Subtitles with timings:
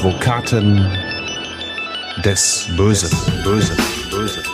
[0.00, 0.90] Advokaten
[2.24, 3.10] des Bösen.
[3.44, 3.76] Bösen.
[4.10, 4.49] Bösen.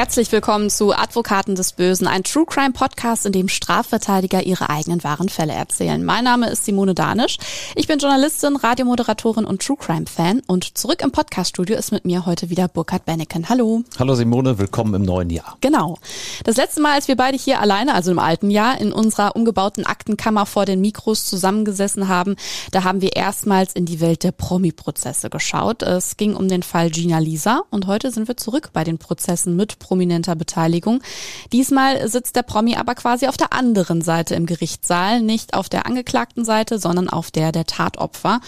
[0.00, 5.04] Herzlich willkommen zu Advokaten des Bösen, ein True Crime Podcast, in dem Strafverteidiger ihre eigenen
[5.04, 6.02] wahren Fälle erzählen.
[6.02, 7.36] Mein Name ist Simone Danisch.
[7.74, 12.24] Ich bin Journalistin, Radiomoderatorin und True Crime Fan und zurück im Podcaststudio ist mit mir
[12.24, 13.50] heute wieder Burkhard Benneken.
[13.50, 13.82] Hallo.
[13.98, 15.58] Hallo Simone, willkommen im neuen Jahr.
[15.60, 15.98] Genau.
[16.44, 19.84] Das letzte Mal, als wir beide hier alleine, also im alten Jahr, in unserer umgebauten
[19.84, 22.36] Aktenkammer vor den Mikros zusammengesessen haben,
[22.70, 25.82] da haben wir erstmals in die Welt der Promi-Prozesse geschaut.
[25.82, 29.56] Es ging um den Fall Gina Lisa und heute sind wir zurück bei den Prozessen
[29.56, 31.02] mit prominenter Beteiligung.
[31.52, 35.84] Diesmal sitzt der Promi aber quasi auf der anderen Seite im Gerichtssaal, nicht auf der
[35.84, 38.40] angeklagten Seite, sondern auf der der Tatopfer.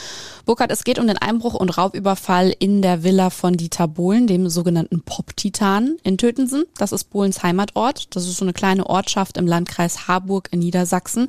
[0.47, 4.49] Burkhard, es geht um den Einbruch und Raubüberfall in der Villa von Dieter Bohlen, dem
[4.49, 6.63] sogenannten Pop-Titan in Tötensen.
[6.79, 8.15] Das ist Bohlens Heimatort.
[8.15, 11.27] Das ist so eine kleine Ortschaft im Landkreis Harburg in Niedersachsen.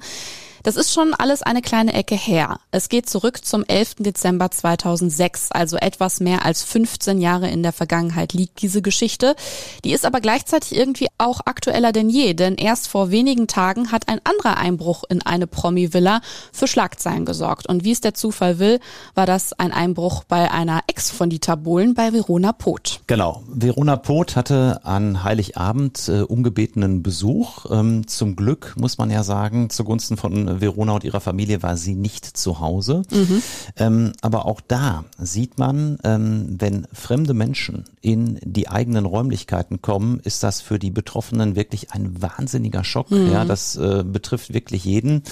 [0.63, 2.57] Das ist schon alles eine kleine Ecke her.
[2.71, 3.95] Es geht zurück zum 11.
[3.99, 9.35] Dezember 2006, also etwas mehr als 15 Jahre in der Vergangenheit liegt diese Geschichte.
[9.83, 14.07] Die ist aber gleichzeitig irgendwie auch aktueller denn je, denn erst vor wenigen Tagen hat
[14.07, 16.21] ein anderer Einbruch in eine Promi-Villa
[16.53, 17.67] für Schlagzeilen gesorgt.
[17.67, 18.79] Und wie es der Zufall will,
[19.15, 23.01] war das ein Einbruch bei einer Ex von Dieter Bohlen bei Verona Poth.
[23.07, 23.43] Genau.
[23.49, 27.65] Verona Poth hatte an Heiligabend äh, ungebetenen Besuch.
[27.69, 31.95] Ähm, zum Glück, muss man ja sagen, zugunsten von Verona und ihrer Familie war sie
[31.95, 33.03] nicht zu Hause.
[33.11, 33.43] Mhm.
[33.77, 40.19] Ähm, aber auch da sieht man, ähm, wenn fremde Menschen in die eigenen Räumlichkeiten kommen,
[40.23, 43.11] ist das für die Betroffenen wirklich ein wahnsinniger Schock.
[43.11, 43.31] Mhm.
[43.31, 45.23] Ja, das äh, betrifft wirklich jeden.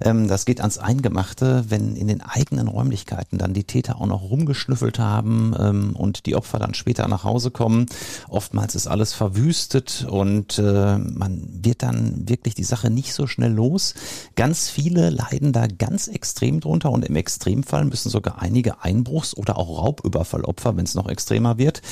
[0.00, 4.22] Ähm, das geht ans Eingemachte, wenn in den eigenen Räumlichkeiten dann die Täter auch noch
[4.22, 7.86] rumgeschnüffelt haben ähm, und die Opfer dann später nach Hause kommen.
[8.28, 13.52] Oftmals ist alles verwüstet und äh, man wird dann wirklich die Sache nicht so schnell
[13.52, 13.94] los.
[14.36, 19.56] Ganz viele leiden da ganz extrem drunter und im Extremfall müssen sogar einige Einbruchs- oder
[19.58, 21.82] auch Raubüberfallopfer, wenn es noch extremer wird,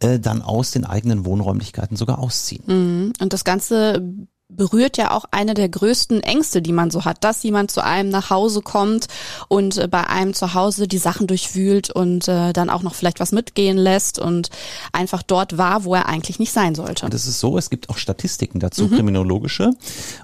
[0.00, 2.64] äh, dann aus den eigenen Wohnräumlichkeiten sogar ausziehen.
[2.66, 3.12] Mhm.
[3.20, 4.02] Und das Ganze
[4.48, 8.10] berührt ja auch eine der größten Ängste, die man so hat, dass jemand zu einem
[8.10, 9.08] nach Hause kommt
[9.48, 13.18] und äh, bei einem zu Hause die Sachen durchwühlt und äh, dann auch noch vielleicht
[13.18, 14.50] was mitgehen lässt und
[14.92, 17.06] einfach dort war, wo er eigentlich nicht sein sollte.
[17.06, 18.94] Und es ist so, es gibt auch Statistiken dazu, mhm.
[18.94, 19.72] kriminologische.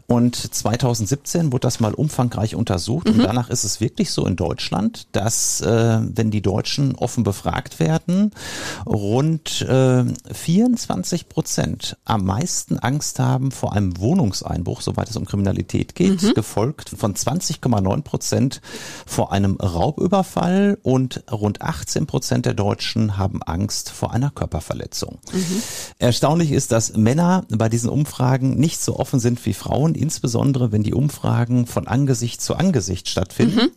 [0.06, 3.14] Und 2017 wurde das mal umfangreich untersucht mhm.
[3.14, 7.80] und danach ist es wirklich so in Deutschland, dass äh, wenn die Deutschen offen befragt
[7.80, 8.30] werden,
[8.86, 15.24] rund äh, 24 Prozent am meisten Angst haben vor einem Wohnung Wohnungseinbruch, soweit es um
[15.24, 16.34] Kriminalität geht, mhm.
[16.34, 18.60] gefolgt von 20,9 Prozent
[19.06, 25.18] vor einem Raubüberfall und rund 18 Prozent der Deutschen haben Angst vor einer Körperverletzung.
[25.32, 25.62] Mhm.
[25.98, 30.82] Erstaunlich ist, dass Männer bei diesen Umfragen nicht so offen sind wie Frauen, insbesondere wenn
[30.82, 33.56] die Umfragen von Angesicht zu Angesicht stattfinden.
[33.56, 33.70] Mhm.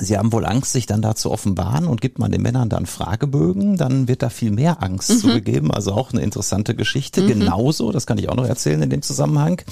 [0.00, 2.86] Sie haben wohl Angst, sich dann da zu offenbaren und gibt man den Männern dann
[2.86, 5.18] Fragebögen, dann wird da viel mehr Angst mhm.
[5.18, 5.70] zugegeben.
[5.70, 7.22] Also auch eine interessante Geschichte.
[7.22, 7.28] Mhm.
[7.28, 9.62] Genauso, das kann ich auch noch erzählen in dem Zusammenhang,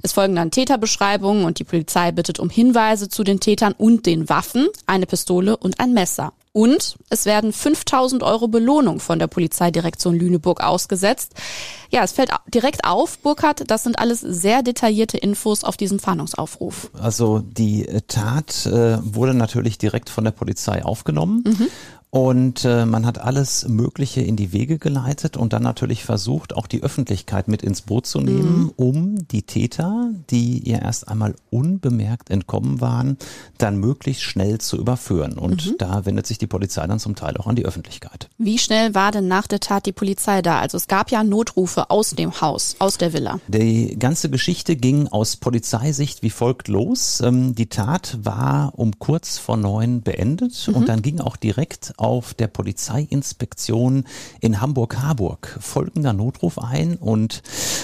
[0.01, 4.30] Es folgen dann Täterbeschreibungen und die Polizei bittet um Hinweise zu den Tätern und den
[4.30, 6.31] Waffen, eine Pistole und ein Messer.
[6.56, 11.34] Und es werden 5000 Euro Belohnung von der Polizeidirektion Lüneburg ausgesetzt.
[11.90, 16.92] Ja, es fällt direkt auf, Burkhard, das sind alles sehr detaillierte Infos auf diesem Fahndungsaufruf.
[16.94, 21.44] Also die Tat äh, wurde natürlich direkt von der Polizei aufgenommen.
[21.46, 21.68] Mhm.
[22.15, 26.65] Und äh, man hat alles Mögliche in die Wege geleitet und dann natürlich versucht, auch
[26.65, 28.73] die Öffentlichkeit mit ins Boot zu nehmen, mhm.
[28.77, 33.17] um die Täter, die ihr erst einmal unbemerkt entkommen waren,
[33.57, 35.38] dann möglichst schnell zu überführen.
[35.38, 35.75] Und mhm.
[35.77, 38.29] da wendet sich die Polizei dann zum Teil auch an die Öffentlichkeit.
[38.38, 40.59] Wie schnell war denn nach der Tat die Polizei da?
[40.59, 43.41] Also es gab ja Notrufe aus dem Haus, aus der Villa.
[43.50, 47.19] Die ganze Geschichte ging aus Polizeisicht wie folgt los.
[47.19, 50.75] Ähm, die Tat war um kurz vor neun beendet mhm.
[50.75, 54.04] und dann ging auch direkt auf der Polizeiinspektion
[54.40, 57.42] in Hamburg-Harburg folgender Notruf ein und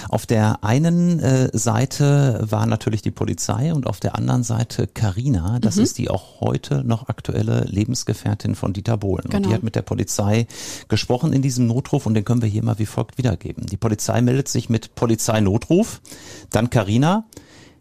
[0.08, 5.58] auf der einen äh, Seite war natürlich die Polizei und auf der anderen Seite Carina.
[5.58, 5.82] Das mhm.
[5.82, 9.24] ist die auch heute noch aktuelle Lebensgefährtin von Dieter Bohlen.
[9.24, 9.36] Genau.
[9.38, 9.56] Und die genau.
[9.56, 10.46] hat mit der Polizei
[10.86, 13.66] gesprochen in diesem Notruf und den können wir hier mal wie folgt wiedergeben.
[13.66, 16.00] Die Polizei meldet sich mit Polizeinotruf,
[16.50, 17.24] dann Carina.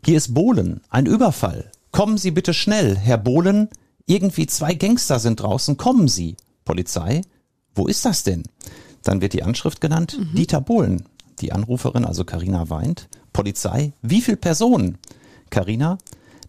[0.04, 1.70] Hier ist Bohlen, ein Überfall.
[1.92, 3.70] Kommen Sie bitte schnell, Herr Bohlen,
[4.06, 6.36] irgendwie zwei Gangster sind draußen, kommen Sie.
[6.66, 7.22] Polizei,
[7.76, 8.44] wo ist das denn?
[9.04, 10.36] Dann wird die Anschrift genannt, mhm.
[10.36, 11.06] Dieter Bohlen.
[11.40, 13.08] Die Anruferin, also Karina weint.
[13.34, 14.98] Polizei, wie viele Personen?
[15.50, 15.98] Karina,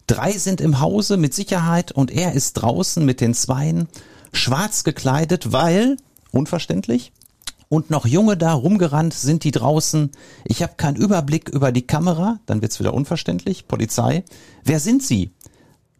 [0.07, 3.87] drei sind im Hause mit Sicherheit und er ist draußen mit den Zweien,
[4.33, 5.97] schwarz gekleidet, weil,
[6.31, 7.11] unverständlich,
[7.69, 10.11] und noch Junge da rumgerannt sind die draußen.
[10.45, 13.67] Ich habe keinen Überblick über die Kamera, dann wird's wieder unverständlich.
[13.67, 14.23] Polizei,
[14.63, 15.31] wer sind Sie?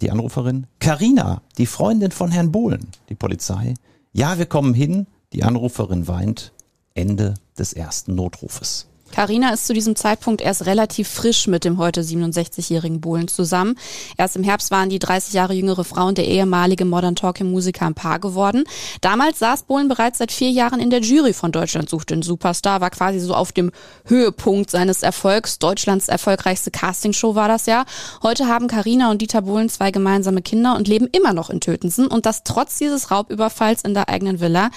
[0.03, 2.89] Die Anruferin, Karina, die Freundin von Herrn Bohlen.
[3.07, 3.73] Die Polizei,
[4.11, 5.07] ja, wir kommen hin.
[5.31, 6.51] Die Anruferin weint.
[6.93, 8.89] Ende des ersten Notrufes.
[9.13, 13.75] Carina ist zu diesem Zeitpunkt erst relativ frisch mit dem heute 67-jährigen Bohlen zusammen.
[14.17, 17.85] Erst im Herbst waren die 30 Jahre jüngere Frau und der ehemalige Modern Talking Musiker
[17.85, 18.63] ein Paar geworden.
[19.01, 22.81] Damals saß Bohlen bereits seit vier Jahren in der Jury von Deutschland sucht den Superstar,
[22.81, 23.71] war quasi so auf dem
[24.05, 25.59] Höhepunkt seines Erfolgs.
[25.59, 27.85] Deutschlands erfolgreichste Castingshow war das ja.
[28.23, 32.07] Heute haben Carina und Dieter Bohlen zwei gemeinsame Kinder und leben immer noch in Tötensen
[32.07, 34.71] und das trotz dieses Raubüberfalls in der eigenen Villa.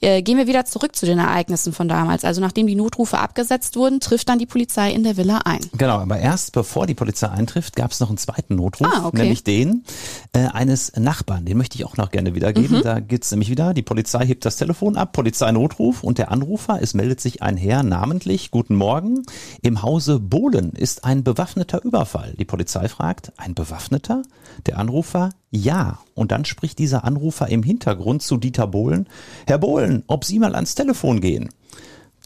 [0.00, 2.24] Äh, gehen wir wieder zurück zu den Ereignissen von damals.
[2.24, 5.60] Also nachdem die Notrufe abgesetzt wurden, trifft dann die Polizei in der Villa ein.
[5.76, 9.18] Genau, aber erst bevor die Polizei eintrifft, gab es noch einen zweiten Notruf, ah, okay.
[9.18, 9.84] nämlich den
[10.32, 11.44] äh, eines Nachbarn.
[11.44, 12.78] Den möchte ich auch noch gerne wiedergeben.
[12.78, 12.82] Mhm.
[12.82, 16.94] Da geht's nämlich wieder, die Polizei hebt das Telefon ab, Polizeinotruf und der Anrufer, es
[16.94, 19.22] meldet sich ein Herr namentlich, guten Morgen,
[19.62, 22.34] im Hause Bohlen ist ein bewaffneter Überfall.
[22.38, 24.22] Die Polizei fragt, ein bewaffneter?
[24.66, 25.98] Der Anrufer, ja.
[26.14, 29.08] Und dann spricht dieser Anrufer im Hintergrund zu Dieter Bohlen,
[29.46, 31.48] Herr Bohlen, ob Sie mal ans Telefon gehen.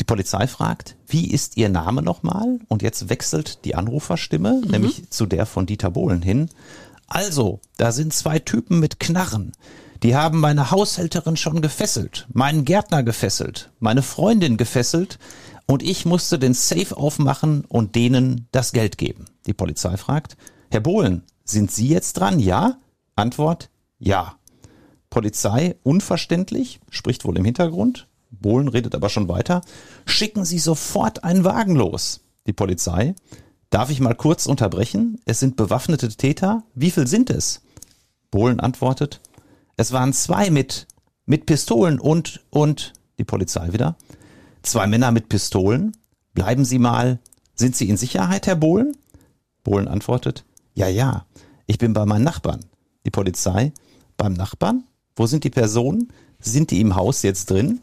[0.03, 2.59] Die Polizei fragt, wie ist Ihr Name nochmal?
[2.67, 4.69] Und jetzt wechselt die Anruferstimme, mhm.
[4.69, 6.49] nämlich zu der von Dieter Bohlen hin.
[7.07, 9.53] Also, da sind zwei Typen mit Knarren.
[10.03, 15.21] Die haben meine Haushälterin schon gefesselt, meinen Gärtner gefesselt, meine Freundin gefesselt
[15.67, 19.27] und ich musste den Safe aufmachen und denen das Geld geben.
[19.47, 20.37] Die Polizei fragt,
[20.73, 22.41] Herr Bohlen, sind Sie jetzt dran?
[22.41, 22.79] Ja?
[23.15, 24.35] Antwort, ja.
[25.11, 28.09] Polizei, unverständlich, spricht wohl im Hintergrund.
[28.33, 29.63] Bohlen redet aber schon weiter.
[30.07, 32.21] Schicken Sie sofort einen Wagen los.
[32.47, 33.15] Die Polizei.
[33.71, 35.21] Darf ich mal kurz unterbrechen?
[35.25, 36.65] Es sind bewaffnete Täter.
[36.75, 37.63] Wie viel sind es?
[38.31, 39.21] Bohlen antwortet.
[39.77, 40.87] Es waren zwei mit,
[41.27, 43.97] mit Pistolen und, und, die Polizei wieder.
[44.63, 45.97] Zwei Männer mit Pistolen.
[46.35, 47.21] Bleiben Sie mal.
[47.55, 48.97] Sind Sie in Sicherheit, Herr Bohlen?
[49.65, 50.45] Bohlen antwortet.
[50.75, 51.27] Ja, ja.
[51.67, 52.65] Ich bin bei meinen Nachbarn.
[53.05, 53.73] Die Polizei.
[54.17, 54.85] Beim Nachbarn?
[55.17, 56.13] Wo sind die Personen?
[56.39, 57.81] Sind die im Haus jetzt drin?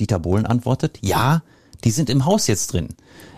[0.00, 1.42] Dieter Bohlen antwortet, ja,
[1.84, 2.88] die sind im Haus jetzt drin.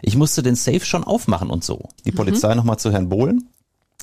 [0.00, 1.88] Ich musste den Safe schon aufmachen und so.
[2.04, 2.16] Die mhm.
[2.16, 3.48] Polizei nochmal zu Herrn Bohlen.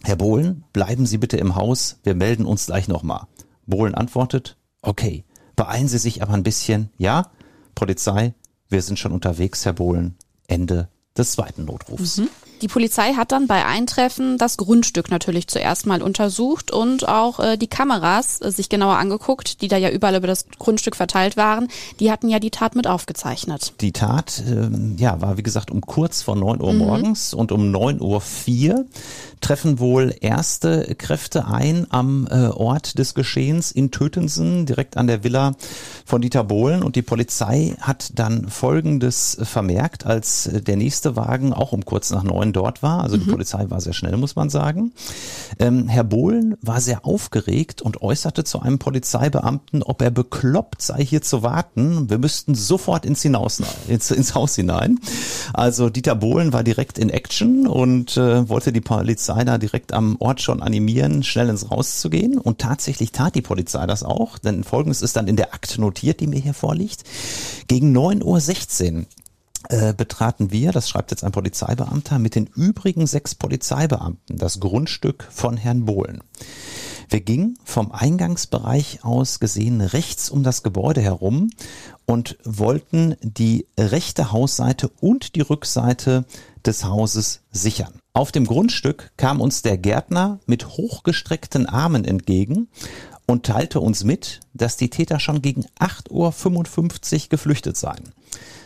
[0.03, 3.27] Herr Bohlen, bleiben Sie bitte im Haus, wir melden uns gleich nochmal.
[3.65, 5.25] Bohlen antwortet, okay,
[5.55, 7.31] beeilen Sie sich aber ein bisschen, ja?
[7.75, 8.33] Polizei,
[8.69, 10.15] wir sind schon unterwegs, Herr Bohlen.
[10.47, 12.17] Ende des zweiten Notrufs.
[12.17, 12.29] Mhm.
[12.61, 17.57] Die Polizei hat dann bei Eintreffen das Grundstück natürlich zuerst mal untersucht und auch äh,
[17.57, 21.69] die Kameras äh, sich genauer angeguckt, die da ja überall über das Grundstück verteilt waren.
[21.99, 23.73] Die hatten ja die Tat mit aufgezeichnet.
[23.81, 26.79] Die Tat, äh, ja, war wie gesagt um kurz vor neun Uhr mhm.
[26.79, 28.85] morgens und um neun Uhr vier
[29.41, 35.23] treffen wohl erste Kräfte ein am äh, Ort des Geschehens in Tötensen, direkt an der
[35.23, 35.55] Villa
[36.05, 36.83] von Dieter Bohlen.
[36.83, 42.23] Und die Polizei hat dann Folgendes vermerkt, als der nächste Wagen auch um kurz nach
[42.23, 43.03] neun dort war.
[43.03, 43.21] Also mhm.
[43.21, 44.91] die Polizei war sehr schnell, muss man sagen.
[45.57, 51.03] Ähm, Herr Bohlen war sehr aufgeregt und äußerte zu einem Polizeibeamten, ob er bekloppt sei,
[51.03, 52.09] hier zu warten.
[52.09, 54.99] Wir müssten sofort ins, hinaus, ins, ins Haus hinein.
[55.53, 60.17] Also Dieter Bohlen war direkt in Action und äh, wollte die Polizei da direkt am
[60.19, 62.37] Ort schon animieren, schnell ins Haus zu gehen.
[62.37, 66.19] Und tatsächlich tat die Polizei das auch, denn folgendes ist dann in der Akte notiert,
[66.19, 67.03] die mir hier vorliegt.
[67.67, 69.05] Gegen 9.16 Uhr
[69.69, 75.27] äh, betraten wir, das schreibt jetzt ein Polizeibeamter, mit den übrigen sechs Polizeibeamten das Grundstück
[75.31, 76.21] von Herrn Bohlen.
[77.11, 81.49] Wir gingen vom Eingangsbereich aus gesehen rechts um das Gebäude herum
[82.05, 86.25] und wollten die rechte Hausseite und die Rückseite
[86.63, 87.93] des Hauses sichern.
[88.13, 92.67] Auf dem Grundstück kam uns der Gärtner mit hochgestreckten Armen entgegen
[93.25, 98.13] und teilte uns mit, dass die Täter schon gegen 8.55 Uhr geflüchtet seien.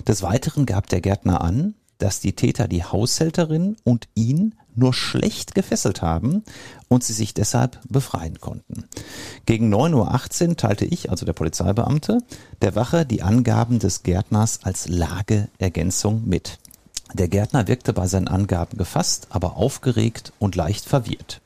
[0.06, 5.56] Des Weiteren gab der Gärtner an, dass die Täter die Haushälterin und ihn nur schlecht
[5.56, 6.44] gefesselt haben
[6.88, 8.86] und sie sich deshalb befreien konnten.
[9.46, 12.20] Gegen 9.18 Uhr teilte ich, also der Polizeibeamte,
[12.62, 16.60] der Wache die Angaben des Gärtners als Lageergänzung mit.
[17.14, 21.42] Der Gärtner wirkte bei seinen Angaben gefasst, aber aufgeregt und leicht verwirrt.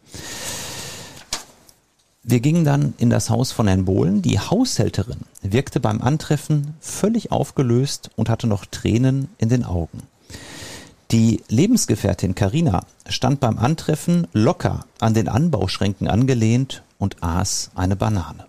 [2.30, 4.22] Wir gingen dann in das Haus von Herrn Bohlen.
[4.22, 10.04] Die Haushälterin wirkte beim Antreffen völlig aufgelöst und hatte noch Tränen in den Augen.
[11.12, 18.46] Die Lebensgefährtin Karina stand beim Antreffen locker an den Anbauschränken angelehnt und aß eine Banane.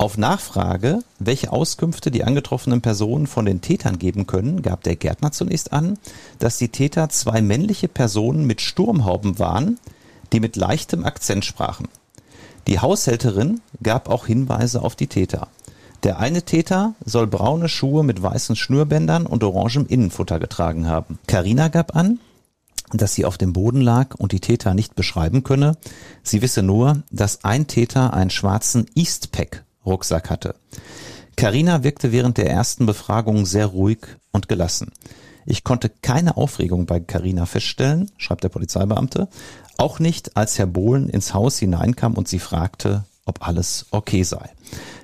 [0.00, 5.32] Auf Nachfrage, welche Auskünfte die angetroffenen Personen von den Tätern geben können, gab der Gärtner
[5.32, 5.98] zunächst an,
[6.38, 9.78] dass die Täter zwei männliche Personen mit Sturmhauben waren,
[10.32, 11.88] die mit leichtem Akzent sprachen.
[12.68, 15.48] Die Haushälterin gab auch Hinweise auf die Täter.
[16.04, 21.18] Der eine Täter soll braune Schuhe mit weißen Schnürbändern und orangem Innenfutter getragen haben.
[21.26, 22.20] Karina gab an,
[22.92, 25.76] dass sie auf dem Boden lag und die Täter nicht beschreiben könne.
[26.22, 30.54] Sie wisse nur, dass ein Täter einen schwarzen Eastpack Rucksack hatte.
[31.36, 33.98] Karina wirkte während der ersten Befragung sehr ruhig
[34.32, 34.92] und gelassen.
[35.46, 39.28] Ich konnte keine Aufregung bei Karina feststellen, schreibt der Polizeibeamte,
[39.78, 44.50] auch nicht, als Herr Bohlen ins Haus hineinkam und sie fragte, ob alles okay sei.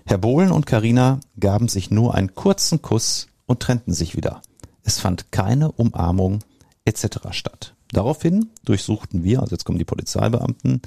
[0.04, 4.42] Herr Bohlen und Karina gaben sich nur einen kurzen Kuss und trennten sich wieder.
[4.82, 6.40] Es fand keine Umarmung
[6.84, 7.18] etc.
[7.30, 7.74] statt.
[7.94, 10.82] Daraufhin durchsuchten wir, also jetzt kommen die Polizeibeamten,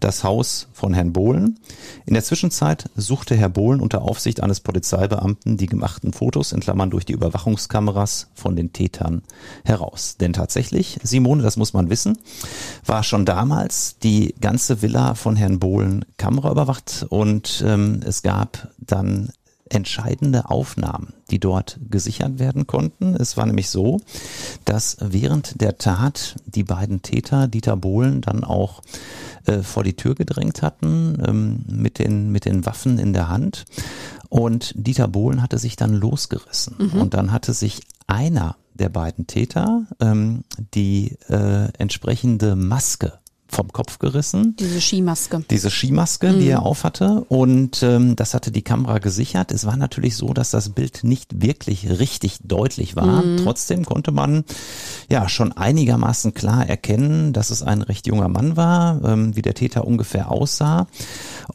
[0.00, 1.60] das Haus von Herrn Bohlen.
[2.04, 6.90] In der Zwischenzeit suchte Herr Bohlen unter Aufsicht eines Polizeibeamten die gemachten Fotos in Klammern
[6.90, 9.22] durch die Überwachungskameras von den Tätern
[9.64, 10.16] heraus.
[10.18, 12.18] Denn tatsächlich, Simone, das muss man wissen,
[12.84, 19.30] war schon damals die ganze Villa von Herrn Bohlen kameraüberwacht und ähm, es gab dann
[19.70, 23.14] entscheidende Aufnahmen, die dort gesichert werden konnten.
[23.14, 24.00] Es war nämlich so,
[24.64, 28.82] dass während der Tat die beiden Täter Dieter Bohlen dann auch
[29.46, 33.64] äh, vor die Tür gedrängt hatten ähm, mit den mit den Waffen in der Hand
[34.28, 37.00] und Dieter Bohlen hatte sich dann losgerissen mhm.
[37.00, 40.44] und dann hatte sich einer der beiden Täter ähm,
[40.74, 43.18] die äh, entsprechende Maske
[43.50, 44.54] vom Kopf gerissen.
[44.58, 45.42] Diese Skimaske.
[45.50, 46.40] Diese Skimaske, mhm.
[46.40, 47.24] die er aufhatte.
[47.28, 49.52] Und ähm, das hatte die Kamera gesichert.
[49.52, 53.22] Es war natürlich so, dass das Bild nicht wirklich richtig deutlich war.
[53.24, 53.38] Mhm.
[53.38, 54.44] Trotzdem konnte man
[55.08, 59.54] ja schon einigermaßen klar erkennen, dass es ein recht junger Mann war, ähm, wie der
[59.54, 60.86] Täter ungefähr aussah.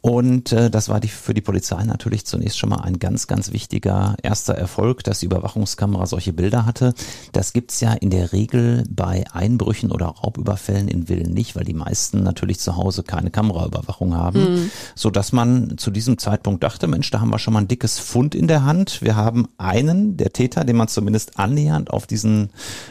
[0.00, 3.52] Und äh, das war die, für die Polizei natürlich zunächst schon mal ein ganz, ganz
[3.52, 6.94] wichtiger erster Erfolg, dass die Überwachungskamera solche Bilder hatte.
[7.32, 11.74] Das gibt's ja in der Regel bei Einbrüchen oder Raubüberfällen in Villen nicht, weil die
[11.84, 14.70] meisten natürlich zu Hause keine Kameraüberwachung haben, mhm.
[14.94, 17.98] so dass man zu diesem Zeitpunkt dachte, Mensch, da haben wir schon mal ein dickes
[17.98, 19.02] Fund in der Hand.
[19.02, 22.50] Wir haben einen der Täter, den man zumindest annähernd auf diesen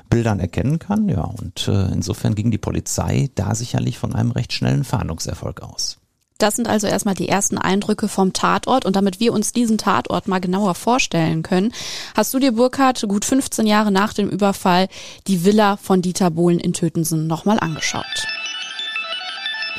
[0.10, 1.10] Bildern erkennen kann.
[1.10, 5.98] Ja, und äh, insofern ging die Polizei da sicherlich von einem recht schnellen Fahndungserfolg aus.
[6.44, 8.86] Das sind also erstmal die ersten Eindrücke vom Tatort.
[8.86, 11.72] Und damit wir uns diesen Tatort mal genauer vorstellen können,
[12.16, 14.88] hast du dir, Burkhard, gut 15 Jahre nach dem Überfall
[15.28, 18.26] die Villa von Dieter Bohlen in Tötensen nochmal angeschaut.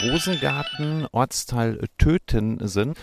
[0.02, 2.94] Rosengarten, Ortsteil Tötensen.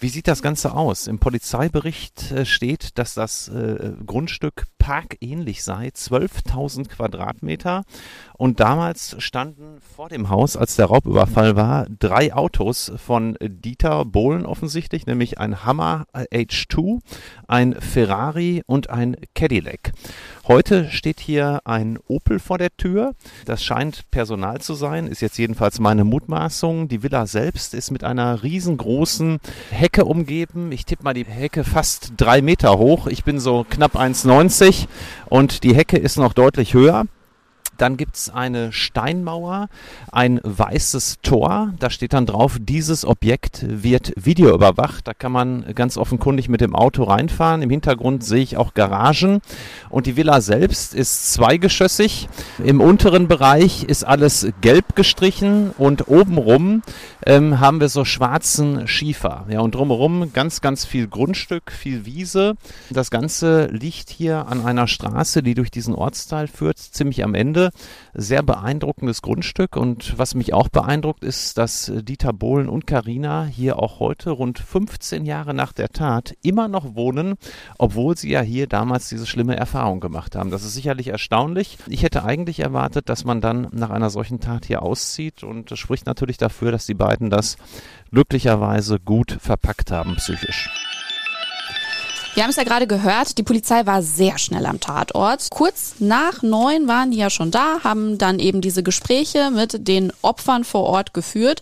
[0.00, 1.06] Wie sieht das Ganze aus?
[1.06, 3.92] Im Polizeibericht äh, steht, dass das äh,
[4.82, 7.84] Grundstück parkähnlich sei, 12.000 Quadratmeter.
[8.36, 14.44] Und damals standen vor dem Haus, als der Raubüberfall war, drei Autos von Dieter Bohlen
[14.44, 16.98] offensichtlich, nämlich ein Hammer H2,
[17.46, 19.92] ein Ferrari und ein Cadillac.
[20.48, 23.14] Heute steht hier ein Opel vor der Tür.
[23.44, 26.88] Das scheint Personal zu sein, ist jetzt jedenfalls meine Mutmaßung.
[26.88, 29.38] Die Villa selbst ist mit einer riesengroßen
[29.70, 30.72] Hecke umgeben.
[30.72, 33.06] Ich tippe mal die Hecke fast drei Meter hoch.
[33.06, 34.71] Ich bin so knapp 1,90
[35.26, 37.04] und die Hecke ist noch deutlich höher.
[37.82, 39.68] Dann gibt's eine Steinmauer,
[40.12, 41.74] ein weißes Tor.
[41.80, 45.08] Da steht dann drauf, dieses Objekt wird videoüberwacht.
[45.08, 47.60] Da kann man ganz offenkundig mit dem Auto reinfahren.
[47.60, 49.40] Im Hintergrund sehe ich auch Garagen.
[49.90, 52.28] Und die Villa selbst ist zweigeschossig.
[52.62, 56.82] Im unteren Bereich ist alles gelb gestrichen und obenrum
[57.26, 59.46] ähm, haben wir so schwarzen Schiefer.
[59.48, 62.54] Ja, und drumherum ganz, ganz viel Grundstück, viel Wiese.
[62.90, 67.71] Das Ganze liegt hier an einer Straße, die durch diesen Ortsteil führt, ziemlich am Ende
[68.14, 73.78] sehr beeindruckendes Grundstück und was mich auch beeindruckt ist, dass Dieter Bohlen und Karina hier
[73.78, 77.34] auch heute rund 15 Jahre nach der Tat immer noch wohnen,
[77.78, 80.50] obwohl sie ja hier damals diese schlimme Erfahrung gemacht haben.
[80.50, 81.78] Das ist sicherlich erstaunlich.
[81.88, 85.78] Ich hätte eigentlich erwartet, dass man dann nach einer solchen Tat hier auszieht und das
[85.78, 87.56] spricht natürlich dafür, dass die beiden das
[88.10, 90.68] glücklicherweise gut verpackt haben psychisch.
[92.34, 95.48] Wir haben es ja gerade gehört, die Polizei war sehr schnell am Tatort.
[95.50, 100.14] Kurz nach neun waren die ja schon da, haben dann eben diese Gespräche mit den
[100.22, 101.60] Opfern vor Ort geführt.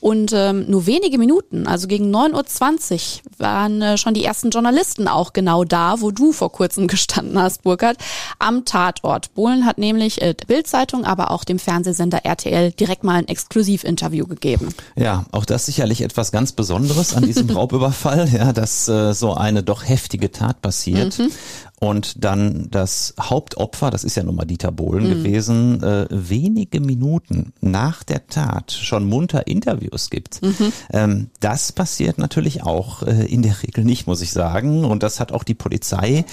[0.00, 5.08] Und ähm, nur wenige Minuten, also gegen 9.20 Uhr, waren äh, schon die ersten Journalisten
[5.08, 7.96] auch genau da, wo du vor kurzem gestanden hast, Burkhard,
[8.38, 9.32] am Tatort.
[9.34, 14.26] Bohlen hat nämlich äh, der Bildzeitung, aber auch dem Fernsehsender RTL direkt mal ein Exklusivinterview
[14.26, 14.68] gegeben.
[14.96, 19.62] Ja, auch das sicherlich etwas ganz Besonderes an diesem Raubüberfall, ja, dass äh, so eine
[19.62, 21.18] doch heftige heftige Tat passiert.
[21.18, 21.30] Mhm.
[21.78, 25.10] Und dann das Hauptopfer, das ist ja nun mal Dieter Bohlen mhm.
[25.10, 30.42] gewesen, äh, wenige Minuten nach der Tat schon munter Interviews gibt.
[30.42, 30.72] Mhm.
[30.92, 34.84] Ähm, das passiert natürlich auch äh, in der Regel nicht, muss ich sagen.
[34.84, 36.26] Und das hat auch die Polizei,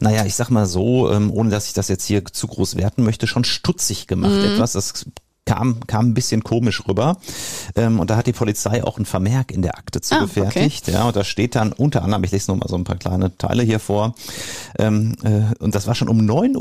[0.00, 3.02] naja, ich sag mal so, ähm, ohne dass ich das jetzt hier zu groß werten
[3.02, 4.32] möchte, schon stutzig gemacht.
[4.32, 4.54] Mhm.
[4.54, 5.06] Etwas, das
[5.44, 7.16] kam, kam ein bisschen komisch rüber.
[7.74, 10.84] Ähm, und da hat die Polizei auch einen Vermerk in der Akte zugefertigt.
[10.86, 10.98] Ah, okay.
[10.98, 13.36] Ja, und da steht dann unter anderem, ich lese nur mal so ein paar kleine
[13.36, 14.14] Teile hier vor.
[14.78, 16.56] Ähm, äh, und das war schon um 9.20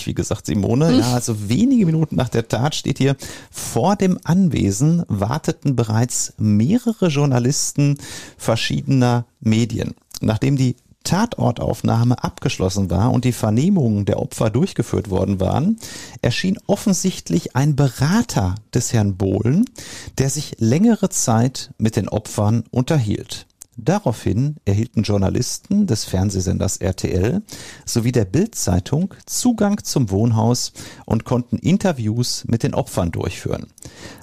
[0.00, 0.88] Uhr, wie gesagt, Simone.
[0.88, 0.98] Hm.
[0.98, 3.16] Ja, also wenige Minuten nach der Tat steht hier,
[3.50, 7.98] vor dem Anwesen warteten bereits mehrere Journalisten
[8.36, 9.94] verschiedener Medien.
[10.20, 15.78] Nachdem die Tatortaufnahme abgeschlossen war und die Vernehmungen der Opfer durchgeführt worden waren,
[16.20, 19.64] erschien offensichtlich ein Berater des Herrn Bohlen,
[20.18, 23.46] der sich längere Zeit mit den Opfern unterhielt.
[23.76, 27.42] Daraufhin erhielten Journalisten des Fernsehsenders RTL
[27.84, 30.72] sowie der Bildzeitung Zugang zum Wohnhaus
[31.04, 33.66] und konnten Interviews mit den Opfern durchführen.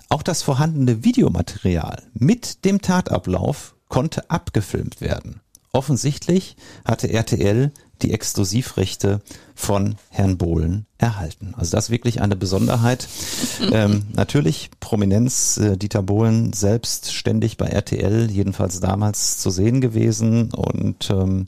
[0.09, 5.42] Auch das vorhandene Videomaterial mit dem Tatablauf konnte abgefilmt werden.
[5.75, 6.55] Offensichtlich
[6.85, 7.71] hatte RTL
[8.03, 9.21] die Exklusivrechte
[9.55, 11.53] von Herrn Bohlen erhalten.
[11.57, 13.07] Also das ist wirklich eine Besonderheit.
[13.71, 20.51] ähm, natürlich Prominenz, äh, Dieter Bohlen selbst ständig bei RTL, jedenfalls damals zu sehen gewesen.
[20.51, 21.47] Und ähm,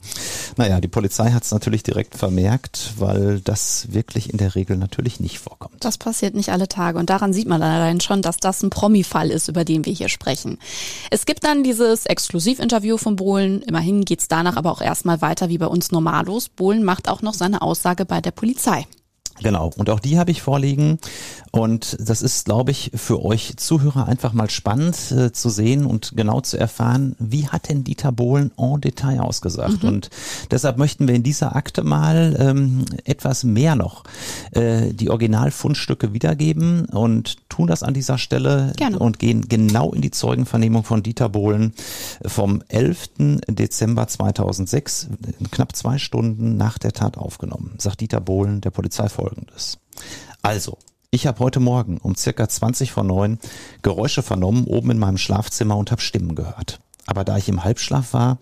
[0.57, 5.19] naja, die Polizei hat es natürlich direkt vermerkt, weil das wirklich in der Regel natürlich
[5.21, 5.83] nicht vorkommt.
[5.83, 9.31] Das passiert nicht alle Tage und daran sieht man allein schon, dass das ein Promi-Fall
[9.31, 10.57] ist, über den wir hier sprechen.
[11.11, 13.61] Es gibt dann dieses Exklusivinterview von Bohlen.
[13.61, 16.49] Immerhin geht's danach aber auch erstmal weiter wie bei uns normallos.
[16.49, 18.85] Bohlen macht auch noch seine Aussage bei der Polizei.
[19.41, 20.99] Genau, und auch die habe ich vorliegen.
[21.55, 26.11] Und das ist, glaube ich, für euch Zuhörer einfach mal spannend äh, zu sehen und
[26.17, 29.83] genau zu erfahren, wie hat denn Dieter Bohlen en Detail ausgesagt.
[29.83, 29.89] Mhm.
[29.89, 30.09] Und
[30.51, 34.03] deshalb möchten wir in dieser Akte mal ähm, etwas mehr noch
[34.51, 38.99] äh, die Originalfundstücke wiedergeben und tun das an dieser Stelle Gerne.
[38.99, 41.73] und gehen genau in die Zeugenvernehmung von Dieter Bohlen
[42.25, 43.11] vom 11.
[43.47, 45.07] Dezember 2006,
[45.51, 49.77] knapp zwei Stunden nach der Tat aufgenommen, sagt Dieter Bohlen der Polizei folgendes.
[50.41, 50.77] Also,
[51.15, 53.39] ich habe heute Morgen um circa 20 vor 9
[53.81, 56.81] Geräusche vernommen oben in meinem Schlafzimmer und habe Stimmen gehört.
[57.05, 58.37] Aber da ich im Halbschlaf war,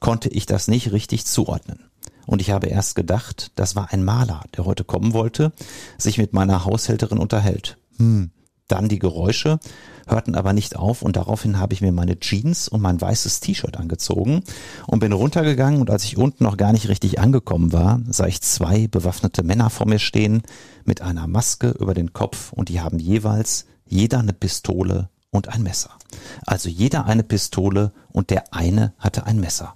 [0.00, 1.90] konnte ich das nicht richtig zuordnen.
[2.24, 5.52] Und ich habe erst gedacht, das war ein Maler, der heute kommen wollte,
[5.98, 7.76] sich mit meiner Haushälterin unterhält.
[7.98, 8.30] Hm.
[8.68, 9.60] Dann die Geräusche
[10.06, 13.76] hörten aber nicht auf und daraufhin habe ich mir meine Jeans und mein weißes T-Shirt
[13.76, 14.42] angezogen
[14.86, 18.40] und bin runtergegangen und als ich unten noch gar nicht richtig angekommen war, sah ich
[18.42, 20.42] zwei bewaffnete Männer vor mir stehen
[20.84, 25.62] mit einer Maske über den Kopf und die haben jeweils jeder eine Pistole und ein
[25.62, 25.90] Messer.
[26.46, 29.74] Also jeder eine Pistole und der eine hatte ein Messer.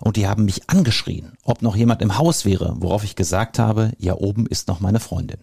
[0.00, 3.92] Und die haben mich angeschrien, ob noch jemand im Haus wäre, worauf ich gesagt habe,
[3.98, 5.38] ja oben ist noch meine Freundin.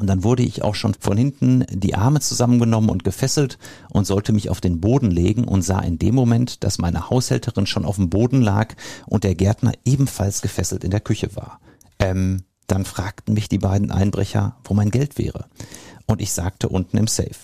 [0.00, 3.58] Und dann wurde ich auch schon von hinten die Arme zusammengenommen und gefesselt
[3.90, 7.66] und sollte mich auf den Boden legen und sah in dem Moment, dass meine Haushälterin
[7.66, 8.74] schon auf dem Boden lag
[9.06, 11.60] und der Gärtner ebenfalls gefesselt in der Küche war.
[11.98, 15.44] Ähm, dann fragten mich die beiden Einbrecher, wo mein Geld wäre.
[16.06, 17.36] Und ich sagte unten im Safe.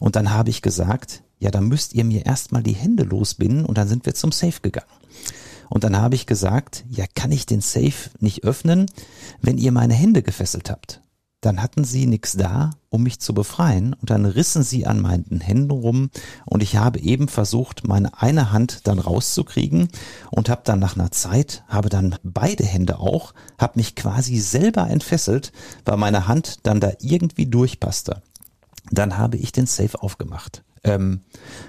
[0.00, 3.78] Und dann habe ich gesagt, ja, dann müsst ihr mir erstmal die Hände losbinden und
[3.78, 4.90] dann sind wir zum Safe gegangen.
[5.68, 8.86] Und dann habe ich gesagt, ja, kann ich den Safe nicht öffnen,
[9.40, 11.00] wenn ihr meine Hände gefesselt habt?
[11.46, 15.40] Dann hatten sie nichts da, um mich zu befreien, und dann rissen sie an meinen
[15.40, 16.10] Händen rum,
[16.44, 19.88] und ich habe eben versucht, meine eine Hand dann rauszukriegen
[20.30, 24.90] und habe dann nach einer Zeit, habe dann beide Hände auch, habe mich quasi selber
[24.90, 25.52] entfesselt,
[25.84, 28.22] weil meine Hand dann da irgendwie durchpasste.
[28.90, 31.20] Dann habe ich den Safe aufgemacht, ähm,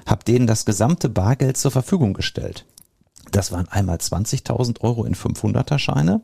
[0.08, 2.66] habe denen das gesamte Bargeld zur Verfügung gestellt.
[3.32, 6.22] Das waren einmal 20.000 Euro in 500er Scheine.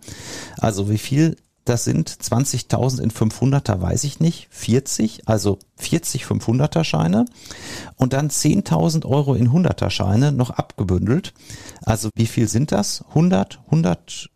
[0.57, 6.83] Also wie viel das sind 20.000 in 500er, weiß ich nicht, 40, also 40 500er
[6.83, 7.25] Scheine
[7.95, 11.33] und dann 10.000 Euro in 100er Scheine noch abgebündelt.
[11.81, 13.03] Also wie viel sind das?
[13.09, 14.29] 100, 100,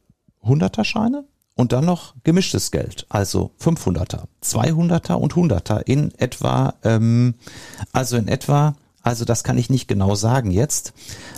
[0.43, 1.25] 100er Scheine?
[1.55, 7.33] Und dann noch gemischtes Geld, also 500er, 200er und 100er in etwa, ähm,
[7.91, 8.75] also in etwa
[9.07, 10.91] also das kann ich nicht genau sagen jetzt.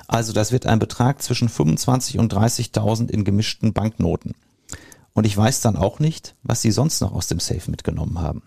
[0.08, 4.34] Also das wird ein Betrag zwischen 25 und 30.000 in gemischten Banknoten.
[5.14, 8.44] Und ich weiß dann auch nicht, was sie sonst noch aus dem Safe mitgenommen haben.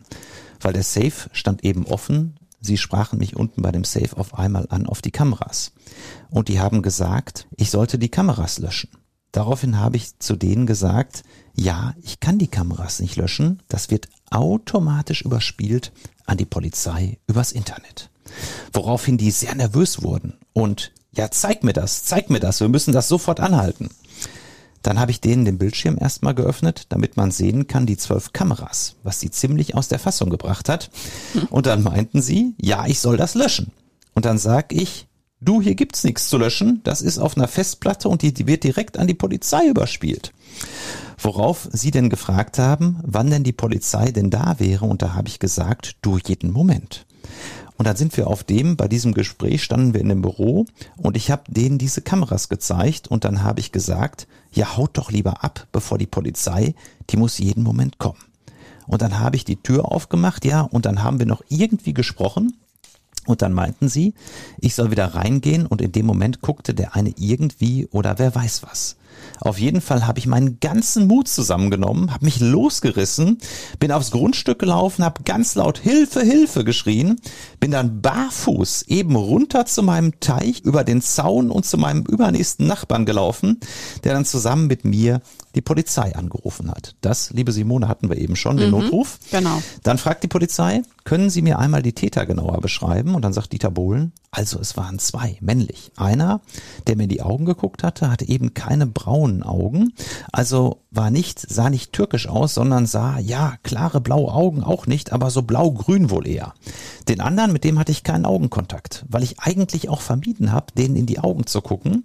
[0.61, 2.39] Weil der Safe stand eben offen.
[2.61, 5.73] Sie sprachen mich unten bei dem Safe auf einmal an auf die Kameras.
[6.31, 8.91] Und die haben gesagt, ich sollte die Kameras löschen.
[9.33, 13.63] Daraufhin habe ich zu denen gesagt, ja, ich kann die Kameras nicht löschen.
[13.69, 15.93] Das wird automatisch überspielt
[16.27, 18.11] an die Polizei übers Internet.
[18.73, 22.93] Woraufhin die sehr nervös wurden und ja, zeig mir das, zeig mir das, wir müssen
[22.93, 23.91] das sofort anhalten.
[24.83, 28.97] Dann habe ich denen den Bildschirm erstmal geöffnet, damit man sehen kann, die zwölf Kameras,
[29.03, 30.91] was sie ziemlich aus der Fassung gebracht hat.
[31.51, 33.73] Und dann meinten sie, ja, ich soll das löschen.
[34.15, 35.07] Und dann sag ich,
[35.41, 38.65] du, hier gibt's nichts zu löschen, das ist auf einer Festplatte und die, die wird
[38.65, 40.33] direkt an die Polizei überspielt.
[41.19, 45.29] Worauf sie denn gefragt haben, wann denn die Polizei denn da wäre, und da habe
[45.29, 47.07] ich gesagt, du jeden Moment.
[47.79, 50.67] Und dann sind wir auf dem, bei diesem Gespräch standen wir in dem Büro
[50.99, 55.11] und ich habe denen diese Kameras gezeigt und dann habe ich gesagt, ja, haut doch
[55.11, 56.75] lieber ab, bevor die Polizei,
[57.11, 58.21] die muss jeden Moment kommen.
[58.87, 62.55] Und dann habe ich die Tür aufgemacht, ja, und dann haben wir noch irgendwie gesprochen.
[63.25, 64.15] Und dann meinten sie,
[64.59, 68.65] ich soll wieder reingehen und in dem Moment guckte der eine irgendwie oder wer weiß
[68.65, 68.97] was.
[69.45, 73.39] Auf jeden Fall habe ich meinen ganzen Mut zusammengenommen, habe mich losgerissen,
[73.81, 77.21] bin aufs Grundstück gelaufen, habe ganz laut Hilfe, Hilfe geschrien,
[77.59, 82.69] bin dann barfuß eben runter zu meinem Teich, über den Zaun und zu meinem übernächsten
[82.69, 83.59] Nachbarn gelaufen,
[84.05, 85.21] der dann zusammen mit mir
[85.55, 86.95] die Polizei angerufen hat.
[87.01, 89.19] Das, liebe Simone, hatten wir eben schon, den mhm, Notruf.
[89.31, 89.63] Genau.
[89.83, 93.15] Dann fragt die Polizei, können Sie mir einmal die Täter genauer beschreiben?
[93.15, 95.93] Und dann sagt Dieter Bohlen, also es waren zwei, männlich.
[95.97, 96.41] Einer,
[96.87, 99.93] der mir in die Augen geguckt hatte, hatte eben keine braunen Augen,
[100.33, 105.13] also war nicht, sah nicht türkisch aus, sondern sah, ja, klare blaue Augen auch nicht,
[105.13, 106.55] aber so blau-grün wohl eher.
[107.09, 110.97] Den anderen, mit dem hatte ich keinen Augenkontakt, weil ich eigentlich auch vermieden habe, denen
[110.97, 112.05] in die Augen zu gucken,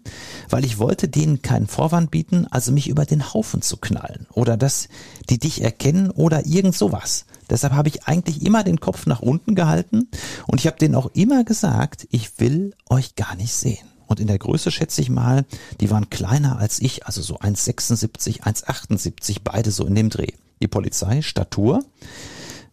[0.49, 4.57] weil ich wollte denen keinen Vorwand bieten, also mich über den Haufen zu knallen oder
[4.57, 4.89] dass
[5.29, 7.25] die dich erkennen oder irgend sowas.
[7.51, 10.09] Deshalb habe ich eigentlich immer den Kopf nach unten gehalten
[10.47, 13.85] und ich habe denen auch immer gesagt, ich will euch gar nicht sehen.
[14.07, 15.45] Und in der Größe schätze ich mal,
[15.79, 20.31] die waren kleiner als ich, also so 1,76, 1,78, beide so in dem Dreh.
[20.59, 21.83] Die Polizei, Statur,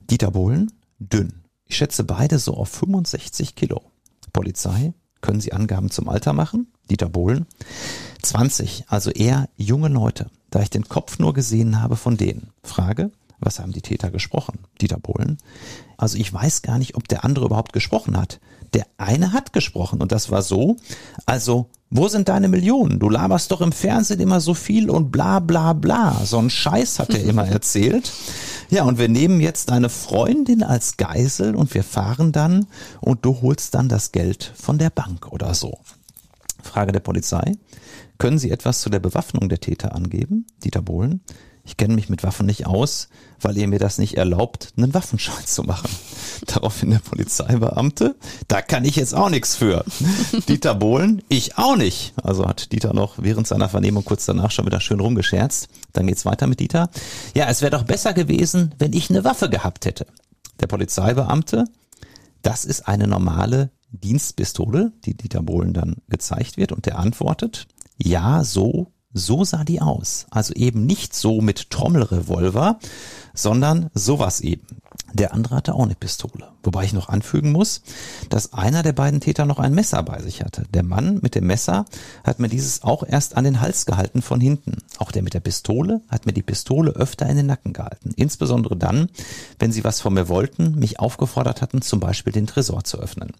[0.08, 1.42] Dieter Bohlen, dünn.
[1.66, 3.82] Ich schätze beide so auf 65 Kilo.
[4.32, 6.68] Polizei, können Sie Angaben zum Alter machen?
[6.90, 7.46] Dieter Bohlen,
[8.22, 12.50] 20, also eher junge Leute, da ich den Kopf nur gesehen habe von denen.
[12.62, 14.60] Frage, was haben die Täter gesprochen?
[14.80, 15.38] Dieter Bohlen.
[15.96, 18.38] Also ich weiß gar nicht, ob der andere überhaupt gesprochen hat.
[18.72, 20.76] Der eine hat gesprochen und das war so,
[21.26, 23.00] also wo sind deine Millionen?
[23.00, 26.24] Du laberst doch im Fernsehen immer so viel und bla bla bla.
[26.24, 28.12] So ein Scheiß hat er immer erzählt.
[28.70, 32.66] Ja, und wir nehmen jetzt deine Freundin als Geisel und wir fahren dann
[33.00, 35.78] und du holst dann das Geld von der Bank oder so.
[36.62, 37.56] Frage der Polizei.
[38.24, 40.46] Können Sie etwas zu der Bewaffnung der Täter angeben?
[40.64, 41.20] Dieter Bohlen
[41.66, 43.08] ich kenne mich mit Waffen nicht aus,
[43.40, 45.88] weil ihr mir das nicht erlaubt, einen Waffenschein zu machen.
[46.46, 48.16] Daraufhin der Polizeibeamte,
[48.48, 49.84] da kann ich jetzt auch nichts für.
[50.48, 52.12] Dieter Bohlen, ich auch nicht.
[52.22, 55.68] Also hat Dieter noch während seiner Vernehmung kurz danach schon wieder schön rumgescherzt.
[55.94, 56.90] Dann geht's weiter mit Dieter.
[57.34, 60.06] Ja, es wäre doch besser gewesen, wenn ich eine Waffe gehabt hätte.
[60.60, 61.64] Der Polizeibeamte,
[62.42, 68.44] das ist eine normale Dienstpistole, die Dieter Bohlen dann gezeigt wird und der antwortet, ja,
[68.44, 70.26] so, so sah die aus.
[70.30, 72.78] Also eben nicht so mit Trommelrevolver,
[73.32, 74.66] sondern sowas eben.
[75.12, 76.48] Der andere hatte auch eine Pistole.
[76.64, 77.82] Wobei ich noch anfügen muss,
[78.30, 80.64] dass einer der beiden Täter noch ein Messer bei sich hatte.
[80.74, 81.84] Der Mann mit dem Messer
[82.24, 84.78] hat mir dieses auch erst an den Hals gehalten von hinten.
[84.98, 88.12] Auch der mit der Pistole hat mir die Pistole öfter in den Nacken gehalten.
[88.16, 89.08] Insbesondere dann,
[89.60, 93.32] wenn sie was von mir wollten, mich aufgefordert hatten, zum Beispiel den Tresor zu öffnen.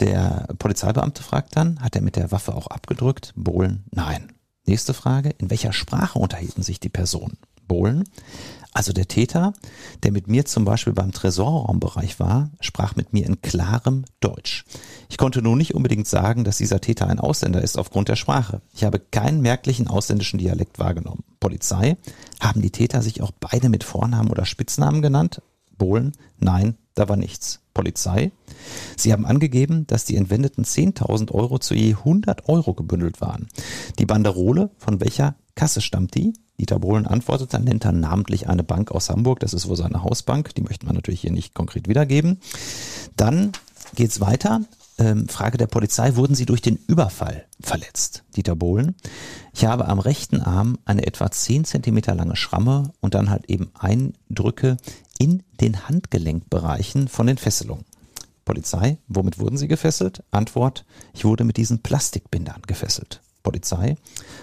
[0.00, 3.32] Der Polizeibeamte fragt dann, hat er mit der Waffe auch abgedrückt?
[3.36, 4.32] Bohlen, nein.
[4.66, 7.38] Nächste Frage, in welcher Sprache unterhielten sich die Personen?
[7.68, 8.04] Bohlen.
[8.72, 9.54] Also der Täter,
[10.02, 14.66] der mit mir zum Beispiel beim Tresorraumbereich war, sprach mit mir in klarem Deutsch.
[15.08, 18.60] Ich konnte nun nicht unbedingt sagen, dass dieser Täter ein Ausländer ist aufgrund der Sprache.
[18.74, 21.24] Ich habe keinen merklichen ausländischen Dialekt wahrgenommen.
[21.40, 21.96] Polizei,
[22.38, 25.40] haben die Täter sich auch beide mit Vornamen oder Spitznamen genannt?
[25.78, 27.60] Bohlen, nein, da war nichts.
[27.76, 28.32] Polizei,
[28.96, 33.48] Sie haben angegeben, dass die entwendeten 10.000 Euro zu je 100 Euro gebündelt waren.
[33.98, 36.32] Die Banderole, von welcher Kasse stammt die?
[36.58, 40.54] Dieter Bohlen antwortete, nennt er namentlich eine Bank aus Hamburg, das ist wohl seine Hausbank,
[40.54, 42.40] die möchten wir natürlich hier nicht konkret wiedergeben.
[43.14, 43.52] Dann
[43.94, 44.62] geht's weiter.
[44.98, 48.24] Ähm, Frage der Polizei, wurden Sie durch den Überfall verletzt?
[48.34, 48.94] Dieter Bohlen.
[49.52, 53.70] Ich habe am rechten Arm eine etwa 10 Zentimeter lange Schramme und dann halt eben
[53.78, 54.78] Eindrücke
[55.18, 57.84] in den Handgelenkbereichen von den Fesselungen.
[58.44, 60.22] Polizei, womit wurden Sie gefesselt?
[60.30, 63.20] Antwort, ich wurde mit diesen Plastikbindern gefesselt.
[63.46, 63.96] Polizei.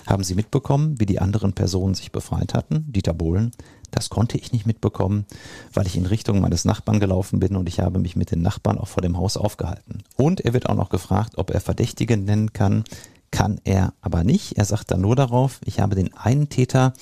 [0.07, 2.85] Haben Sie mitbekommen, wie die anderen Personen sich befreit hatten?
[2.91, 3.51] Dieter Bohlen.
[3.91, 5.25] Das konnte ich nicht mitbekommen,
[5.73, 8.77] weil ich in Richtung meines Nachbarn gelaufen bin und ich habe mich mit den Nachbarn
[8.77, 10.03] auch vor dem Haus aufgehalten.
[10.15, 12.85] Und er wird auch noch gefragt, ob er Verdächtige nennen kann,
[13.33, 14.59] kann er aber nicht.
[14.59, 16.93] Er sagt dann nur darauf, ich habe den einen Täter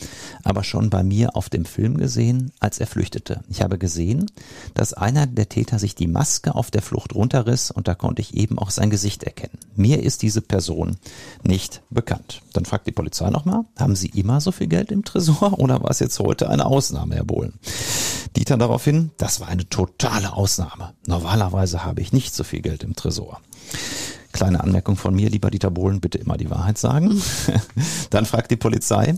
[0.45, 3.41] aber schon bei mir auf dem Film gesehen, als er flüchtete.
[3.49, 4.31] Ich habe gesehen,
[4.73, 8.33] dass einer der Täter sich die Maske auf der Flucht runterriss und da konnte ich
[8.33, 9.57] eben auch sein Gesicht erkennen.
[9.75, 10.95] Mir ist diese Person
[11.43, 12.41] nicht bekannt.
[12.53, 15.91] Dann fragt die Polizei nochmal, haben Sie immer so viel Geld im Tresor oder war
[15.91, 17.59] es jetzt heute eine Ausnahme, Herr Bohlen?
[18.37, 20.93] Dieter daraufhin, das war eine totale Ausnahme.
[21.07, 23.41] Normalerweise habe ich nicht so viel Geld im Tresor.
[24.31, 27.21] Kleine Anmerkung von mir, lieber Dieter Bohlen, bitte immer die Wahrheit sagen.
[28.09, 29.15] Dann fragt die Polizei,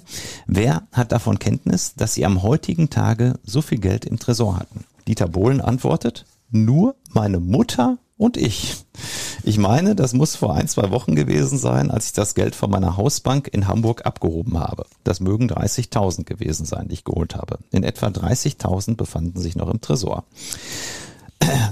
[0.47, 4.85] wer hat davon Kenntnis, dass sie am heutigen Tage so viel Geld im Tresor hatten?
[5.07, 8.75] Dieter Bohlen antwortet, nur meine Mutter und ich.
[9.43, 12.69] Ich meine, das muss vor ein, zwei Wochen gewesen sein, als ich das Geld von
[12.69, 14.85] meiner Hausbank in Hamburg abgehoben habe.
[15.03, 17.59] Das mögen 30.000 gewesen sein, die ich geholt habe.
[17.71, 20.23] In etwa 30.000 befanden sich noch im Tresor.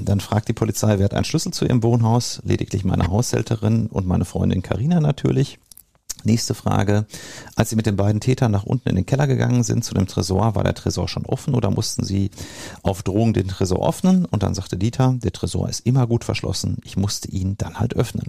[0.01, 2.41] Dann fragt die Polizei, wer hat einen Schlüssel zu ihrem Wohnhaus?
[2.43, 5.59] Lediglich meine Haushälterin und meine Freundin Karina natürlich.
[6.23, 7.05] Nächste Frage.
[7.55, 10.05] Als Sie mit den beiden Tätern nach unten in den Keller gegangen sind zu dem
[10.05, 12.29] Tresor, war der Tresor schon offen oder mussten Sie
[12.83, 14.25] auf Drohung den Tresor öffnen?
[14.25, 16.77] Und dann sagte Dieter, der Tresor ist immer gut verschlossen.
[16.83, 18.27] Ich musste ihn dann halt öffnen.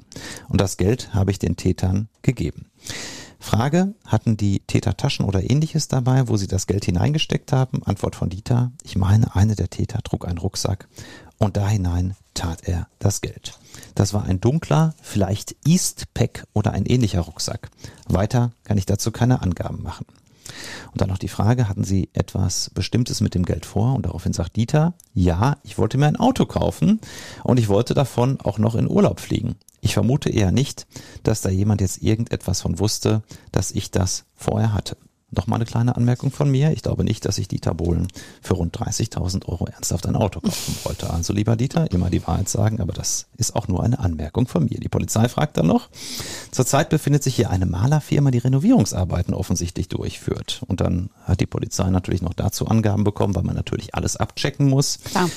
[0.49, 2.71] Und das Geld habe ich den Tätern gegeben.
[3.43, 7.83] Frage, hatten die Täter Taschen oder ähnliches dabei, wo sie das Geld hineingesteckt haben?
[7.83, 10.89] Antwort von Dieter, ich meine, eine der Täter trug einen Rucksack
[11.39, 13.59] und da hinein tat er das Geld.
[13.95, 17.71] Das war ein dunkler, vielleicht Eastpack oder ein ähnlicher Rucksack.
[18.09, 20.07] Weiter kann ich dazu keine Angaben machen.
[20.93, 23.95] Und dann noch die Frage, hatten Sie etwas Bestimmtes mit dem Geld vor?
[23.95, 27.01] Und daraufhin sagt Dieter, ja, ich wollte mir ein Auto kaufen
[27.43, 29.57] und ich wollte davon auch noch in Urlaub fliegen.
[29.85, 30.87] Ich vermute eher nicht,
[31.25, 34.97] dass da jemand jetzt irgendetwas von wusste, dass ich das vorher hatte.
[35.35, 36.73] Nochmal eine kleine Anmerkung von mir.
[36.73, 38.07] Ich glaube nicht, dass ich Dieter Bohlen
[38.43, 41.11] für rund 30.000 Euro ernsthaft ein Auto kaufen wollte.
[41.11, 44.67] Also lieber Dieter, immer die Wahrheit sagen, aber das ist auch nur eine Anmerkung von
[44.67, 44.79] mir.
[44.79, 45.89] Die Polizei fragt dann noch.
[46.53, 50.63] Zurzeit befindet sich hier eine Malerfirma, die Renovierungsarbeiten offensichtlich durchführt.
[50.69, 54.69] Und dann hat die Polizei natürlich noch dazu Angaben bekommen, weil man natürlich alles abchecken
[54.69, 55.01] muss.
[55.03, 55.29] Klar.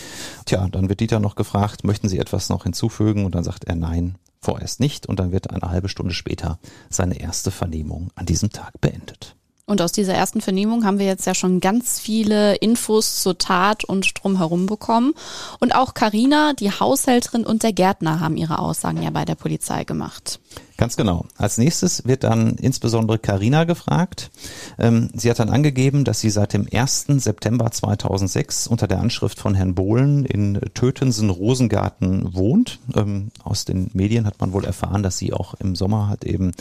[0.46, 3.26] Tja, dann wird Dieter noch gefragt, möchten Sie etwas noch hinzufügen?
[3.26, 5.08] Und dann sagt er nein, vorerst nicht.
[5.08, 9.36] Und dann wird eine halbe Stunde später seine erste Vernehmung an diesem Tag beendet.
[9.68, 13.84] Und aus dieser ersten Vernehmung haben wir jetzt ja schon ganz viele Infos zur Tat
[13.84, 15.14] und drumherum bekommen.
[15.60, 19.84] Und auch Karina, die Haushälterin und der Gärtner haben ihre Aussagen ja bei der Polizei
[19.84, 20.40] gemacht.
[20.78, 21.26] Ganz genau.
[21.38, 24.30] Als nächstes wird dann insbesondere Karina gefragt.
[24.78, 27.06] Ähm, sie hat dann angegeben, dass sie seit dem 1.
[27.18, 32.80] September 2006 unter der Anschrift von Herrn Bohlen in Tötensen-Rosengarten wohnt.
[32.94, 36.52] Ähm, aus den Medien hat man wohl erfahren, dass sie auch im Sommer hat eben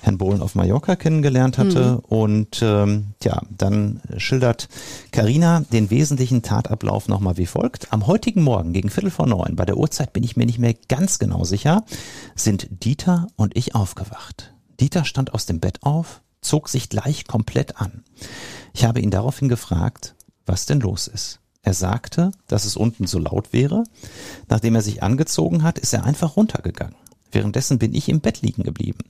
[0.00, 1.94] Herrn Bohlen auf Mallorca kennengelernt hatte.
[1.94, 1.98] Mhm.
[2.08, 4.68] Und ähm, ja, dann schildert
[5.10, 7.92] Karina den wesentlichen Tatablauf nochmal wie folgt.
[7.92, 10.74] Am heutigen Morgen gegen Viertel vor neun, bei der Uhrzeit bin ich mir nicht mehr
[10.88, 11.84] ganz genau sicher,
[12.34, 14.52] sind Dieter und und ich aufgewacht.
[14.78, 18.04] Dieter stand aus dem Bett auf, zog sich gleich komplett an.
[18.74, 21.40] Ich habe ihn daraufhin gefragt, was denn los ist.
[21.62, 23.84] Er sagte, dass es unten so laut wäre.
[24.48, 26.94] Nachdem er sich angezogen hat, ist er einfach runtergegangen.
[27.30, 29.00] Währenddessen bin ich im Bett liegen geblieben.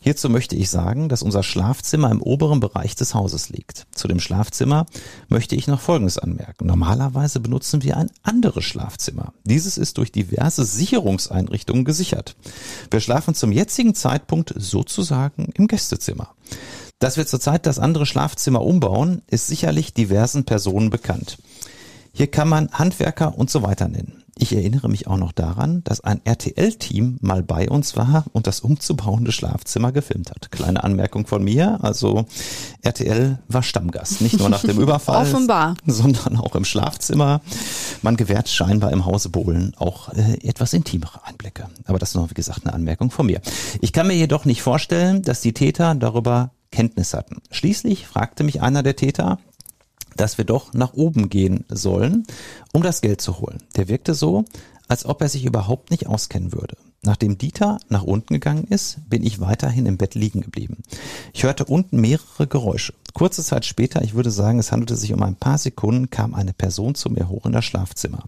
[0.00, 3.86] Hierzu möchte ich sagen, dass unser Schlafzimmer im oberen Bereich des Hauses liegt.
[3.94, 4.86] Zu dem Schlafzimmer
[5.28, 6.66] möchte ich noch Folgendes anmerken.
[6.66, 9.32] Normalerweise benutzen wir ein anderes Schlafzimmer.
[9.44, 12.36] Dieses ist durch diverse Sicherungseinrichtungen gesichert.
[12.90, 16.34] Wir schlafen zum jetzigen Zeitpunkt sozusagen im Gästezimmer.
[16.98, 21.38] Dass wir zurzeit das andere Schlafzimmer umbauen, ist sicherlich diversen Personen bekannt.
[22.12, 24.23] Hier kann man Handwerker und so weiter nennen.
[24.36, 28.60] Ich erinnere mich auch noch daran, dass ein RTL-Team mal bei uns war und das
[28.60, 30.50] umzubauende Schlafzimmer gefilmt hat.
[30.50, 32.26] Kleine Anmerkung von mir, also
[32.82, 35.76] RTL war Stammgast, nicht nur nach dem Überfall, Offenbar.
[35.86, 37.42] sondern auch im Schlafzimmer.
[38.02, 41.68] Man gewährt scheinbar im Hause Bohlen auch äh, etwas intimere Einblicke.
[41.84, 43.40] Aber das ist noch, wie gesagt, eine Anmerkung von mir.
[43.80, 47.40] Ich kann mir jedoch nicht vorstellen, dass die Täter darüber Kenntnis hatten.
[47.52, 49.38] Schließlich fragte mich einer der Täter,
[50.16, 52.26] dass wir doch nach oben gehen sollen,
[52.72, 53.62] um das Geld zu holen.
[53.76, 54.44] Der wirkte so,
[54.88, 56.76] als ob er sich überhaupt nicht auskennen würde.
[57.04, 60.78] Nachdem Dieter nach unten gegangen ist, bin ich weiterhin im Bett liegen geblieben.
[61.34, 62.94] Ich hörte unten mehrere Geräusche.
[63.12, 66.52] Kurze Zeit später, ich würde sagen, es handelte sich um ein paar Sekunden, kam eine
[66.52, 68.24] Person zu mir hoch in das Schlafzimmer.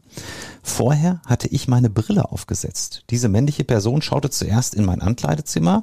[0.62, 3.02] Vorher hatte ich meine Brille aufgesetzt.
[3.10, 5.82] Diese männliche Person schaute zuerst in mein Ankleidezimmer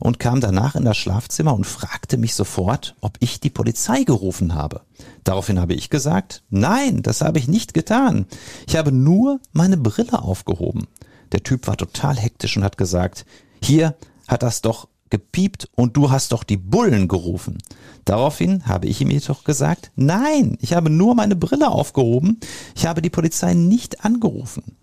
[0.00, 4.54] und kam danach in das Schlafzimmer und fragte mich sofort, ob ich die Polizei gerufen
[4.54, 4.82] habe.
[5.24, 8.26] Daraufhin habe ich gesagt, nein, das habe ich nicht getan.
[8.66, 10.88] Ich habe nur meine Brille aufgehoben.
[11.32, 13.24] Der Typ war total hektisch und hat gesagt,
[13.62, 13.96] hier
[14.28, 17.58] hat das doch gepiept und du hast doch die Bullen gerufen.
[18.04, 22.40] Daraufhin habe ich ihm jedoch gesagt, nein, ich habe nur meine Brille aufgehoben,
[22.74, 24.76] ich habe die Polizei nicht angerufen.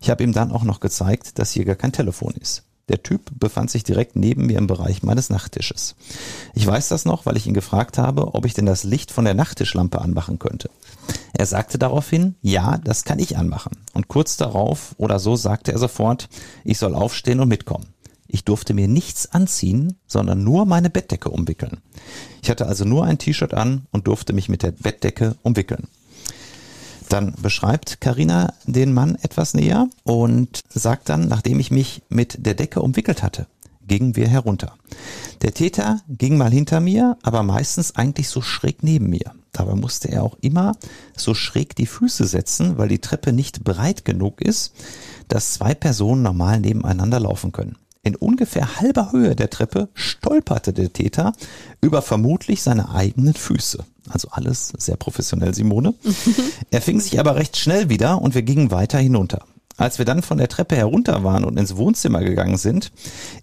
[0.00, 2.64] Ich habe ihm dann auch noch gezeigt, dass hier gar kein Telefon ist.
[2.90, 5.94] Der Typ befand sich direkt neben mir im Bereich meines Nachttisches.
[6.54, 9.24] Ich weiß das noch, weil ich ihn gefragt habe, ob ich denn das Licht von
[9.24, 10.70] der Nachttischlampe anmachen könnte.
[11.32, 13.76] Er sagte daraufhin, ja, das kann ich anmachen.
[13.94, 16.28] Und kurz darauf oder so sagte er sofort,
[16.64, 17.86] ich soll aufstehen und mitkommen.
[18.26, 21.78] Ich durfte mir nichts anziehen, sondern nur meine Bettdecke umwickeln.
[22.42, 25.86] Ich hatte also nur ein T-Shirt an und durfte mich mit der Bettdecke umwickeln.
[27.10, 32.54] Dann beschreibt Karina den Mann etwas näher und sagt dann, nachdem ich mich mit der
[32.54, 33.48] Decke umwickelt hatte,
[33.88, 34.76] gingen wir herunter.
[35.42, 39.32] Der Täter ging mal hinter mir, aber meistens eigentlich so schräg neben mir.
[39.50, 40.76] Dabei musste er auch immer
[41.16, 44.72] so schräg die Füße setzen, weil die Treppe nicht breit genug ist,
[45.26, 47.76] dass zwei Personen normal nebeneinander laufen können.
[48.04, 51.32] In ungefähr halber Höhe der Treppe stolperte der Täter
[51.80, 53.84] über vermutlich seine eigenen Füße.
[54.08, 55.94] Also alles sehr professionell, Simone.
[56.70, 59.44] er fing sich aber recht schnell wieder und wir gingen weiter hinunter.
[59.76, 62.92] Als wir dann von der Treppe herunter waren und ins Wohnzimmer gegangen sind,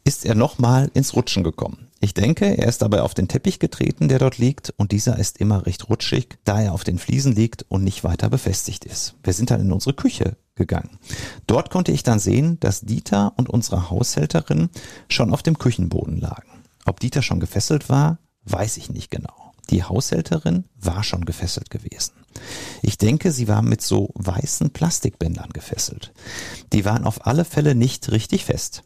[0.03, 1.87] ist er nochmal ins Rutschen gekommen.
[1.99, 5.39] Ich denke, er ist dabei auf den Teppich getreten, der dort liegt, und dieser ist
[5.39, 9.15] immer recht rutschig, da er auf den Fliesen liegt und nicht weiter befestigt ist.
[9.23, 10.99] Wir sind dann in unsere Küche gegangen.
[11.47, 14.69] Dort konnte ich dann sehen, dass Dieter und unsere Haushälterin
[15.09, 16.63] schon auf dem Küchenboden lagen.
[16.85, 19.46] Ob Dieter schon gefesselt war, weiß ich nicht genau.
[19.69, 22.13] Die Haushälterin war schon gefesselt gewesen.
[22.81, 26.13] Ich denke, sie war mit so weißen Plastikbändern gefesselt.
[26.73, 28.83] Die waren auf alle Fälle nicht richtig fest.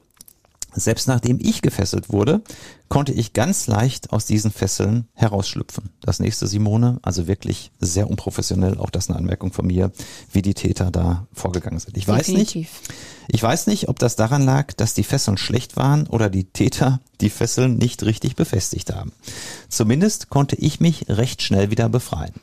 [0.73, 2.41] Selbst nachdem ich gefesselt wurde,
[2.87, 5.89] konnte ich ganz leicht aus diesen Fesseln herausschlüpfen.
[6.01, 9.91] Das nächste Simone, also wirklich sehr unprofessionell, auch das eine Anmerkung von mir,
[10.31, 11.97] wie die Täter da vorgegangen sind.
[11.97, 12.55] Ich weiß nicht,
[13.27, 16.99] ich weiß nicht, ob das daran lag, dass die Fesseln schlecht waren oder die Täter
[17.21, 19.13] die Fesseln nicht richtig befestigt haben.
[19.69, 22.33] Zumindest konnte ich mich recht schnell wieder befreien.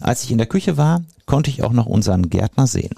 [0.00, 2.94] Als ich in der Küche war, konnte ich auch noch unseren Gärtner sehen.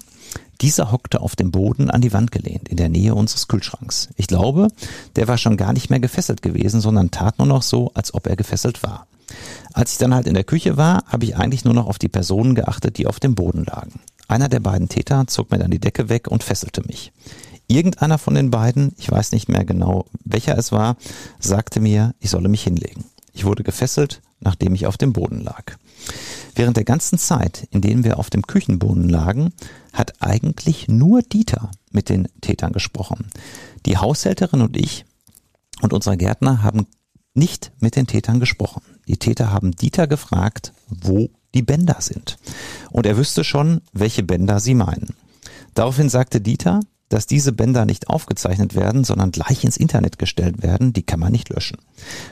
[0.61, 4.09] Dieser hockte auf dem Boden an die Wand gelehnt, in der Nähe unseres Kühlschranks.
[4.17, 4.67] Ich glaube,
[5.15, 8.27] der war schon gar nicht mehr gefesselt gewesen, sondern tat nur noch so, als ob
[8.27, 9.07] er gefesselt war.
[9.73, 12.09] Als ich dann halt in der Küche war, habe ich eigentlich nur noch auf die
[12.09, 14.01] Personen geachtet, die auf dem Boden lagen.
[14.27, 17.11] Einer der beiden Täter zog mir dann die Decke weg und fesselte mich.
[17.67, 20.97] Irgendeiner von den beiden, ich weiß nicht mehr genau, welcher es war,
[21.39, 23.05] sagte mir, ich solle mich hinlegen.
[23.31, 25.77] Ich wurde gefesselt, nachdem ich auf dem Boden lag.
[26.59, 29.53] Während der ganzen Zeit, in denen wir auf dem Küchenboden lagen,
[29.93, 33.29] hat eigentlich nur Dieter mit den Tätern gesprochen.
[33.85, 35.05] Die Haushälterin und ich
[35.81, 36.85] und unser Gärtner haben
[37.33, 38.81] nicht mit den Tätern gesprochen.
[39.07, 42.37] Die Täter haben Dieter gefragt, wo die Bänder sind.
[42.91, 45.15] Und er wüsste schon, welche Bänder sie meinen.
[45.75, 50.93] Daraufhin sagte Dieter, dass diese Bänder nicht aufgezeichnet werden, sondern gleich ins Internet gestellt werden,
[50.93, 51.79] die kann man nicht löschen.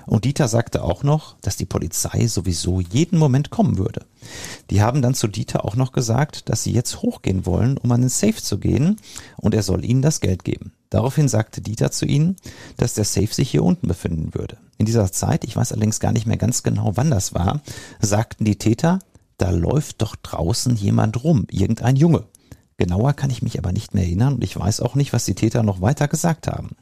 [0.05, 4.05] Und Dieter sagte auch noch, dass die Polizei sowieso jeden Moment kommen würde.
[4.69, 8.01] Die haben dann zu Dieter auch noch gesagt, dass sie jetzt hochgehen wollen, um an
[8.01, 8.97] den Safe zu gehen,
[9.37, 10.71] und er soll ihnen das Geld geben.
[10.89, 12.37] Daraufhin sagte Dieter zu ihnen,
[12.77, 14.57] dass der Safe sich hier unten befinden würde.
[14.77, 17.61] In dieser Zeit, ich weiß allerdings gar nicht mehr ganz genau, wann das war,
[17.99, 18.99] sagten die Täter,
[19.37, 22.23] da läuft doch draußen jemand rum, irgendein Junge.
[22.77, 25.35] Genauer kann ich mich aber nicht mehr erinnern und ich weiß auch nicht, was die
[25.35, 26.75] Täter noch weiter gesagt haben.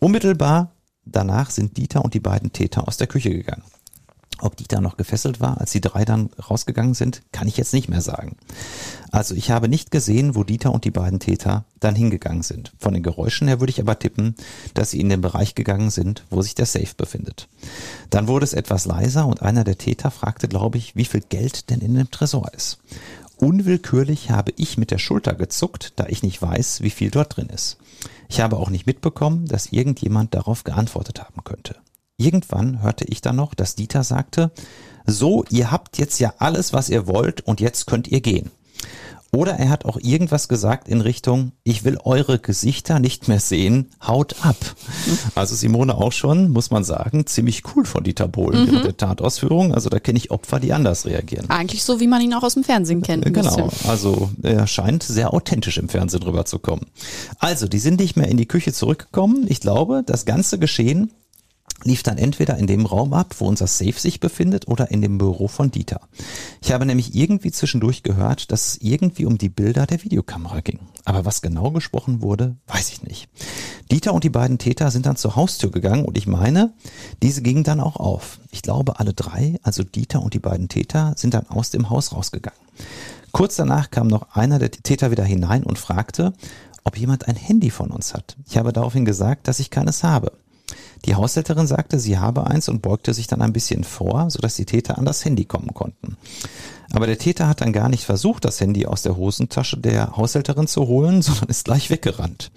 [0.00, 0.72] Unmittelbar
[1.04, 3.62] danach sind Dieter und die beiden Täter aus der Küche gegangen.
[4.40, 7.88] Ob Dieter noch gefesselt war, als die drei dann rausgegangen sind, kann ich jetzt nicht
[7.88, 8.36] mehr sagen.
[9.10, 12.72] Also ich habe nicht gesehen, wo Dieter und die beiden Täter dann hingegangen sind.
[12.78, 14.36] Von den Geräuschen her würde ich aber tippen,
[14.74, 17.48] dass sie in den Bereich gegangen sind, wo sich der Safe befindet.
[18.10, 21.70] Dann wurde es etwas leiser und einer der Täter fragte, glaube ich, wie viel Geld
[21.70, 22.78] denn in dem Tresor ist.
[23.40, 27.48] Unwillkürlich habe ich mit der Schulter gezuckt, da ich nicht weiß, wie viel dort drin
[27.48, 27.78] ist.
[28.28, 31.76] Ich habe auch nicht mitbekommen, dass irgendjemand darauf geantwortet haben könnte.
[32.16, 34.50] Irgendwann hörte ich dann noch, dass Dieter sagte,
[35.06, 38.50] so, ihr habt jetzt ja alles, was ihr wollt und jetzt könnt ihr gehen.
[39.30, 43.90] Oder er hat auch irgendwas gesagt in Richtung, ich will eure Gesichter nicht mehr sehen,
[44.06, 44.56] haut ab.
[45.34, 48.82] Also Simone auch schon, muss man sagen, ziemlich cool von Dieter Bohlen mhm.
[48.82, 49.74] der Tatausführung.
[49.74, 51.50] Also da kenne ich Opfer, die anders reagieren.
[51.50, 53.24] Eigentlich so, wie man ihn auch aus dem Fernsehen kennt.
[53.26, 56.86] Genau, also er scheint sehr authentisch im Fernsehen rüberzukommen.
[57.38, 59.46] Also, die sind nicht mehr in die Küche zurückgekommen.
[59.48, 61.12] Ich glaube, das ganze Geschehen
[61.84, 65.18] lief dann entweder in dem Raum ab, wo unser Safe sich befindet, oder in dem
[65.18, 66.00] Büro von Dieter.
[66.60, 70.80] Ich habe nämlich irgendwie zwischendurch gehört, dass es irgendwie um die Bilder der Videokamera ging.
[71.04, 73.28] Aber was genau gesprochen wurde, weiß ich nicht.
[73.90, 76.72] Dieter und die beiden Täter sind dann zur Haustür gegangen und ich meine,
[77.22, 78.40] diese gingen dann auch auf.
[78.50, 82.12] Ich glaube, alle drei, also Dieter und die beiden Täter, sind dann aus dem Haus
[82.12, 82.58] rausgegangen.
[83.32, 86.32] Kurz danach kam noch einer der Täter wieder hinein und fragte,
[86.84, 88.36] ob jemand ein Handy von uns hat.
[88.48, 90.32] Ich habe daraufhin gesagt, dass ich keines habe.
[91.04, 94.66] Die Haushälterin sagte, sie habe eins und beugte sich dann ein bisschen vor, sodass die
[94.66, 96.16] Täter an das Handy kommen konnten.
[96.90, 100.66] Aber der Täter hat dann gar nicht versucht, das Handy aus der Hosentasche der Haushälterin
[100.66, 102.50] zu holen, sondern ist gleich weggerannt.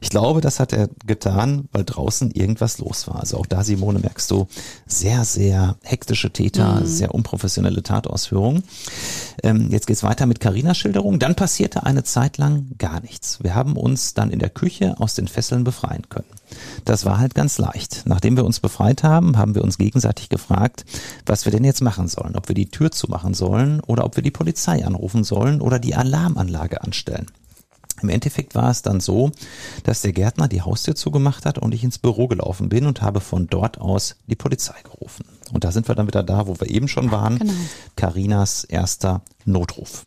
[0.00, 3.20] Ich glaube, das hat er getan, weil draußen irgendwas los war.
[3.20, 4.48] Also auch da, Simone, merkst du,
[4.86, 6.86] sehr, sehr hektische Täter, mhm.
[6.86, 8.62] sehr unprofessionelle Tatausführung.
[9.42, 11.18] Ähm, jetzt geht's weiter mit Carinas Schilderung.
[11.18, 13.42] Dann passierte eine Zeit lang gar nichts.
[13.42, 16.28] Wir haben uns dann in der Küche aus den Fesseln befreien können.
[16.84, 18.02] Das war halt ganz leicht.
[18.06, 20.84] Nachdem wir uns befreit haben, haben wir uns gegenseitig gefragt,
[21.26, 22.36] was wir denn jetzt machen sollen.
[22.36, 25.94] Ob wir die Tür zumachen sollen oder ob wir die Polizei anrufen sollen oder die
[25.94, 27.26] Alarmanlage anstellen.
[28.02, 29.30] Im Endeffekt war es dann so,
[29.84, 33.20] dass der Gärtner die Haustür zugemacht hat und ich ins Büro gelaufen bin und habe
[33.20, 35.24] von dort aus die Polizei gerufen.
[35.52, 37.38] Und da sind wir dann wieder da, wo wir eben schon waren.
[37.96, 38.80] Carinas genau.
[38.80, 40.04] erster Notruf.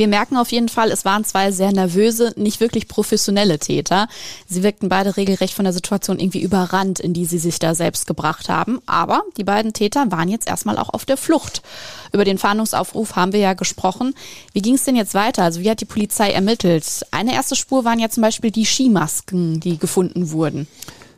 [0.00, 4.08] Wir merken auf jeden Fall, es waren zwei sehr nervöse, nicht wirklich professionelle Täter.
[4.48, 8.06] Sie wirkten beide regelrecht von der Situation irgendwie überrannt, in die sie sich da selbst
[8.06, 8.80] gebracht haben.
[8.86, 11.60] Aber die beiden Täter waren jetzt erstmal auch auf der Flucht.
[12.14, 14.14] Über den Fahndungsaufruf haben wir ja gesprochen.
[14.54, 15.42] Wie ging es denn jetzt weiter?
[15.42, 17.04] Also wie hat die Polizei ermittelt?
[17.10, 20.66] Eine erste Spur waren ja zum Beispiel die Skimasken, die gefunden wurden.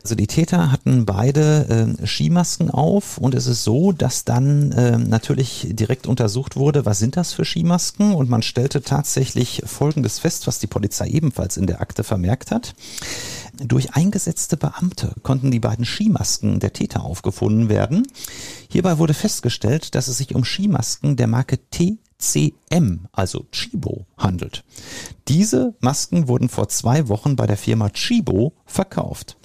[0.03, 4.99] Also die Täter hatten beide äh, Skimasken auf und es ist so, dass dann äh,
[4.99, 10.49] natürlich direkt untersucht wurde, was sind das für Skimasken und man stellte tatsächlich Folgendes fest,
[10.49, 12.75] was die Polizei ebenfalls in der Akte vermerkt hat.
[13.59, 18.05] Durch eingesetzte Beamte konnten die beiden Skimasken der Täter aufgefunden werden.
[18.69, 24.65] Hierbei wurde festgestellt, dass es sich um Skimasken der Marke TCM, also Chibo, handelt.
[25.29, 29.37] Diese Masken wurden vor zwei Wochen bei der Firma Chibo verkauft.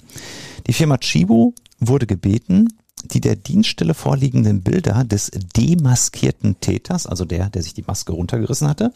[0.68, 2.68] Die Firma Chibo wurde gebeten,
[3.04, 8.68] die der Dienststelle vorliegenden Bilder des demaskierten Täters, also der, der sich die Maske runtergerissen
[8.68, 8.92] hatte,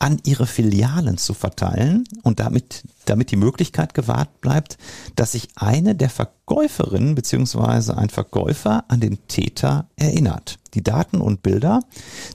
[0.00, 4.78] an ihre Filialen zu verteilen und damit, damit die Möglichkeit gewahrt bleibt,
[5.16, 7.92] dass sich eine der Verkäuferinnen bzw.
[7.92, 10.58] ein Verkäufer an den Täter erinnert.
[10.74, 11.80] Die Daten und Bilder,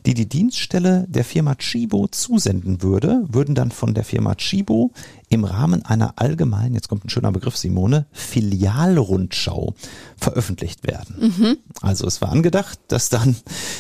[0.06, 4.92] die die Dienststelle der Firma Chibo zusenden würde, würden dann von der Firma Chibo
[5.30, 9.74] im Rahmen einer allgemeinen, jetzt kommt ein schöner Begriff, Simone, Filialrundschau
[10.18, 11.34] veröffentlicht werden.
[11.38, 11.58] Mhm.
[11.82, 13.36] Also es war angedacht, dass dann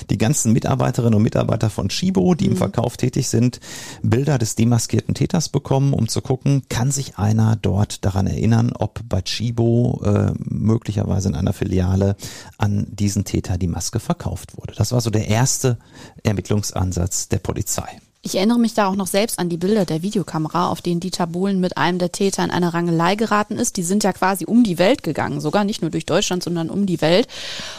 [0.09, 2.51] die ganzen Mitarbeiterinnen und Mitarbeiter von Chibo, die mhm.
[2.51, 3.59] im Verkauf tätig sind,
[4.01, 9.01] Bilder des demaskierten Täters bekommen, um zu gucken, kann sich einer dort daran erinnern, ob
[9.09, 12.15] bei Chibo äh, möglicherweise in einer Filiale
[12.59, 14.75] an diesen Täter die Maske verkauft wurde.
[14.75, 15.79] Das war so der erste
[16.21, 17.99] Ermittlungsansatz der Polizei.
[18.23, 21.27] Ich erinnere mich da auch noch selbst an die Bilder der Videokamera, auf denen Dieter
[21.27, 23.77] Bohlen mit einem der Täter in eine Rangelei geraten ist.
[23.77, 26.87] Die sind ja quasi um die Welt gegangen, sogar nicht nur durch Deutschland, sondern um
[26.87, 27.27] die Welt.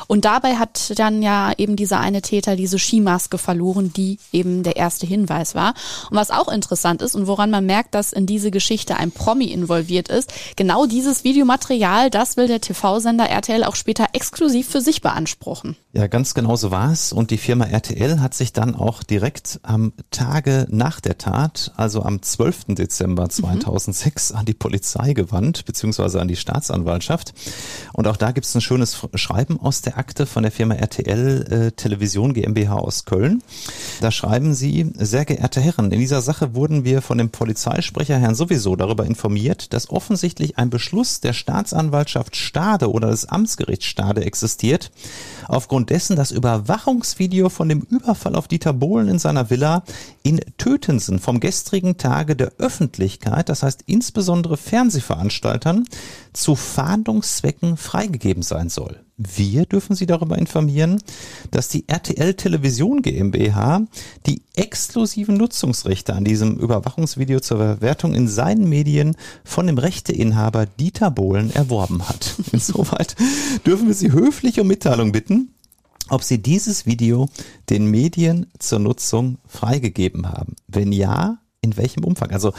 [0.06, 4.76] Und dabei hat dann ja eben dieser eine Täter diese Skimaske verloren, die eben der
[4.76, 5.74] erste Hinweis war.
[6.08, 9.46] Und was auch interessant ist und woran man merkt, dass in diese Geschichte ein Promi
[9.46, 15.02] involviert ist, genau dieses Videomaterial, das will der TV-Sender RTL auch später exklusiv für sich
[15.02, 15.76] beanspruchen.
[15.92, 17.12] Ja, ganz genau so war es.
[17.12, 21.72] Und die Firma RTL hat sich dann auch direkt am Tag Tage nach der Tat,
[21.76, 22.74] also am 12.
[22.74, 24.38] Dezember 2006, mhm.
[24.38, 27.32] an die Polizei gewandt, beziehungsweise an die Staatsanwaltschaft.
[27.94, 31.46] Und auch da gibt es ein schönes Schreiben aus der Akte von der Firma RTL
[31.50, 33.42] äh, Television GmbH aus Köln.
[34.02, 38.34] Da schreiben sie, sehr geehrte Herren, in dieser Sache wurden wir von dem Polizeisprecher Herrn
[38.34, 44.90] sowieso darüber informiert, dass offensichtlich ein Beschluss der Staatsanwaltschaft Stade oder des Amtsgerichts Stade existiert,
[45.46, 49.84] aufgrund dessen das Überwachungsvideo von dem Überfall auf Dieter Bohlen in seiner Villa
[50.22, 55.84] in Tötensen vom gestrigen Tage der Öffentlichkeit, das heißt insbesondere Fernsehveranstaltern,
[56.32, 59.00] zu Fahndungszwecken freigegeben sein soll.
[59.20, 61.02] Wir dürfen Sie darüber informieren,
[61.50, 63.82] dass die RTL Television GmbH
[64.26, 71.10] die exklusiven Nutzungsrechte an diesem Überwachungsvideo zur Verwertung in seinen Medien von dem Rechteinhaber Dieter
[71.10, 72.36] Bohlen erworben hat.
[72.52, 73.16] Insoweit
[73.66, 75.52] dürfen wir Sie höflich um Mitteilung bitten,
[76.08, 77.28] ob Sie dieses Video
[77.70, 80.56] den Medien zur Nutzung freigegeben haben.
[80.66, 82.30] Wenn ja, in welchem Umfang?
[82.30, 82.52] Also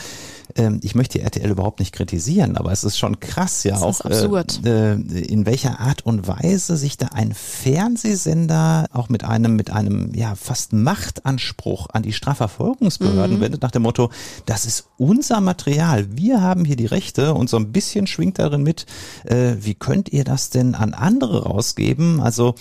[0.56, 3.84] ähm, ich möchte die RTL überhaupt nicht kritisieren, aber es ist schon krass, ja das
[3.84, 9.56] auch, äh, äh, in welcher Art und Weise sich da ein Fernsehsender auch mit einem,
[9.56, 13.42] mit einem, ja, fast Machtanspruch an die Strafverfolgungsbehörden mhm.
[13.42, 14.10] wendet, nach dem Motto,
[14.46, 18.64] das ist unser Material, wir haben hier die Rechte und so ein bisschen schwingt darin
[18.64, 18.86] mit,
[19.26, 22.20] äh, wie könnt ihr das denn an andere rausgeben?
[22.22, 22.56] Also,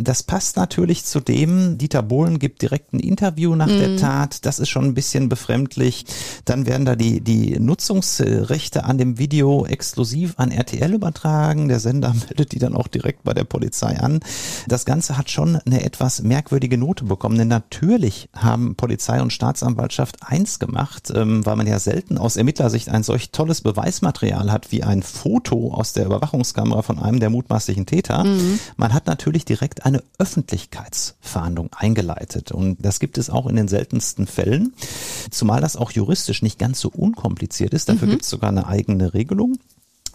[0.00, 3.78] das passt natürlich zu dem, Dieter Bohlen gibt direkt ein Interview nach mhm.
[3.78, 6.04] der Tat, das ist schon ein bisschen befremdlich.
[6.44, 11.68] Dann werden da die die, Nutzungsrechte an dem Video exklusiv an RTL übertragen.
[11.68, 14.20] Der Sender meldet die dann auch direkt bei der Polizei an.
[14.66, 20.16] Das Ganze hat schon eine etwas merkwürdige Note bekommen, denn natürlich haben Polizei und Staatsanwaltschaft
[20.22, 24.82] eins gemacht, ähm, weil man ja selten aus Ermittlersicht ein solch tolles Beweismaterial hat wie
[24.82, 28.24] ein Foto aus der Überwachungskamera von einem der mutmaßlichen Täter.
[28.24, 28.58] Mhm.
[28.76, 34.26] Man hat natürlich direkt eine Öffentlichkeitsfahndung eingeleitet und das gibt es auch in den seltensten
[34.26, 34.74] Fällen,
[35.30, 37.88] zumal das auch juristisch nicht ganz so unkompliziert ist.
[37.88, 38.12] Dafür mhm.
[38.12, 39.58] gibt es sogar eine eigene Regelung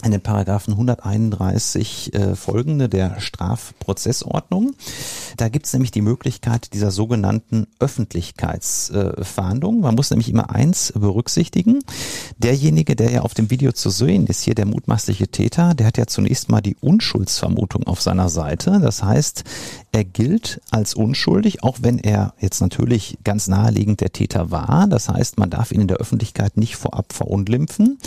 [0.04, 4.74] in den Paragraphen 131 äh, folgende der Strafprozessordnung.
[5.38, 9.78] Da gibt es nämlich die Möglichkeit dieser sogenannten Öffentlichkeitsfahndung.
[9.78, 11.80] Äh, Man muss nämlich immer eins berücksichtigen.
[12.38, 15.98] Derjenige, der ja auf dem Video zu sehen ist, hier der mutmaßliche Täter, der hat
[15.98, 18.80] ja zunächst mal die Unschuldsvermutung auf seiner Seite.
[18.82, 19.46] Das heißt,
[19.94, 24.88] er gilt als unschuldig, auch wenn er jetzt natürlich ganz naheliegend der Täter war.
[24.88, 28.00] Das heißt, man darf ihn in der Öffentlichkeit nicht vorab verunglimpfen.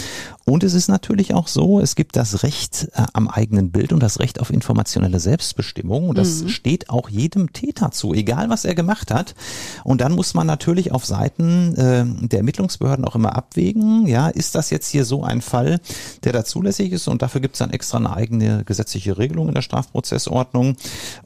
[0.45, 4.03] Und es ist natürlich auch so, es gibt das Recht äh, am eigenen Bild und
[4.03, 6.09] das Recht auf informationelle Selbstbestimmung.
[6.09, 6.49] Und das mhm.
[6.49, 9.37] steht auch jedem Täter zu, egal was er gemacht hat.
[9.85, 14.57] Und dann muss man natürlich auf Seiten äh, der Ermittlungsbehörden auch immer abwägen, ja, ist
[14.57, 15.81] das jetzt hier so ein Fall,
[16.25, 17.07] der da zulässig ist?
[17.07, 20.77] Und dafür gibt es dann extra eine eigene gesetzliche Regelung in der Strafprozessordnung.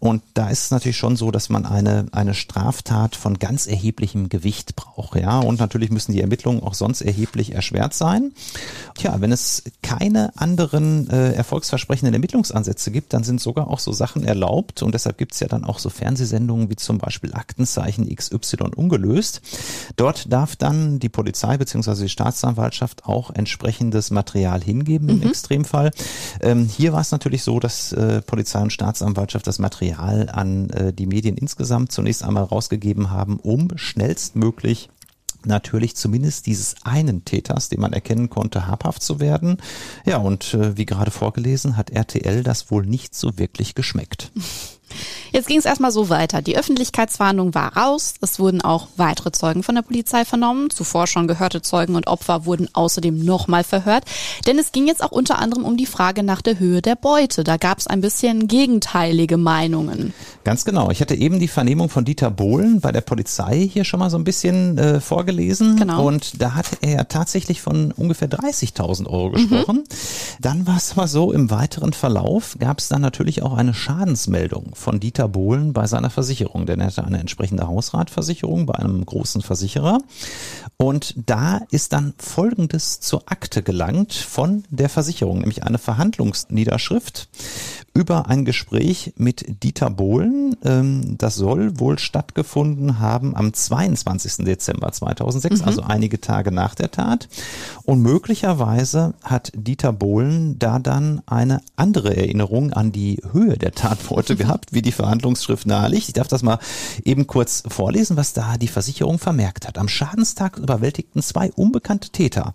[0.01, 4.29] Und da ist es natürlich schon so, dass man eine, eine Straftat von ganz erheblichem
[4.29, 5.39] Gewicht braucht, ja.
[5.39, 8.33] Und natürlich müssen die Ermittlungen auch sonst erheblich erschwert sein.
[8.95, 14.25] Tja, wenn es keine anderen äh, erfolgsversprechenden Ermittlungsansätze gibt, dann sind sogar auch so Sachen
[14.25, 18.71] erlaubt und deshalb gibt es ja dann auch so Fernsehsendungen wie zum Beispiel Aktenzeichen XY
[18.77, 19.41] ungelöst.
[19.97, 25.29] Dort darf dann die Polizei beziehungsweise die Staatsanwaltschaft auch entsprechendes Material hingeben im mhm.
[25.29, 25.91] Extremfall.
[26.41, 30.93] Ähm, hier war es natürlich so, dass äh, Polizei und Staatsanwaltschaft das Material an äh,
[30.93, 34.89] die Medien insgesamt zunächst einmal rausgegeben haben, um schnellstmöglich
[35.45, 39.59] natürlich zumindest dieses einen Täters, den man erkennen konnte, habhaft zu werden.
[40.05, 44.33] Ja, und äh, wie gerade vorgelesen, hat RTL das wohl nicht so wirklich geschmeckt.
[45.33, 46.43] Jetzt ging es erstmal so weiter.
[46.43, 48.15] Die Öffentlichkeitswarnung war raus.
[48.21, 50.71] Es wurden auch weitere Zeugen von der Polizei vernommen.
[50.71, 54.05] Zuvor schon gehörte Zeugen und Opfer wurden außerdem nochmal verhört.
[54.47, 57.45] Denn es ging jetzt auch unter anderem um die Frage nach der Höhe der Beute.
[57.45, 60.13] Da gab es ein bisschen gegenteilige Meinungen.
[60.45, 60.91] Ganz genau.
[60.91, 64.17] Ich hatte eben die Vernehmung von Dieter Bohlen bei der Polizei hier schon mal so
[64.17, 65.77] ein bisschen äh, vorgelesen.
[65.77, 66.07] Genau.
[66.07, 69.77] Und da hat er tatsächlich von ungefähr 30.000 Euro gesprochen.
[69.77, 70.41] Mhm.
[70.41, 74.73] Dann war es aber so, im weiteren Verlauf gab es dann natürlich auch eine Schadensmeldung
[74.75, 79.43] von Dieter Bohlen bei seiner Versicherung, denn er hatte eine entsprechende Hausratversicherung bei einem großen
[79.43, 79.99] Versicherer.
[80.77, 87.29] Und da ist dann Folgendes zur Akte gelangt von der Versicherung, nämlich eine Verhandlungsniederschrift
[87.93, 90.57] über ein Gespräch mit Dieter Bohlen.
[90.65, 94.45] Ähm, das soll wohl stattgefunden haben am 22.
[94.45, 95.67] Dezember 2006, mhm.
[95.67, 97.29] also einige Tage nach der Tat.
[97.85, 104.37] Und möglicherweise hat Dieter Bohlen da dann eine andere Erinnerung an die Höhe der Tatbeute
[104.37, 106.09] gehabt, wie die Verhandlungsschrift naheliegt.
[106.09, 106.61] Ich darf das mal
[107.05, 109.79] eben kurz vorlesen, was da die Versicherung vermerkt hat.
[109.79, 112.55] Am Schadenstag überwältigten zwei unbekannte Täter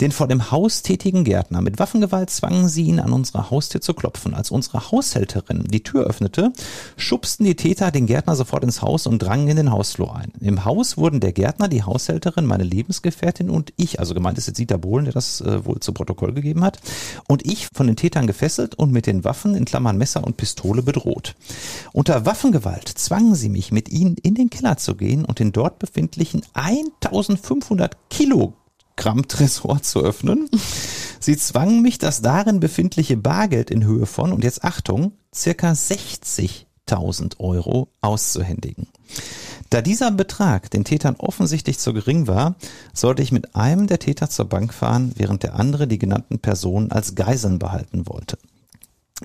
[0.00, 1.60] den vor dem Haus tätigen Gärtner.
[1.60, 4.34] Mit Waffengewalt zwangen sie ihn an unserer Haustür zu klopfen.
[4.34, 6.52] Als unsere unsere Haushälterin die Tür öffnete,
[6.96, 10.32] schubsten die Täter den Gärtner sofort ins Haus und drangen in den Hausflur ein.
[10.40, 14.58] Im Haus wurden der Gärtner, die Haushälterin, meine Lebensgefährtin und ich, also gemeint ist jetzt
[14.58, 16.78] Dieter Bohlen, der das äh, wohl zu Protokoll gegeben hat,
[17.28, 20.82] und ich von den Tätern gefesselt und mit den Waffen in Klammern Messer und Pistole
[20.82, 21.34] bedroht.
[21.92, 25.78] Unter Waffengewalt zwangen sie mich, mit ihnen in den Keller zu gehen und den dort
[25.78, 28.59] befindlichen 1500 Kilogramm
[29.28, 30.48] Tresor zu öffnen.
[31.18, 37.40] Sie zwangen mich, das darin befindliche Bargeld in Höhe von, und jetzt Achtung, circa 60.000
[37.40, 38.86] Euro auszuhändigen.
[39.70, 42.56] Da dieser Betrag den Tätern offensichtlich zu gering war,
[42.92, 46.90] sollte ich mit einem der Täter zur Bank fahren, während der andere die genannten Personen
[46.90, 48.38] als Geiseln behalten wollte.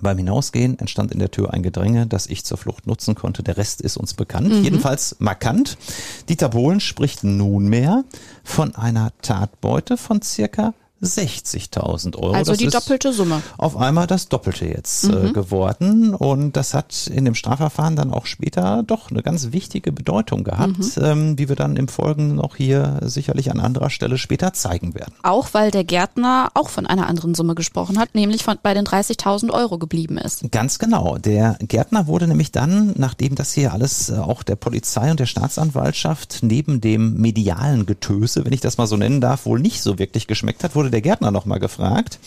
[0.02, 3.44] Beim Hinausgehen entstand in der Tür ein Gedränge, das ich zur Flucht nutzen konnte.
[3.44, 4.64] Der Rest ist uns bekannt, mhm.
[4.64, 5.78] jedenfalls markant.
[6.28, 8.04] Dieter Bohlen spricht nunmehr
[8.44, 10.74] von einer Tatbeute von circa
[11.04, 12.34] 60.000 Euro.
[12.34, 13.42] Also das die doppelte Summe.
[13.58, 15.28] Auf einmal das Doppelte jetzt äh, mhm.
[15.28, 16.16] äh, geworden.
[16.16, 20.78] Und das hat in dem Strafverfahren dann auch später doch eine ganz wichtige Bedeutung gehabt,
[20.78, 21.04] mhm.
[21.04, 25.14] ähm, wie wir dann im Folgenden noch hier sicherlich an anderer Stelle später zeigen werden.
[25.24, 28.86] Auch weil der Gärtner auch von einer anderen Summe gesprochen hat, nämlich von bei den
[28.86, 30.50] 30.000 Euro geblieben ist.
[30.52, 31.18] Ganz genau.
[31.18, 35.26] Der Gärtner wurde nämlich dann, nachdem das hier alles äh, auch der Polizei und der
[35.26, 40.00] Staatsanwaltschaft neben dem medialen Getöse, wenn ich das mal so nennen darf, wohl nicht so
[40.00, 42.20] wirklich geschmeckt hat, wurde der Gärtner nochmal gefragt.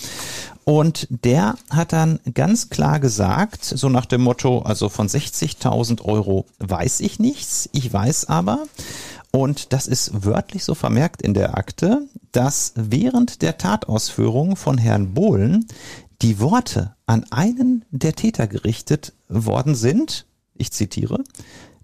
[0.64, 6.44] Und der hat dann ganz klar gesagt, so nach dem Motto, also von 60.000 Euro
[6.59, 8.64] weiß ich nichts, ich weiß aber,
[9.30, 15.14] und das ist wörtlich so vermerkt in der Akte, dass während der Tatausführung von Herrn
[15.14, 15.66] Bohlen
[16.20, 21.22] die Worte an einen der Täter gerichtet worden sind, ich zitiere,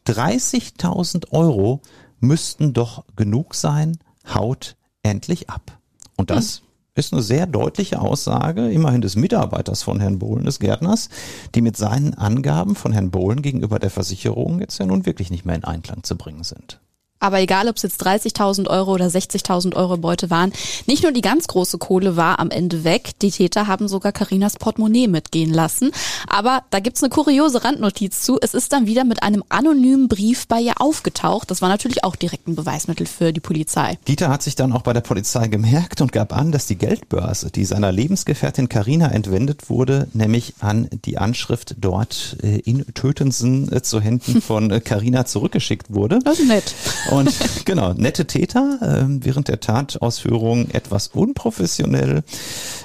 [0.07, 1.81] 30.000 Euro
[2.19, 5.79] müssten doch genug sein, haut endlich ab.
[6.17, 10.61] Und das hm ist eine sehr deutliche Aussage, immerhin des Mitarbeiters von Herrn Bohlen, des
[10.61, 11.09] Gärtners,
[11.55, 15.45] die mit seinen Angaben von Herrn Bohlen gegenüber der Versicherung jetzt ja nun wirklich nicht
[15.45, 16.81] mehr in Einklang zu bringen sind.
[17.25, 20.53] Aber egal, ob es jetzt 30.000 Euro oder 60.000 Euro Beute waren,
[20.85, 24.57] nicht nur die ganz große Kohle war am Ende weg, die Täter haben sogar Karinas
[24.57, 25.91] Portemonnaie mitgehen lassen.
[26.29, 28.37] Aber da gibt's eine kuriose Randnotiz zu.
[28.43, 31.51] Es ist dann wieder mit einem anonymen Brief bei ihr aufgetaucht.
[31.51, 33.99] Das war natürlich auch direkt ein Beweismittel für die Polizei.
[34.07, 37.51] Dieter hat sich dann auch bei der Polizei gemerkt und gab an, dass die Geldbörse,
[37.51, 43.81] die seiner Lebensgefährtin Karina entwendet wurde, nämlich an die Anschrift dort äh, in Tötensen äh,
[43.81, 46.19] zu Händen von Karina äh, zurückgeschickt wurde.
[46.23, 46.75] Das ist nett.
[47.15, 47.33] Und
[47.65, 52.25] genau, nette Täter, äh, während der Tatausführung etwas unprofessionell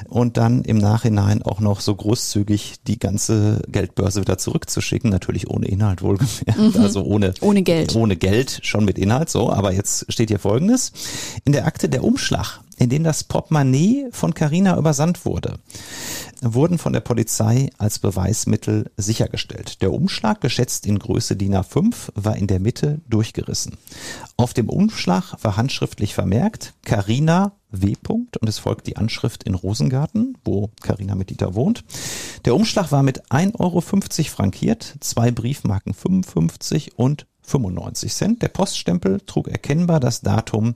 [0.07, 5.67] und dann im Nachhinein auch noch so großzügig die ganze Geldbörse wieder zurückzuschicken, natürlich ohne
[5.67, 6.82] Inhalt wohlgemerkt, mhm.
[6.82, 7.95] also ohne, ohne Geld.
[7.95, 10.91] Ohne Geld, schon mit Inhalt, so, aber jetzt steht hier folgendes.
[11.45, 15.55] In der Akte der Umschlag, in dem das Portemonnaie von Carina übersandt wurde
[16.41, 19.81] wurden von der Polizei als Beweismittel sichergestellt.
[19.81, 23.77] Der Umschlag, geschätzt in Größe DIN A5, war in der Mitte durchgerissen.
[24.37, 27.95] Auf dem Umschlag war handschriftlich vermerkt Carina W.
[28.09, 31.83] und es folgt die Anschrift in Rosengarten, wo Carina mit Dieter wohnt.
[32.45, 38.41] Der Umschlag war mit 1,50 Euro frankiert, zwei Briefmarken 55 und 95 Cent.
[38.41, 40.73] Der Poststempel trug erkennbar das Datum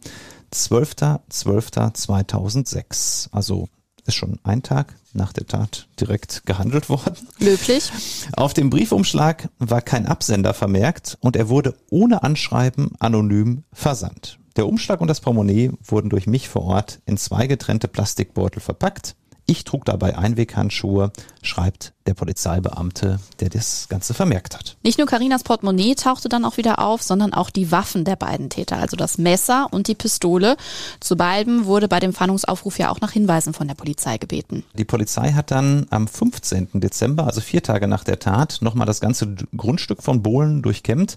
[0.54, 3.70] 12.12.2006, also
[4.06, 7.16] ist schon ein Tag nach der Tat direkt gehandelt worden.
[7.40, 7.92] Löblich.
[8.36, 14.40] Auf dem Briefumschlag war kein Absender vermerkt und er wurde ohne Anschreiben anonym versandt.
[14.56, 19.16] Der Umschlag und das Portemonnaie wurden durch mich vor Ort in zwei getrennte Plastikbeutel verpackt.
[19.46, 24.78] Ich trug dabei Einweghandschuhe, schreibt der Polizeibeamte, der das Ganze vermerkt hat.
[24.84, 28.50] Nicht nur Karinas Portemonnaie tauchte dann auch wieder auf, sondern auch die Waffen der beiden
[28.50, 30.58] Täter, also das Messer und die Pistole.
[31.00, 34.64] Zu beiden wurde bei dem Fahndungsaufruf ja auch nach Hinweisen von der Polizei gebeten.
[34.74, 36.70] Die Polizei hat dann am 15.
[36.74, 41.16] Dezember, also vier Tage nach der Tat, nochmal das ganze Grundstück von Bohlen durchkämmt.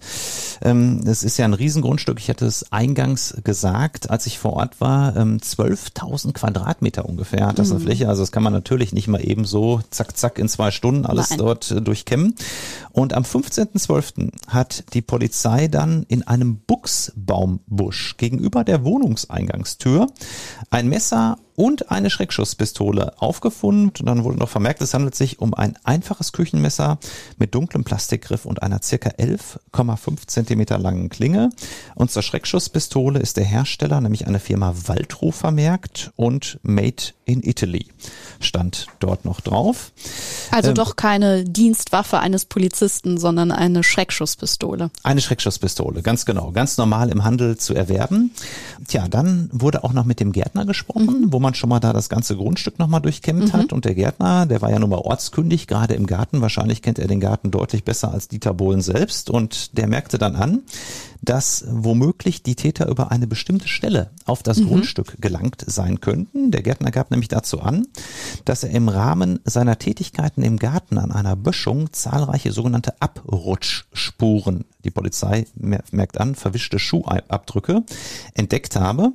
[0.62, 2.18] Ähm, es ist ja ein Riesengrundstück.
[2.20, 7.58] Ich hatte es eingangs gesagt, als ich vor Ort war, 12.000 ähm, Quadratmeter ungefähr hat
[7.58, 7.84] das eine mhm.
[7.84, 8.08] Fläche.
[8.08, 11.30] Also das kann man natürlich nicht mal eben so zack, zack in zwei Stunden alles
[11.30, 12.34] dort äh, durchkämmen.
[12.92, 14.30] Und am 15.12.
[14.48, 20.06] hat die Polizei dann in einem Buchsbaumbusch gegenüber der Wohnungseingangstür
[20.70, 23.92] ein Messer und eine Schreckschusspistole aufgefunden.
[23.98, 26.98] Und dann wurde noch vermerkt, es handelt sich um ein einfaches Küchenmesser
[27.38, 31.50] mit dunklem Plastikgriff und einer circa 11,5 Zentimeter langen Klinge.
[31.94, 37.86] Und zur Schreckschusspistole ist der Hersteller, nämlich eine Firma Waldroh vermerkt und Made in Italy
[38.40, 39.92] stand dort noch drauf.
[40.50, 44.90] Also ähm, doch keine Dienstwaffe eines Polizisten, sondern eine Schreckschusspistole.
[45.02, 46.52] Eine Schreckschusspistole, ganz genau.
[46.52, 48.30] Ganz normal im Handel zu erwerben.
[48.86, 51.32] Tja, dann wurde auch noch mit dem Gärtner gesprochen, mhm.
[51.32, 53.52] wo man schon mal da das ganze Grundstück nochmal durchkämmt mhm.
[53.52, 53.72] hat.
[53.72, 56.40] Und der Gärtner, der war ja nun mal ortskündig, gerade im Garten.
[56.40, 59.30] Wahrscheinlich kennt er den Garten deutlich besser als Dieter Bohlen selbst.
[59.30, 60.62] Und der merkte dann an,
[61.22, 64.68] dass womöglich die Täter über eine bestimmte Stelle auf das mhm.
[64.68, 66.50] Grundstück gelangt sein könnten.
[66.50, 67.86] Der Gärtner gab nämlich dazu an,
[68.44, 74.90] dass er im Rahmen seiner Tätigkeiten im Garten an einer Böschung zahlreiche sogenannte Abrutschspuren, die
[74.90, 77.82] Polizei merkt an, verwischte Schuhabdrücke,
[78.34, 79.12] entdeckt habe.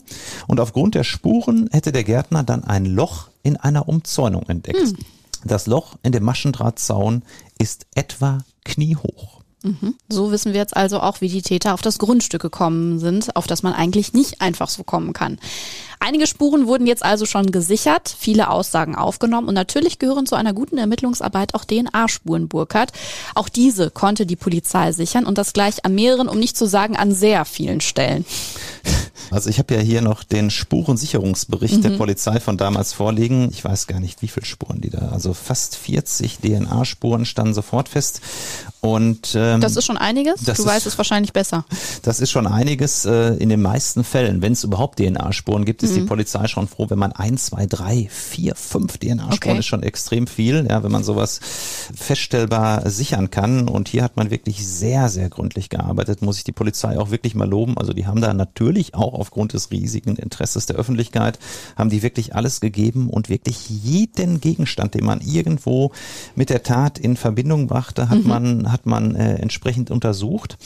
[0.47, 4.93] Und aufgrund der Spuren hätte der Gärtner dann ein Loch in einer Umzäunung entdeckt.
[4.93, 4.97] Mhm.
[5.43, 7.24] Das Loch in dem Maschendrahtzaun
[7.58, 9.41] ist etwa kniehoch.
[9.64, 9.95] Mhm.
[10.09, 13.47] So wissen wir jetzt also auch, wie die Täter auf das Grundstück gekommen sind, auf
[13.47, 15.39] das man eigentlich nicht einfach so kommen kann.
[16.04, 20.52] Einige Spuren wurden jetzt also schon gesichert, viele Aussagen aufgenommen und natürlich gehören zu einer
[20.52, 22.91] guten Ermittlungsarbeit auch DNA-Spuren Burkhardt.
[23.36, 26.97] Auch diese konnte die Polizei sichern und das gleich an mehreren, um nicht zu sagen
[26.97, 28.26] an sehr vielen Stellen.
[29.30, 31.82] Also ich habe ja hier noch den Spurensicherungsbericht mhm.
[31.84, 33.49] der Polizei von damals vorliegen.
[33.52, 35.10] Ich weiß gar nicht, wie viele Spuren die da.
[35.14, 38.22] Also fast 40 DNA-Spuren standen sofort fest.
[38.82, 40.41] Und ähm, das ist schon einiges.
[40.41, 41.66] Du ist, weißt es wahrscheinlich besser.
[42.02, 43.06] Das ist schon einiges.
[43.06, 46.02] Äh, in den meisten Fällen, wenn es überhaupt DNA-Spuren gibt, ist mhm.
[46.02, 49.60] die Polizei schon froh, wenn man ein, zwei, drei, vier, fünf DNA-Spuren okay.
[49.60, 50.68] ist schon extrem viel.
[50.70, 51.39] Ja, wenn man sowas
[51.96, 53.68] feststellbar sichern kann.
[53.68, 56.22] Und hier hat man wirklich sehr, sehr gründlich gearbeitet.
[56.22, 57.78] Muss ich die Polizei auch wirklich mal loben.
[57.78, 61.39] Also die haben da natürlich auch aufgrund des riesigen Interesses der Öffentlichkeit,
[61.76, 65.92] haben die wirklich alles gegeben und wirklich jeden Gegenstand, den man irgendwo
[66.36, 68.28] mit der Tat in Verbindung brachte, hat mhm.
[68.28, 70.58] man hat man äh, entsprechend untersucht.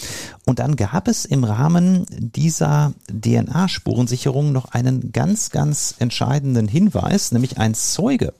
[0.45, 7.57] Und dann gab es im Rahmen dieser DNA-Spurensicherung noch einen ganz, ganz entscheidenden Hinweis, nämlich
[7.57, 8.33] ein Zeuge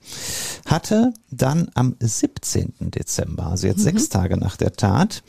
[0.65, 2.73] hatte dann am 17.
[2.79, 3.83] Dezember, also jetzt mhm.
[3.83, 5.23] sechs Tage nach der Tat,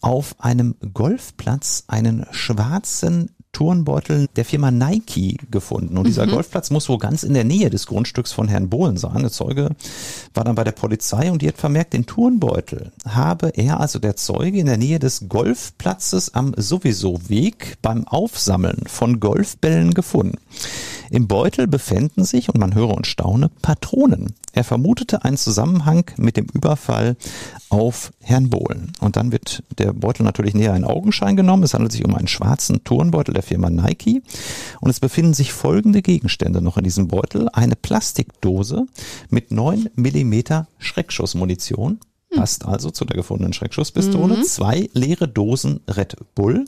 [0.00, 5.98] auf einem Golfplatz einen schwarzen Turnbeutel der Firma Nike gefunden.
[5.98, 6.32] Und dieser mhm.
[6.32, 9.20] Golfplatz muss wohl ganz in der Nähe des Grundstücks von Herrn Bohlen sein.
[9.20, 9.70] Der Zeuge
[10.34, 14.16] war dann bei der Polizei und die hat vermerkt, den Turnbeutel habe er, also der
[14.16, 20.38] Zeuge, in der Nähe des Golfplatzes am sowieso Weg beim Aufsammeln von Golfbällen gefunden.
[21.12, 24.32] Im Beutel befänden sich, und man höre und staune, Patronen.
[24.54, 27.16] Er vermutete einen Zusammenhang mit dem Überfall
[27.68, 28.92] auf Herrn Bohlen.
[28.98, 31.64] Und dann wird der Beutel natürlich näher in Augenschein genommen.
[31.64, 34.22] Es handelt sich um einen schwarzen Turnbeutel der Firma Nike.
[34.80, 37.50] Und es befinden sich folgende Gegenstände noch in diesem Beutel.
[37.52, 38.86] Eine Plastikdose
[39.28, 42.00] mit 9 Millimeter Schreckschussmunition.
[42.34, 44.38] Passt also zu der gefundenen Schreckschusspistole.
[44.38, 44.44] Mhm.
[44.44, 46.64] Zwei leere Dosen Red Bull,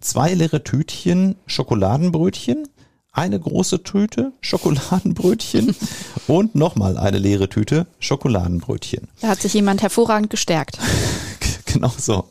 [0.00, 2.66] zwei leere Tütchen Schokoladenbrötchen,
[3.14, 5.74] eine große Tüte Schokoladenbrötchen
[6.26, 9.08] und nochmal eine leere Tüte Schokoladenbrötchen.
[9.20, 10.78] Da hat sich jemand hervorragend gestärkt.
[11.64, 12.30] genau so.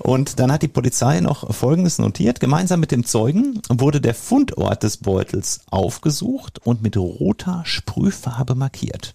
[0.00, 2.40] Und dann hat die Polizei noch Folgendes notiert.
[2.40, 9.14] Gemeinsam mit dem Zeugen wurde der Fundort des Beutels aufgesucht und mit roter Sprühfarbe markiert.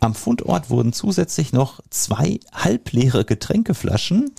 [0.00, 4.32] Am Fundort wurden zusätzlich noch zwei halbleere Getränkeflaschen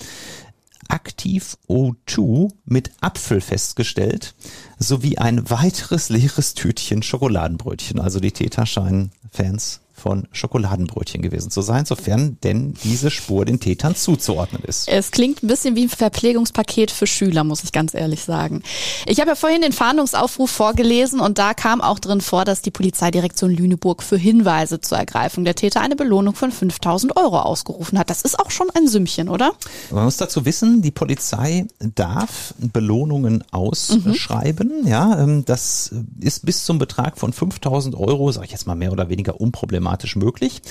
[0.89, 4.35] Aktiv O2 mit Apfel festgestellt,
[4.79, 7.99] sowie ein weiteres leeres Tütchen Schokoladenbrötchen.
[7.99, 13.59] Also die Täter scheinen Fans von Schokoladenbrötchen gewesen zu sein, sofern denn diese Spur den
[13.59, 14.87] Tätern zuzuordnen ist.
[14.87, 18.61] Es klingt ein bisschen wie ein Verpflegungspaket für Schüler, muss ich ganz ehrlich sagen.
[19.05, 22.71] Ich habe ja vorhin den Fahndungsaufruf vorgelesen und da kam auch drin vor, dass die
[22.71, 28.09] Polizeidirektion Lüneburg für Hinweise zur Ergreifung der Täter eine Belohnung von 5000 Euro ausgerufen hat.
[28.09, 29.53] Das ist auch schon ein Sümmchen, oder?
[29.91, 34.83] Man muss dazu wissen, die Polizei darf Belohnungen ausschreiben.
[34.83, 34.87] Mhm.
[34.87, 38.91] Ja, ähm, das ist bis zum Betrag von 5000 Euro, sage ich jetzt mal mehr
[38.91, 40.61] oder weniger unproblematisch problematisch möglich.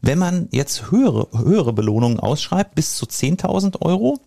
[0.00, 4.18] Wenn man jetzt höhere, höhere Belohnungen ausschreibt, bis zu 10.000 Euro,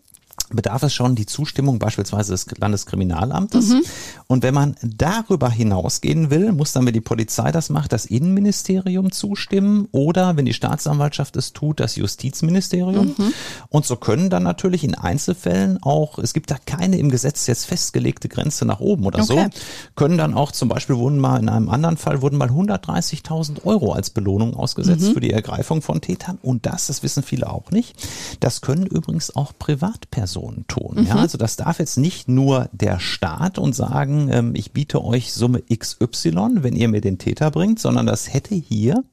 [0.50, 3.70] bedarf es schon die Zustimmung beispielsweise des Landeskriminalamtes.
[3.70, 3.82] Mhm.
[4.28, 9.12] Und wenn man darüber hinausgehen will, muss dann, wenn die Polizei das macht, das Innenministerium
[9.12, 13.16] zustimmen oder wenn die Staatsanwaltschaft es tut, das Justizministerium.
[13.18, 13.34] Mhm.
[13.70, 17.66] Und so können dann natürlich in Einzelfällen auch, es gibt da keine im Gesetz jetzt
[17.66, 19.50] festgelegte Grenze nach oben oder okay.
[19.52, 19.60] so,
[19.96, 23.94] können dann auch zum Beispiel wurden mal in einem anderen Fall wurden mal 130.000 Euro
[23.94, 25.14] als Belohnung ausgesetzt mhm.
[25.14, 26.38] für die Ergreifung von Tätern.
[26.42, 27.96] Und das, das wissen viele auch nicht,
[28.40, 30.96] das können übrigens auch Privatpersonen Personen tun.
[30.98, 31.08] Mhm.
[31.08, 35.34] Ja, also das darf jetzt nicht nur der Staat und sagen, ähm, ich biete euch
[35.34, 39.04] Summe XY, wenn ihr mir den Täter bringt, sondern das hätte hier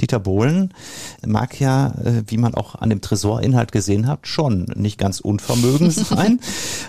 [0.00, 0.74] Dieter Bohlen
[1.24, 5.90] mag ja, äh, wie man auch an dem Tresorinhalt gesehen hat, schon nicht ganz unvermögen
[5.90, 6.40] sein.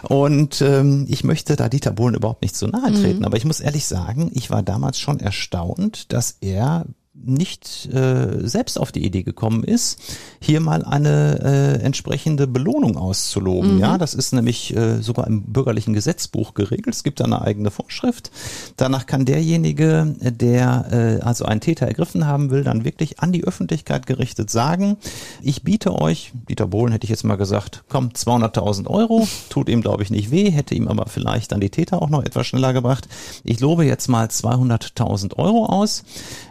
[0.02, 3.20] Und ähm, ich möchte da Dieter Bohlen überhaupt nicht zu nahe treten.
[3.20, 3.26] Mhm.
[3.26, 8.80] Aber ich muss ehrlich sagen, ich war damals schon erstaunt, dass er nicht äh, selbst
[8.80, 10.00] auf die Idee gekommen ist,
[10.42, 13.76] hier mal eine äh, entsprechende Belohnung auszuloben.
[13.76, 13.80] Mhm.
[13.80, 16.96] Ja, das ist nämlich äh, sogar im bürgerlichen Gesetzbuch geregelt.
[16.96, 18.32] Es gibt da eine eigene Vorschrift.
[18.78, 23.44] Danach kann derjenige, der äh, also einen Täter ergriffen haben will, dann wirklich an die
[23.44, 24.98] Öffentlichkeit gerichtet sagen,
[25.42, 29.82] ich biete euch, Dieter Bohlen hätte ich jetzt mal gesagt, komm, 200.000 Euro, tut ihm
[29.82, 32.74] glaube ich nicht weh, hätte ihm aber vielleicht dann die Täter auch noch etwas schneller
[32.74, 33.08] gebracht.
[33.44, 36.04] Ich lobe jetzt mal 200.000 Euro aus,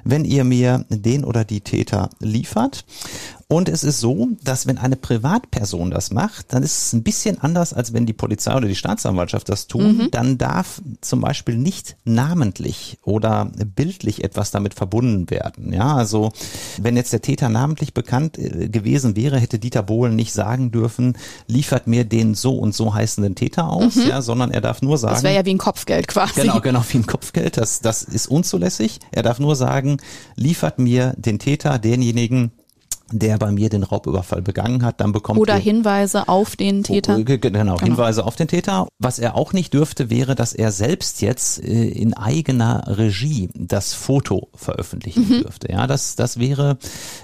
[0.05, 2.85] wenn ihr mir den oder die Täter liefert.
[3.53, 7.39] Und es ist so, dass wenn eine Privatperson das macht, dann ist es ein bisschen
[7.43, 9.99] anders, als wenn die Polizei oder die Staatsanwaltschaft das tun.
[9.99, 10.11] Mhm.
[10.11, 15.71] Dann darf zum Beispiel nicht namentlich oder bildlich etwas damit verbunden werden.
[15.71, 16.33] Ja, also
[16.81, 21.19] wenn jetzt der Täter namentlich bekannt äh, gewesen wäre, hätte Dieter Bohlen nicht sagen dürfen,
[21.47, 24.09] liefert mir den so und so heißenden Täter aus, mhm.
[24.09, 25.13] ja, sondern er darf nur sagen.
[25.13, 26.41] Das wäre ja wie ein Kopfgeld quasi.
[26.41, 27.59] Genau, genau, wie ein Kopfgeld.
[27.59, 29.01] Das, das ist unzulässig.
[29.11, 29.99] Er darf nur sagen,
[30.37, 32.51] liefert mir den Täter, denjenigen,
[33.19, 37.23] der bei mir den Raubüberfall begangen hat, dann bekommt oder Hinweise auf den Täter.
[37.23, 38.89] Genau, genau, Hinweise auf den Täter.
[38.99, 43.95] Was er auch nicht dürfte, wäre, dass er selbst jetzt äh, in eigener Regie das
[43.95, 45.43] Foto veröffentlichen mhm.
[45.43, 45.71] dürfte.
[45.71, 46.79] Ja, das das wäre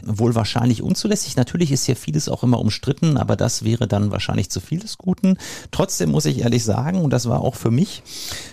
[0.04, 1.36] wohl wahrscheinlich unzulässig.
[1.36, 4.98] Natürlich ist hier vieles auch immer umstritten, aber das wäre dann wahrscheinlich zu viel des
[4.98, 5.38] Guten.
[5.70, 8.02] Trotzdem muss ich ehrlich sagen, und das war auch für mich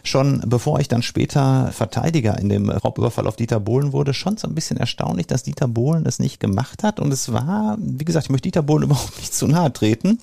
[0.04, 4.48] schon, bevor ich dann später Verteidiger in dem Raubüberfall auf Dieter Bohlen wurde, schon so
[4.48, 8.26] ein bisschen erstaunlich, dass Dieter Bohlen es nicht gemacht hat und es war, wie gesagt,
[8.26, 10.20] ich möchte Dieter Bohlen überhaupt nicht zu nahe treten.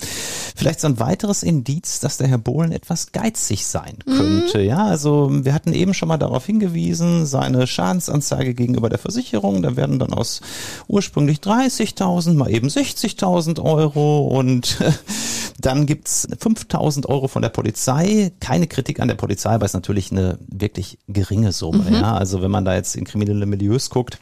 [0.54, 4.58] Vielleicht so ein weiteres Indiz, dass der Herr Bohlen etwas geizig sein könnte.
[4.58, 4.64] Mhm.
[4.64, 9.76] Ja, also wir hatten eben schon mal darauf hingewiesen, seine Schadensanzeige gegenüber der Versicherung, da
[9.76, 10.40] werden dann aus
[10.88, 14.78] ursprünglich 30.000 mal eben 60.000 Euro und
[15.60, 18.32] dann gibt's 5.000 Euro von der Polizei.
[18.40, 21.84] Keine Kritik an der Polizei, weil es natürlich eine wirklich geringe Summe.
[21.88, 21.94] Mhm.
[21.94, 24.18] Ja, also wenn man da jetzt in kriminelle Milieus guckt,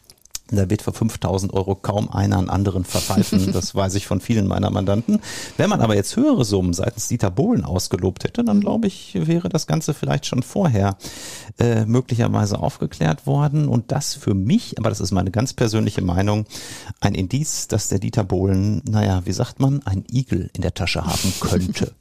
[0.57, 3.51] da wird für 5000 Euro kaum einer an anderen verpfeifen.
[3.61, 5.19] Das weiß ich von vielen meiner Mandanten.
[5.57, 9.49] Wenn man aber jetzt höhere Summen seitens Dieter Bohlen ausgelobt hätte, dann glaube ich, wäre
[9.49, 10.97] das Ganze vielleicht schon vorher
[11.59, 13.67] äh, möglicherweise aufgeklärt worden.
[13.67, 16.45] Und das für mich, aber das ist meine ganz persönliche Meinung,
[16.99, 21.05] ein Indiz, dass der Dieter Bohlen, naja, wie sagt man, ein Igel in der Tasche
[21.05, 21.93] haben könnte.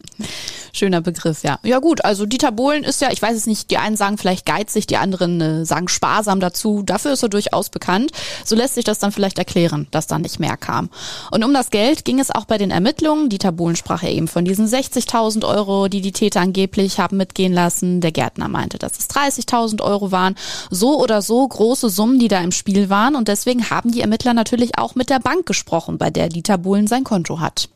[0.72, 1.58] Schöner Begriff, ja.
[1.62, 4.46] Ja gut, also Dieter Bohlen ist ja, ich weiß es nicht, die einen sagen vielleicht
[4.46, 6.82] geizig, die anderen äh, sagen sparsam dazu.
[6.82, 8.12] Dafür ist er durchaus bekannt.
[8.44, 10.90] So lässt sich das dann vielleicht erklären, dass da nicht mehr kam.
[11.30, 13.28] Und um das Geld ging es auch bei den Ermittlungen.
[13.28, 17.52] Dieter Bohlen sprach ja eben von diesen 60.000 Euro, die die Täter angeblich haben mitgehen
[17.52, 18.00] lassen.
[18.00, 20.34] Der Gärtner meinte, dass es 30.000 Euro waren.
[20.70, 23.16] So oder so große Summen, die da im Spiel waren.
[23.16, 26.86] Und deswegen haben die Ermittler natürlich auch mit der Bank gesprochen, bei der Dieter Bohlen
[26.86, 27.68] sein Konto hat.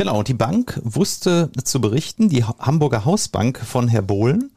[0.00, 4.50] Genau, und die Bank wusste zu berichten, die Hamburger Hausbank von Herr Bohlen,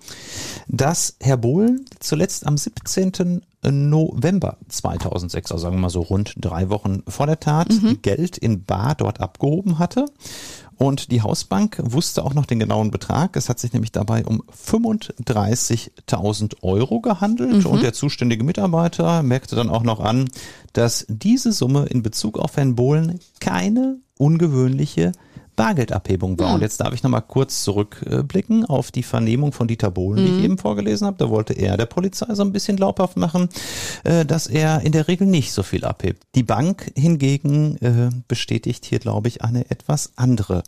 [0.68, 3.42] dass Herr Bohlen zuletzt am 17.
[3.64, 8.02] November 2006, also sagen wir mal so rund drei Wochen vor der Tat, mhm.
[8.02, 10.06] Geld in Bar dort abgehoben hatte.
[10.76, 13.38] Und die Hausbank wusste auch noch den genauen Betrag.
[13.38, 17.64] Es hat sich nämlich dabei um 35.000 Euro gehandelt.
[17.64, 17.66] Mhm.
[17.68, 20.30] Und der zuständige Mitarbeiter merkte dann auch noch an,
[20.74, 25.12] dass diese Summe in Bezug auf Herrn Bohlen keine ungewöhnliche
[25.56, 26.50] Bargeldabhebung war.
[26.50, 26.56] Mhm.
[26.56, 30.38] Und jetzt darf ich nochmal kurz zurückblicken auf die Vernehmung von Dieter Bohlen, die ich
[30.38, 30.44] hm.
[30.44, 31.18] eben vorgelesen habe.
[31.18, 33.50] Da wollte er der Polizei so ein bisschen glaubhaft machen,
[34.04, 36.24] äh, dass er in der Regel nicht so viel abhebt.
[36.36, 40.64] Die Bank hingegen äh, bestätigt hier, glaube ich, eine etwas andere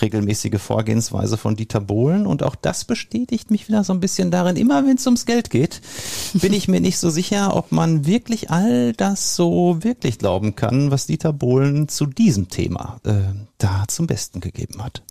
[0.00, 2.26] regelmäßige Vorgehensweise von Dieter Bohlen.
[2.26, 5.50] Und auch das bestätigt mich wieder so ein bisschen darin, immer wenn es ums Geld
[5.50, 5.80] geht,
[6.34, 10.90] bin ich mir nicht so sicher, ob man wirklich all das so wirklich glauben kann,
[10.90, 15.02] was Dieter Bohlen zu diesem Thema äh, da zum Besten gegeben hat.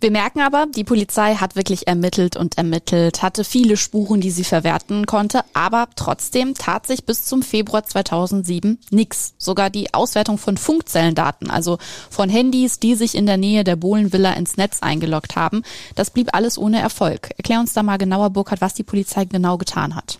[0.00, 4.44] Wir merken aber, die Polizei hat wirklich ermittelt und ermittelt, hatte viele Spuren, die sie
[4.44, 9.34] verwerten konnte, aber trotzdem tat sich bis zum Februar 2007 nichts.
[9.38, 11.78] Sogar die Auswertung von Funkzellendaten, also
[12.10, 15.62] von Handys, die sich in der Nähe der Bohlenvilla ins Netz eingeloggt haben,
[15.94, 17.30] das blieb alles ohne Erfolg.
[17.38, 20.18] Erklär uns da mal genauer, Burkhard, was die Polizei genau getan hat.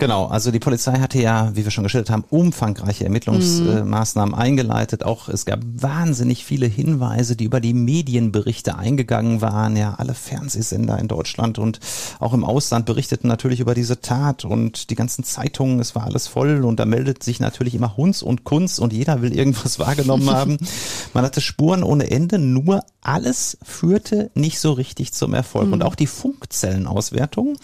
[0.00, 4.40] Genau, also die Polizei hatte ja, wie wir schon geschildert haben, umfangreiche Ermittlungsmaßnahmen mhm.
[4.40, 5.02] eingeleitet.
[5.02, 9.76] Auch es gab wahnsinnig viele Hinweise, die über die Medienberichte eingegangen waren.
[9.76, 11.80] Ja, alle Fernsehsender in Deutschland und
[12.20, 16.28] auch im Ausland berichteten natürlich über diese Tat und die ganzen Zeitungen, es war alles
[16.28, 20.30] voll und da meldet sich natürlich immer Hunds und Kunst und jeder will irgendwas wahrgenommen
[20.30, 20.58] haben.
[21.12, 25.66] Man hatte Spuren ohne Ende, nur alles führte nicht so richtig zum Erfolg.
[25.66, 25.72] Mhm.
[25.72, 27.56] Und auch die Funkzellenauswertung,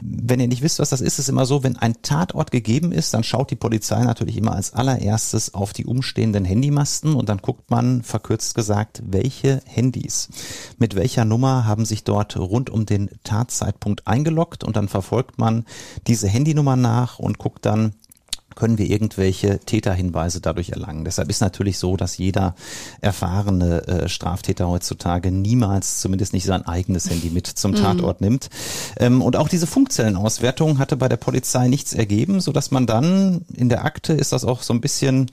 [0.00, 3.14] wenn ihr nicht wisst, was das ist, ist immer so, wenn ein Tatort gegeben ist,
[3.14, 7.70] dann schaut die Polizei natürlich immer als allererstes auf die umstehenden Handymasten und dann guckt
[7.70, 10.28] man, verkürzt gesagt, welche Handys.
[10.78, 15.64] Mit welcher Nummer haben sich dort rund um den Tatzeitpunkt eingeloggt und dann verfolgt man
[16.06, 17.94] diese Handynummer nach und guckt dann,
[18.54, 21.04] können wir irgendwelche Täterhinweise dadurch erlangen.
[21.04, 22.54] Deshalb ist natürlich so, dass jeder
[23.00, 27.76] erfahrene äh, Straftäter heutzutage niemals, zumindest nicht sein eigenes Handy mit zum mhm.
[27.76, 28.26] Tatort mhm.
[28.26, 28.50] nimmt.
[28.98, 33.44] Ähm, und auch diese Funkzellenauswertung hatte bei der Polizei nichts ergeben, so dass man dann
[33.54, 35.30] in der Akte ist das auch so ein bisschen,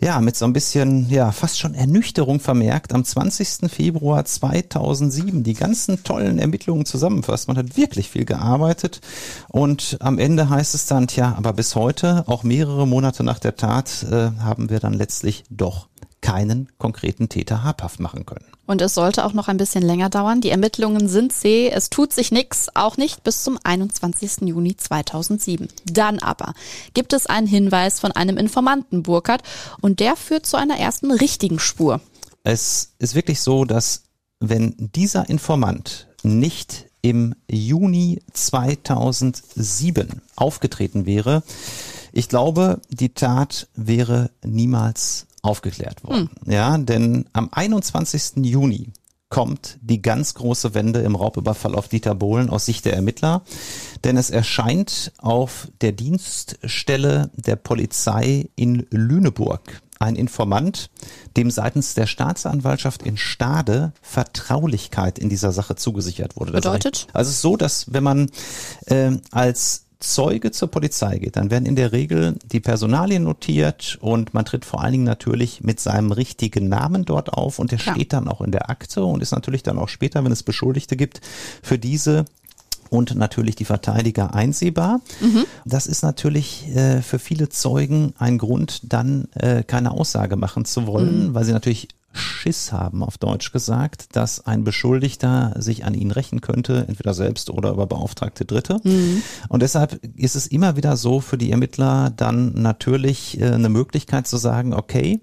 [0.00, 2.92] ja, mit so ein bisschen, ja, fast schon Ernüchterung vermerkt.
[2.92, 3.70] Am 20.
[3.70, 7.48] Februar 2007 die ganzen tollen Ermittlungen zusammenfasst.
[7.48, 9.00] Man hat wirklich viel gearbeitet
[9.48, 13.56] und am Ende heißt es dann, tja, aber bis heute auch mehrere Monate nach der
[13.56, 15.88] Tat äh, haben wir dann letztlich doch
[16.20, 18.44] keinen konkreten Täter habhaft machen können.
[18.64, 20.40] Und es sollte auch noch ein bisschen länger dauern.
[20.40, 21.68] Die Ermittlungen sind zäh.
[21.68, 24.42] Es tut sich nichts, auch nicht bis zum 21.
[24.42, 25.68] Juni 2007.
[25.84, 26.54] Dann aber
[26.94, 29.42] gibt es einen Hinweis von einem Informanten Burkhardt
[29.80, 32.00] und der führt zu einer ersten richtigen Spur.
[32.44, 34.04] Es ist wirklich so, dass
[34.38, 41.42] wenn dieser Informant nicht im Juni 2007 aufgetreten wäre,
[42.16, 46.30] ich glaube, die Tat wäre niemals aufgeklärt worden.
[46.44, 46.52] Hm.
[46.52, 48.44] Ja, denn am 21.
[48.44, 48.92] Juni
[49.30, 53.42] kommt die ganz große Wende im Raubüberfall auf Dieter Bohlen aus Sicht der Ermittler,
[54.04, 60.90] denn es erscheint auf der Dienststelle der Polizei in Lüneburg ein Informant,
[61.36, 66.52] dem seitens der Staatsanwaltschaft in Stade Vertraulichkeit in dieser Sache zugesichert wurde.
[66.52, 67.08] Bedeutet?
[67.12, 68.30] Also es ist so, dass wenn man
[68.86, 74.34] äh, als Zeuge zur Polizei geht, dann werden in der Regel die Personalien notiert und
[74.34, 77.92] man tritt vor allen Dingen natürlich mit seinem richtigen Namen dort auf und der ja.
[77.92, 80.96] steht dann auch in der Akte und ist natürlich dann auch später, wenn es Beschuldigte
[80.96, 81.20] gibt,
[81.62, 82.24] für diese
[82.90, 85.00] und natürlich die Verteidiger einsehbar.
[85.20, 85.46] Mhm.
[85.64, 90.86] Das ist natürlich äh, für viele Zeugen ein Grund, dann äh, keine Aussage machen zu
[90.86, 91.34] wollen, mhm.
[91.34, 96.40] weil sie natürlich Schiss haben, auf Deutsch gesagt, dass ein Beschuldigter sich an ihnen rächen
[96.40, 98.80] könnte, entweder selbst oder über beauftragte Dritte.
[98.84, 99.22] Mhm.
[99.48, 104.26] Und deshalb ist es immer wieder so für die Ermittler dann natürlich äh, eine Möglichkeit
[104.26, 105.20] zu sagen, okay,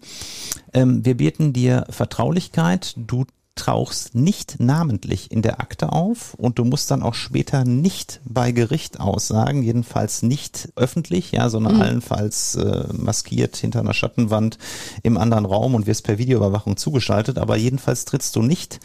[0.73, 3.25] ähm, wir bieten dir Vertraulichkeit, du
[3.55, 8.51] tauchst nicht namentlich in der Akte auf und du musst dann auch später nicht bei
[8.51, 11.81] Gericht aussagen, jedenfalls nicht öffentlich, ja, sondern mhm.
[11.81, 14.57] allenfalls äh, maskiert hinter einer Schattenwand
[15.03, 18.79] im anderen Raum und wirst per Videoüberwachung zugeschaltet, aber jedenfalls trittst du nicht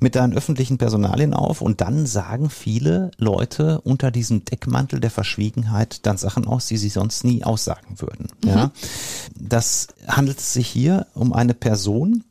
[0.00, 6.06] mit deinen öffentlichen Personalien auf und dann sagen viele Leute unter diesem Deckmantel der Verschwiegenheit
[6.06, 8.28] dann Sachen aus, die sie sonst nie aussagen würden.
[8.42, 8.48] Mhm.
[8.48, 8.70] Ja,
[9.34, 12.24] das handelt sich hier um eine Person,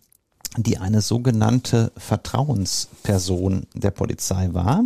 [0.57, 4.85] die eine sogenannte Vertrauensperson der Polizei war.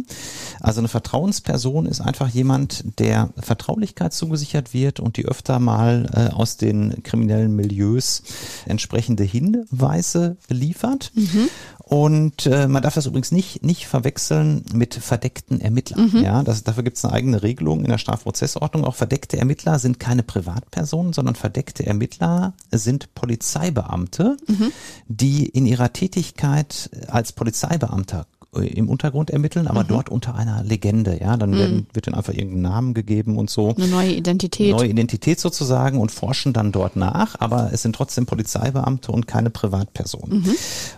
[0.60, 6.34] Also eine Vertrauensperson ist einfach jemand, der Vertraulichkeit zugesichert wird und die öfter mal äh,
[6.34, 8.24] aus den kriminellen Milieus
[8.66, 11.12] entsprechende Hinweise liefert.
[11.16, 11.50] Mhm.
[11.90, 16.12] Und äh, man darf das übrigens nicht, nicht verwechseln mit verdeckten Ermittlern.
[16.14, 16.24] Mhm.
[16.24, 18.86] Ja, das, dafür gibt es eine eigene Regelung in der Strafprozessordnung.
[18.86, 24.72] Auch verdeckte Ermittler sind keine Privatpersonen, sondern verdeckte Ermittler sind Polizeibeamte, mhm.
[25.08, 29.88] die in ihrer Tätigkeit als Polizeibeamter im Untergrund ermitteln, aber mhm.
[29.90, 31.38] dort unter einer Legende, ja.
[31.38, 31.88] Dann werden, mhm.
[31.94, 33.76] wird dann einfach irgendein Namen gegeben und so.
[33.76, 34.72] Eine neue Identität.
[34.72, 39.52] Neue Identität sozusagen und forschen dann dort nach, aber es sind trotzdem Polizeibeamte und keine
[39.52, 40.40] Privatpersonen.
[40.40, 40.56] Mhm.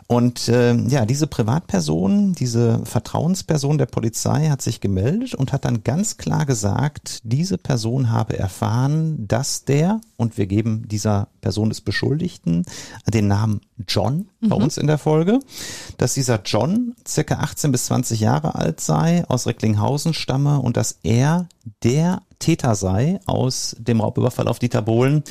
[0.08, 5.84] Und äh, ja, diese Privatperson, diese Vertrauensperson der Polizei hat sich gemeldet und hat dann
[5.84, 11.82] ganz klar gesagt, diese Person habe erfahren, dass der, und wir geben dieser Person des
[11.82, 12.64] Beschuldigten
[13.08, 14.64] den Namen John bei mhm.
[14.64, 15.40] uns in der Folge,
[15.98, 21.00] dass dieser John circa 18 bis 20 Jahre alt sei, aus Recklinghausen stamme und dass
[21.04, 21.48] er
[21.84, 25.24] der Täter sei aus dem Raubüberfall auf Dieter Bohlen,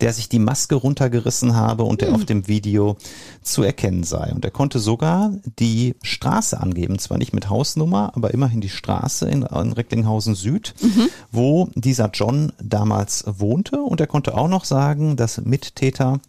[0.00, 2.14] der sich die Maske runtergerissen habe und der mhm.
[2.16, 2.96] auf dem Video
[3.42, 4.32] zu erkennen sei.
[4.34, 9.28] Und er konnte sogar die Straße angeben, zwar nicht mit Hausnummer, aber immerhin die Straße
[9.28, 11.08] in, in Recklinghausen Süd, mhm.
[11.30, 13.80] wo dieser John damals wohnte.
[13.80, 16.20] Und er konnte auch noch sagen, dass Mittäter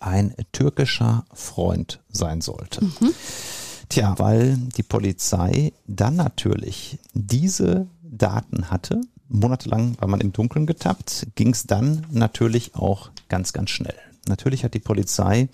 [0.00, 2.84] ein türkischer Freund sein sollte.
[2.84, 3.14] Mhm.
[3.88, 11.28] Tja, weil die Polizei dann natürlich diese Daten hatte, monatelang war man im Dunkeln getappt,
[11.34, 13.94] ging es dann natürlich auch ganz, ganz schnell.
[14.28, 15.48] Natürlich hat die Polizei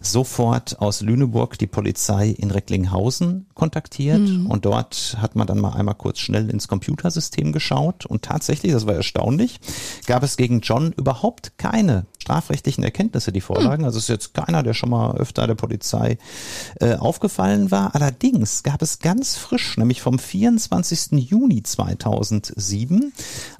[0.00, 4.46] sofort aus Lüneburg die Polizei in Recklinghausen kontaktiert mhm.
[4.46, 8.86] und dort hat man dann mal einmal kurz schnell ins Computersystem geschaut und tatsächlich, das
[8.86, 9.60] war erstaunlich,
[10.06, 13.84] gab es gegen John überhaupt keine strafrechtlichen Erkenntnisse, die vorlagen.
[13.84, 16.16] Also es ist jetzt keiner, der schon mal öfter der Polizei
[16.80, 17.94] äh, aufgefallen war.
[17.94, 21.12] Allerdings gab es ganz frisch, nämlich vom 24.
[21.28, 23.12] Juni 2007,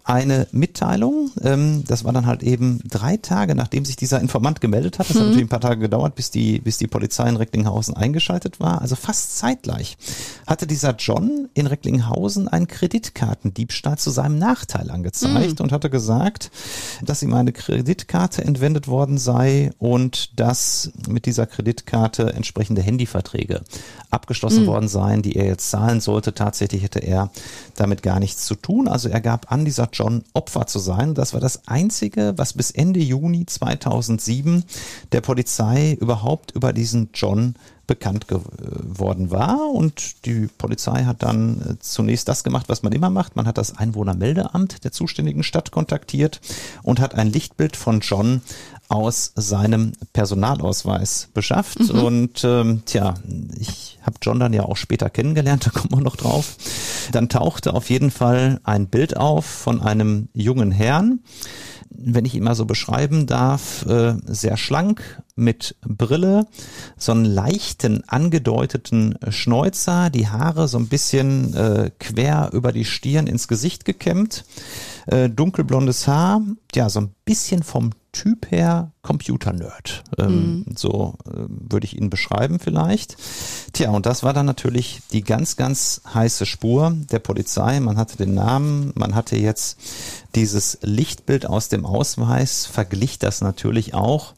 [0.05, 1.31] eine Mitteilung.
[1.43, 5.09] Ähm, das war dann halt eben drei Tage, nachdem sich dieser Informant gemeldet hat.
[5.09, 5.21] Das mhm.
[5.21, 8.81] hat natürlich ein paar Tage gedauert, bis die, bis die Polizei in Recklinghausen eingeschaltet war.
[8.81, 9.97] Also fast zeitgleich
[10.47, 15.65] hatte dieser John in Recklinghausen einen Kreditkartendiebstahl zu seinem Nachteil angezeigt mhm.
[15.65, 16.51] und hatte gesagt,
[17.03, 23.62] dass ihm eine Kreditkarte entwendet worden sei und dass mit dieser Kreditkarte entsprechende Handyverträge
[24.11, 24.66] abgeschlossen mhm.
[24.66, 26.34] worden seien, die er jetzt zahlen sollte.
[26.34, 27.30] Tatsächlich hätte er
[27.76, 28.88] damit gar nichts zu tun.
[28.88, 31.14] Also er gab an, dieser John Opfer zu sein.
[31.14, 34.64] Das war das Einzige, was bis Ende Juni 2007
[35.12, 37.55] der Polizei überhaupt über diesen John
[37.93, 39.70] bekannt geworden war.
[39.70, 43.36] Und die Polizei hat dann äh, zunächst das gemacht, was man immer macht.
[43.36, 46.40] Man hat das Einwohnermeldeamt der zuständigen Stadt kontaktiert
[46.82, 48.40] und hat ein Lichtbild von John
[48.88, 51.80] aus seinem Personalausweis beschafft.
[51.80, 51.99] Mhm.
[52.03, 53.14] Und ähm, tja,
[53.61, 56.57] ich habe John dann ja auch später kennengelernt, da kommen wir noch drauf.
[57.12, 61.20] Dann tauchte auf jeden Fall ein Bild auf von einem jungen Herrn,
[61.97, 66.47] wenn ich ihn mal so beschreiben darf, äh, sehr schlank, mit Brille,
[66.97, 73.26] so einen leichten angedeuteten Schnäuzer, die Haare so ein bisschen äh, quer über die Stirn
[73.26, 74.45] ins Gesicht gekämmt,
[75.07, 76.43] äh, dunkelblondes Haar,
[76.74, 80.05] ja, so ein bisschen vom Typ her Computer-Nerd.
[80.19, 80.77] Ähm, mhm.
[80.77, 83.17] So äh, würde ich ihn beschreiben vielleicht.
[83.73, 87.81] Tja, und das war dann natürlich die ganz, ganz heiße Spur der Polizei.
[87.81, 89.79] Man hatte den Namen, man hatte jetzt
[90.35, 94.35] dieses Lichtbild aus dem Ausweis, verglich das natürlich auch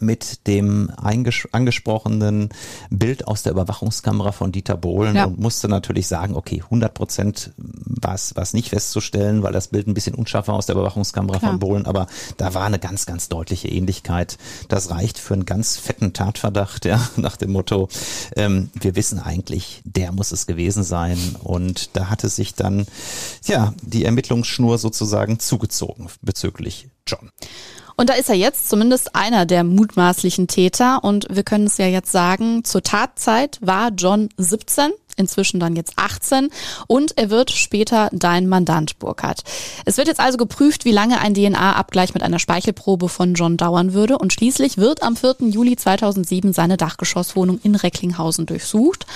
[0.00, 2.50] mit dem angesprochenen
[2.90, 5.24] Bild aus der Überwachungskamera von Dieter Bohlen ja.
[5.24, 9.94] und musste natürlich sagen, okay, 100 Prozent war es nicht festzustellen, weil das Bild ein
[9.94, 11.52] bisschen unscharf war aus der Überwachungskamera Klar.
[11.52, 14.38] von Bohlen, aber da war eine ganz, ganz deutliche Ähnlichkeit.
[14.68, 17.88] Das reicht für einen ganz fetten Tatverdacht, ja, nach dem Motto,
[18.36, 22.86] ähm, wir wissen eigentlich, der muss es gewesen sein und da hatte sich dann,
[23.44, 27.30] ja, die Ermittlungsschnur sozusagen zugezogen bezüglich John.
[27.98, 31.02] Und da ist er jetzt zumindest einer der mutmaßlichen Täter.
[31.02, 35.94] Und wir können es ja jetzt sagen, zur Tatzeit war John 17 inzwischen dann jetzt
[35.96, 36.48] 18
[36.86, 39.42] und er wird später dein Mandant, Burkhardt.
[39.84, 43.94] Es wird jetzt also geprüft, wie lange ein DNA-Abgleich mit einer Speichelprobe von John dauern
[43.94, 45.38] würde und schließlich wird am 4.
[45.40, 49.06] Juli 2007 seine Dachgeschosswohnung in Recklinghausen durchsucht.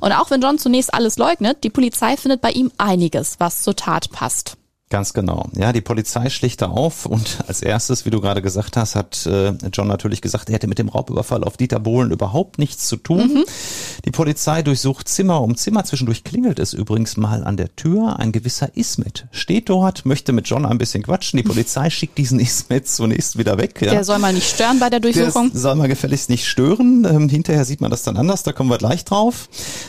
[0.00, 3.76] Und auch wenn John zunächst alles leugnet, die Polizei findet bei ihm einiges, was zur
[3.76, 4.56] Tat passt.
[4.90, 5.48] Ganz genau.
[5.56, 9.24] Ja, die Polizei schlicht da auf und als erstes, wie du gerade gesagt hast, hat
[9.24, 12.96] äh, John natürlich gesagt, er hätte mit dem Raubüberfall auf Dieter Bohlen überhaupt nichts zu
[12.96, 13.34] tun.
[13.34, 13.44] Mhm.
[14.04, 15.84] Die Polizei durchsucht Zimmer um Zimmer.
[15.84, 18.18] Zwischendurch klingelt es übrigens mal an der Tür.
[18.18, 21.36] Ein gewisser Ismet steht dort, möchte mit John ein bisschen quatschen.
[21.36, 23.80] Die Polizei schickt diesen Ismet zunächst wieder weg.
[23.80, 23.92] Ja.
[23.92, 25.52] Der soll mal nicht stören bei der Durchsuchung.
[25.52, 27.06] Der soll mal gefälligst nicht stören.
[27.08, 29.48] Ähm, hinterher sieht man das dann anders, da kommen wir gleich drauf.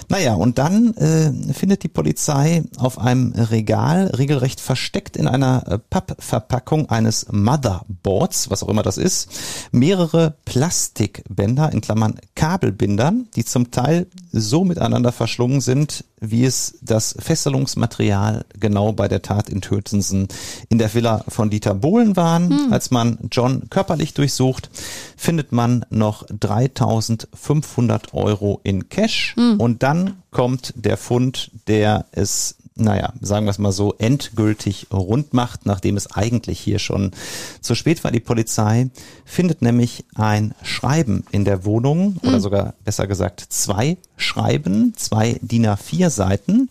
[0.10, 5.64] Naja, und dann äh, findet die Polizei auf einem Regal regelrecht versteckt versteckt in einer
[5.68, 9.30] äh, Pappverpackung eines Motherboards, was auch immer das ist,
[9.72, 17.16] mehrere Plastikbänder in Klammern Kabelbindern, die zum Teil so miteinander verschlungen sind, wie es das
[17.18, 20.28] Fesselungsmaterial genau bei der Tat in Tötensen
[20.68, 22.50] in der Villa von Dieter Bohlen waren.
[22.50, 22.74] Hm.
[22.74, 24.70] Als man John körperlich durchsucht,
[25.16, 29.58] findet man noch 3500 Euro in Cash hm.
[29.58, 35.34] und dann kommt der Fund, der es naja, sagen wir es mal so, endgültig rund
[35.34, 37.12] macht, nachdem es eigentlich hier schon
[37.60, 38.12] zu spät war.
[38.12, 38.90] Die Polizei
[39.26, 42.40] findet nämlich ein Schreiben in der Wohnung oder hm.
[42.40, 46.70] sogar besser gesagt zwei Schreiben, zwei DIN A4 Seiten,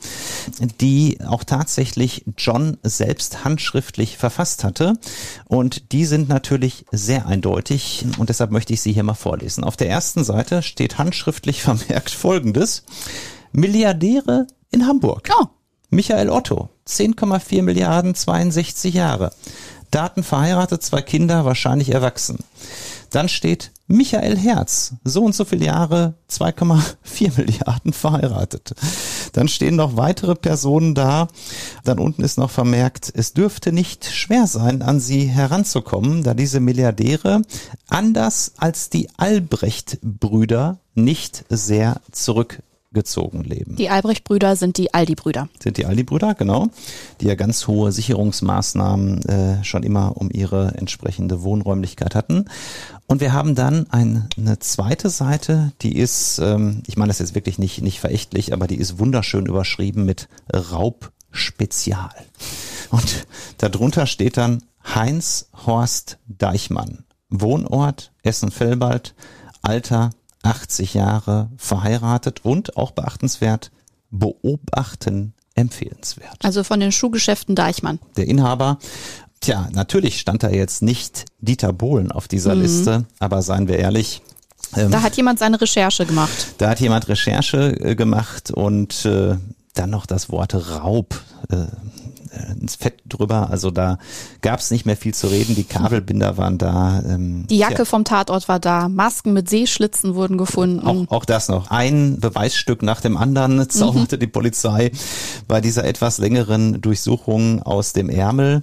[0.81, 4.95] die auch tatsächlich John selbst handschriftlich verfasst hatte.
[5.49, 9.65] Und die sind natürlich sehr eindeutig und deshalb möchte ich sie hier mal vorlesen.
[9.65, 12.85] Auf der ersten Seite steht handschriftlich vermerkt Folgendes.
[13.53, 15.29] Milliardäre in Hamburg.
[15.39, 15.47] Oh.
[15.91, 19.33] Michael Otto, 10,4 Milliarden, 62 Jahre.
[19.91, 22.39] Daten verheiratet, zwei Kinder, wahrscheinlich erwachsen.
[23.11, 28.77] Dann steht Michael Herz, so und so viele Jahre, 2,4 Milliarden verheiratet.
[29.33, 31.27] Dann stehen noch weitere Personen da.
[31.83, 36.61] Dann unten ist noch vermerkt, es dürfte nicht schwer sein, an sie heranzukommen, da diese
[36.61, 37.43] Milliardäre
[37.89, 42.63] anders als die Albrecht-Brüder nicht sehr zurück
[42.93, 43.77] gezogen leben.
[43.77, 45.49] Die Albrecht-Brüder sind die Aldi-Brüder.
[45.63, 46.69] Sind die Aldi-Brüder, genau,
[47.21, 52.47] die ja ganz hohe Sicherungsmaßnahmen äh, schon immer um ihre entsprechende Wohnräumlichkeit hatten.
[53.07, 57.35] Und wir haben dann ein, eine zweite Seite, die ist, ähm, ich meine das jetzt
[57.35, 62.15] wirklich nicht, nicht verächtlich, aber die ist wunderschön überschrieben mit Raubspezial.
[62.91, 63.27] Und
[63.59, 67.05] darunter steht dann Heinz Horst Deichmann.
[67.29, 69.15] Wohnort Essen-Felbald,
[69.63, 70.11] Alter
[70.43, 73.71] 80 Jahre, verheiratet und auch beachtenswert,
[74.11, 76.37] beobachten empfehlenswert.
[76.43, 77.99] Also von den Schuhgeschäften Deichmann.
[78.17, 78.79] Der Inhaber
[79.41, 82.63] Tja, natürlich stand da jetzt nicht Dieter Bohlen auf dieser mhm.
[82.63, 84.21] Liste, aber seien wir ehrlich.
[84.77, 86.55] Ähm, da hat jemand seine Recherche gemacht.
[86.59, 89.37] Da hat jemand Recherche äh, gemacht und äh,
[89.75, 91.19] dann noch das Wort Raub.
[91.51, 91.67] Äh, äh,
[92.61, 93.51] ins Fett drüber.
[93.51, 93.99] Also da
[94.41, 95.55] gab es nicht mehr viel zu reden.
[95.55, 97.03] Die Kabelbinder waren da.
[97.07, 97.85] Ähm, die Jacke ja.
[97.85, 98.89] vom Tatort war da.
[98.89, 100.87] Masken mit Seeschlitzen wurden gefunden.
[100.87, 101.71] Auch, auch das noch.
[101.71, 104.21] Ein Beweisstück nach dem anderen zauberte mhm.
[104.21, 104.93] die Polizei
[105.49, 108.63] bei dieser etwas längeren Durchsuchung aus dem Ärmel.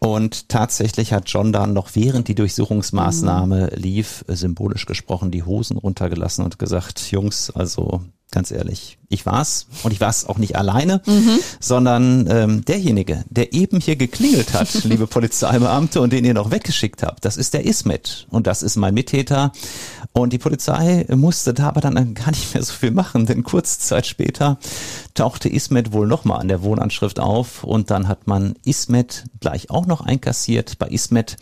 [0.00, 3.82] Und tatsächlich hat John dann noch während die Durchsuchungsmaßnahme mhm.
[3.82, 8.98] lief, symbolisch gesprochen, die Hosen runtergelassen und gesagt, Jungs, also ganz ehrlich.
[9.08, 11.38] Ich war's und ich war's auch nicht alleine, mhm.
[11.58, 17.02] sondern ähm, derjenige, der eben hier geklingelt hat, liebe Polizeibeamte, und den ihr noch weggeschickt
[17.02, 19.52] habt, das ist der Ismet und das ist mein Mittäter.
[20.12, 23.78] Und die Polizei musste da aber dann gar nicht mehr so viel machen, denn kurze
[23.78, 24.58] Zeit später
[25.14, 29.86] tauchte Ismet wohl nochmal an der Wohnanschrift auf und dann hat man Ismet gleich auch
[29.86, 30.78] noch einkassiert.
[30.78, 31.36] Bei Ismet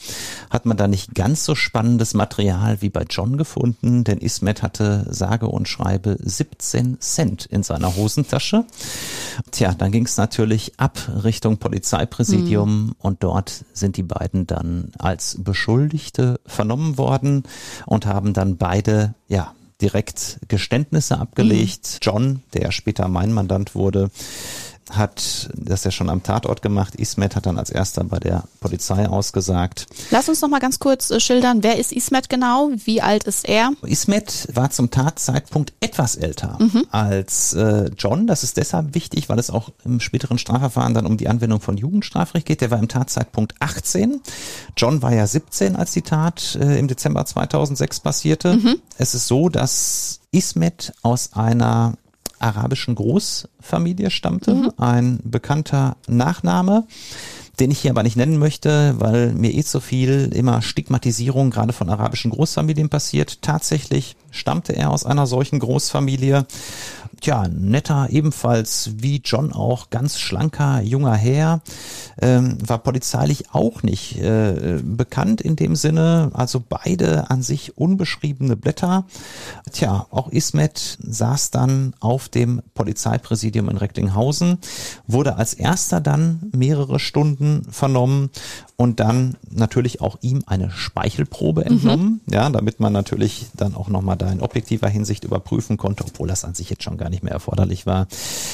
[0.51, 5.07] hat man da nicht ganz so spannendes Material wie bei John gefunden, denn Ismet hatte
[5.09, 8.65] sage und schreibe 17 Cent in seiner Hosentasche.
[9.51, 12.95] Tja, dann ging es natürlich ab Richtung Polizeipräsidium mhm.
[12.99, 17.45] und dort sind die beiden dann als Beschuldigte vernommen worden
[17.87, 21.87] und haben dann beide, ja, direkt Geständnisse abgelegt.
[21.95, 21.99] Mhm.
[22.03, 24.11] John, der später mein Mandant wurde,
[24.91, 26.95] hat das ja schon am Tatort gemacht.
[26.95, 29.87] Ismet hat dann als erster bei der Polizei ausgesagt.
[30.11, 32.71] Lass uns noch mal ganz kurz äh, schildern, wer ist Ismet genau?
[32.85, 33.73] Wie alt ist er?
[33.83, 36.87] Ismet war zum Tatzeitpunkt etwas älter mhm.
[36.91, 38.27] als äh, John.
[38.27, 41.77] Das ist deshalb wichtig, weil es auch im späteren Strafverfahren dann um die Anwendung von
[41.77, 42.61] Jugendstrafrecht geht.
[42.61, 44.21] Der war im Tatzeitpunkt 18.
[44.77, 48.57] John war ja 17, als die Tat äh, im Dezember 2006 passierte.
[48.57, 48.77] Mhm.
[48.97, 51.95] Es ist so, dass Ismet aus einer
[52.39, 54.73] arabischen Großfamilie stammte, mhm.
[54.77, 56.87] ein bekannter Nachname
[57.61, 61.73] den ich hier aber nicht nennen möchte, weil mir eh zu viel immer Stigmatisierung gerade
[61.73, 63.43] von arabischen Großfamilien passiert.
[63.43, 66.47] Tatsächlich stammte er aus einer solchen Großfamilie
[67.21, 71.61] Tja, netter, ebenfalls wie John auch, ganz schlanker, junger Herr,
[72.21, 78.57] ähm, war polizeilich auch nicht äh, bekannt in dem Sinne, also beide an sich unbeschriebene
[78.57, 79.05] Blätter.
[79.73, 84.59] Tja, auch Ismet saß dann auf dem Polizeipräsidium in Recklinghausen,
[85.07, 88.31] wurde als erster dann mehrere Stunden vernommen
[88.77, 92.33] und dann natürlich auch ihm eine Speichelprobe entnommen, mhm.
[92.33, 96.45] ja, damit man natürlich dann auch nochmal da in objektiver Hinsicht überprüfen konnte, obwohl das
[96.45, 98.07] an sich jetzt schon gar nicht mehr erforderlich war.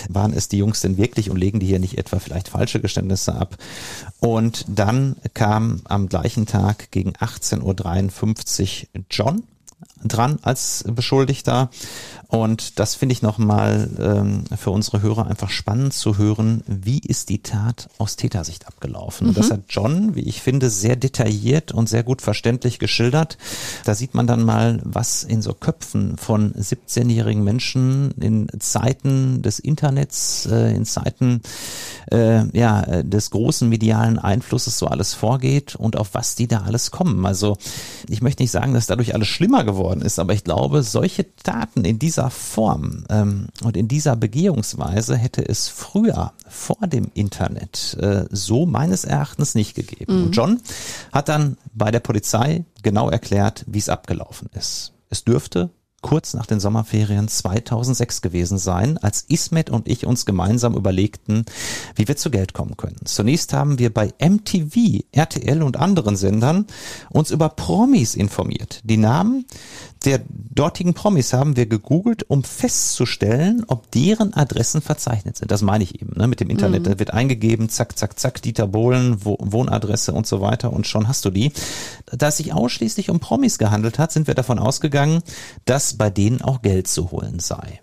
[0.08, 3.34] Waren es die Jungs denn wirklich und legen die hier nicht etwa vielleicht falsche Geständnisse
[3.34, 3.56] ab?
[4.20, 9.42] Und dann kam am gleichen Tag gegen 18.53 Uhr John
[10.04, 11.70] dran als Beschuldigter.
[12.28, 17.28] Und das finde ich nochmal ähm, für unsere Hörer einfach spannend zu hören, wie ist
[17.28, 19.26] die Tat aus Tätersicht abgelaufen.
[19.26, 19.28] Mhm.
[19.28, 23.38] Und das hat John, wie ich finde, sehr detailliert und sehr gut verständlich geschildert.
[23.84, 29.60] Da sieht man dann mal, was in so Köpfen von 17-jährigen Menschen in Zeiten des
[29.60, 31.40] Internets, äh, in Zeiten
[32.10, 36.90] äh, ja, des großen medialen Einflusses so alles vorgeht und auf was die da alles
[36.90, 37.24] kommen.
[37.26, 37.56] Also
[38.08, 41.84] ich möchte nicht sagen, dass dadurch alles schlimmer geworden ist, aber ich glaube, solche Taten
[41.84, 48.24] in dieser Form ähm, und in dieser Begehungsweise hätte es früher vor dem Internet äh,
[48.30, 50.16] so meines Erachtens nicht gegeben.
[50.16, 50.24] Mhm.
[50.24, 50.60] Und John
[51.12, 54.92] hat dann bei der Polizei genau erklärt, wie es abgelaufen ist.
[55.10, 55.70] Es dürfte
[56.04, 61.46] kurz nach den Sommerferien 2006 gewesen sein, als Ismet und ich uns gemeinsam überlegten,
[61.96, 62.98] wie wir zu Geld kommen können.
[63.06, 66.66] Zunächst haben wir bei MTV, RTL und anderen Sendern
[67.08, 68.82] uns über Promis informiert.
[68.84, 69.46] Die Namen
[70.04, 75.50] der dortigen Promis haben wir gegoogelt, um festzustellen, ob deren Adressen verzeichnet sind.
[75.50, 76.82] Das meine ich eben, ne, mit dem Internet.
[76.82, 76.84] Mhm.
[76.84, 81.24] Da wird eingegeben, zack, zack, zack, Dieter Bohlen, Wohnadresse und so weiter und schon hast
[81.24, 81.52] du die.
[82.06, 85.22] Da es sich ausschließlich um Promis gehandelt hat, sind wir davon ausgegangen,
[85.64, 87.80] dass bei denen auch Geld zu holen sei.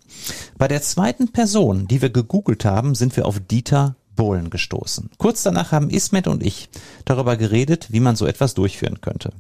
[0.58, 5.10] Bei der zweiten Person, die wir gegoogelt haben, sind wir auf Dieter Bohlen gestoßen.
[5.18, 6.70] Kurz danach haben Ismet und ich
[7.06, 9.32] darüber geredet, wie man so etwas durchführen könnte.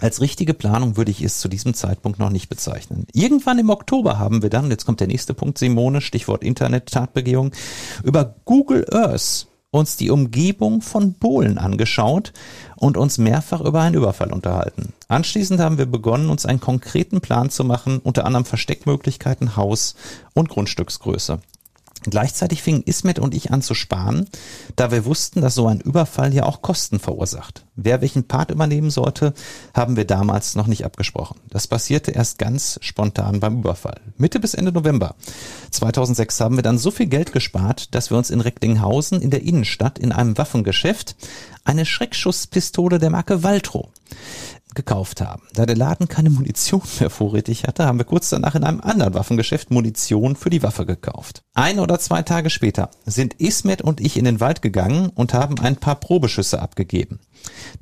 [0.00, 3.06] Als richtige Planung würde ich es zu diesem Zeitpunkt noch nicht bezeichnen.
[3.12, 7.50] Irgendwann im Oktober haben wir dann, jetzt kommt der nächste Punkt, Simone, Stichwort Internet-Tatbegehung,
[8.04, 12.32] über Google Earth uns die Umgebung von Bohlen angeschaut
[12.76, 14.94] und uns mehrfach über einen Überfall unterhalten.
[15.08, 19.94] Anschließend haben wir begonnen, uns einen konkreten Plan zu machen, unter anderem Versteckmöglichkeiten, Haus
[20.32, 21.40] und Grundstücksgröße.
[22.04, 24.28] Gleichzeitig fingen Ismet und ich an zu sparen,
[24.76, 27.64] da wir wussten, dass so ein Überfall ja auch Kosten verursacht.
[27.74, 29.34] Wer welchen Part übernehmen sollte,
[29.74, 31.40] haben wir damals noch nicht abgesprochen.
[31.50, 34.00] Das passierte erst ganz spontan beim Überfall.
[34.16, 35.16] Mitte bis Ende November
[35.70, 39.42] 2006 haben wir dann so viel Geld gespart, dass wir uns in Recklinghausen in der
[39.42, 41.16] Innenstadt in einem Waffengeschäft
[41.64, 43.90] eine Schreckschusspistole der Marke Valtro
[44.74, 45.42] gekauft haben.
[45.54, 49.14] Da der Laden keine Munition mehr vorrätig hatte, haben wir kurz danach in einem anderen
[49.14, 51.42] Waffengeschäft Munition für die Waffe gekauft.
[51.54, 55.58] Ein oder zwei Tage später sind Ismet und ich in den Wald gegangen und haben
[55.58, 57.20] ein paar Probeschüsse abgegeben.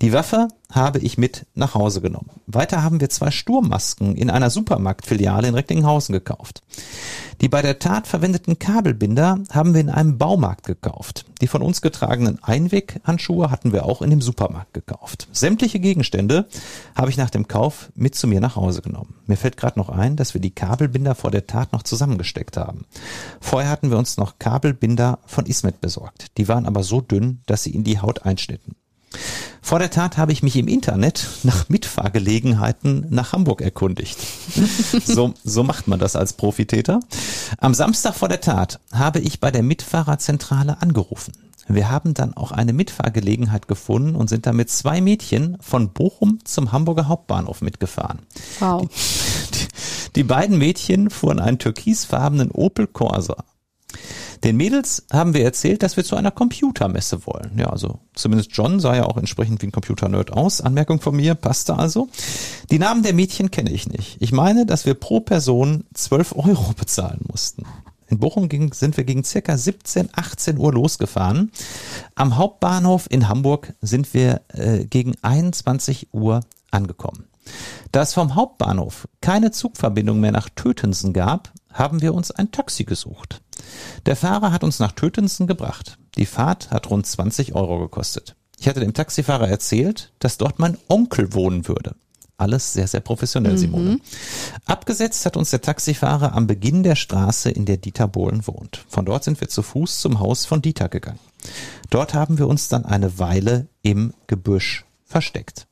[0.03, 2.31] Die Waffe habe ich mit nach Hause genommen.
[2.47, 6.63] Weiter haben wir zwei Sturmmasken in einer Supermarktfiliale in Recklinghausen gekauft.
[7.41, 11.25] Die bei der Tat verwendeten Kabelbinder haben wir in einem Baumarkt gekauft.
[11.41, 15.29] Die von uns getragenen Einweghandschuhe hatten wir auch in dem Supermarkt gekauft.
[15.33, 16.47] Sämtliche Gegenstände
[16.95, 19.15] habe ich nach dem Kauf mit zu mir nach Hause genommen.
[19.27, 22.85] Mir fällt gerade noch ein, dass wir die Kabelbinder vor der Tat noch zusammengesteckt haben.
[23.41, 26.37] Vorher hatten wir uns noch Kabelbinder von Ismet besorgt.
[26.39, 28.77] Die waren aber so dünn, dass sie in die Haut einschnitten.
[29.63, 34.19] Vor der Tat habe ich mich im Internet nach Mitfahrgelegenheiten nach Hamburg erkundigt.
[35.05, 37.01] so, so macht man das als Profitäter.
[37.59, 41.33] Am Samstag vor der Tat habe ich bei der Mitfahrerzentrale angerufen.
[41.69, 46.71] Wir haben dann auch eine Mitfahrgelegenheit gefunden und sind damit zwei Mädchen von Bochum zum
[46.71, 48.21] Hamburger Hauptbahnhof mitgefahren.
[48.61, 48.83] Wow.
[48.83, 49.67] Die, die,
[50.15, 53.45] die beiden Mädchen fuhren einen türkisfarbenen Opel Corsa
[54.45, 57.59] den Mädels haben wir erzählt, dass wir zu einer Computermesse wollen.
[57.59, 60.61] Ja, also zumindest John sah ja auch entsprechend wie ein Computer-Nerd aus.
[60.61, 62.09] Anmerkung von mir, passte also.
[62.71, 64.17] Die Namen der Mädchen kenne ich nicht.
[64.21, 67.65] Ich meine, dass wir pro Person 12 Euro bezahlen mussten.
[68.09, 71.51] In Bochum ging, sind wir gegen circa 17, 18 Uhr losgefahren.
[72.15, 76.41] Am Hauptbahnhof in Hamburg sind wir äh, gegen 21 Uhr
[76.71, 77.25] angekommen.
[77.93, 82.85] Da es vom Hauptbahnhof keine Zugverbindung mehr nach Tötensen gab, haben wir uns ein Taxi
[82.85, 83.41] gesucht.
[84.07, 85.99] Der Fahrer hat uns nach Tötensen gebracht.
[86.17, 88.37] Die Fahrt hat rund 20 Euro gekostet.
[88.59, 91.95] Ich hatte dem Taxifahrer erzählt, dass dort mein Onkel wohnen würde.
[92.39, 93.59] Alles sehr, sehr professionell, mhm.
[93.59, 94.01] Simone.
[94.67, 98.85] Abgesetzt hat uns der Taxifahrer am Beginn der Straße, in der Dieter Bohlen wohnt.
[98.89, 101.19] Von dort sind wir zu Fuß zum Haus von Dieter gegangen.
[101.89, 105.67] Dort haben wir uns dann eine Weile im Gebüsch versteckt.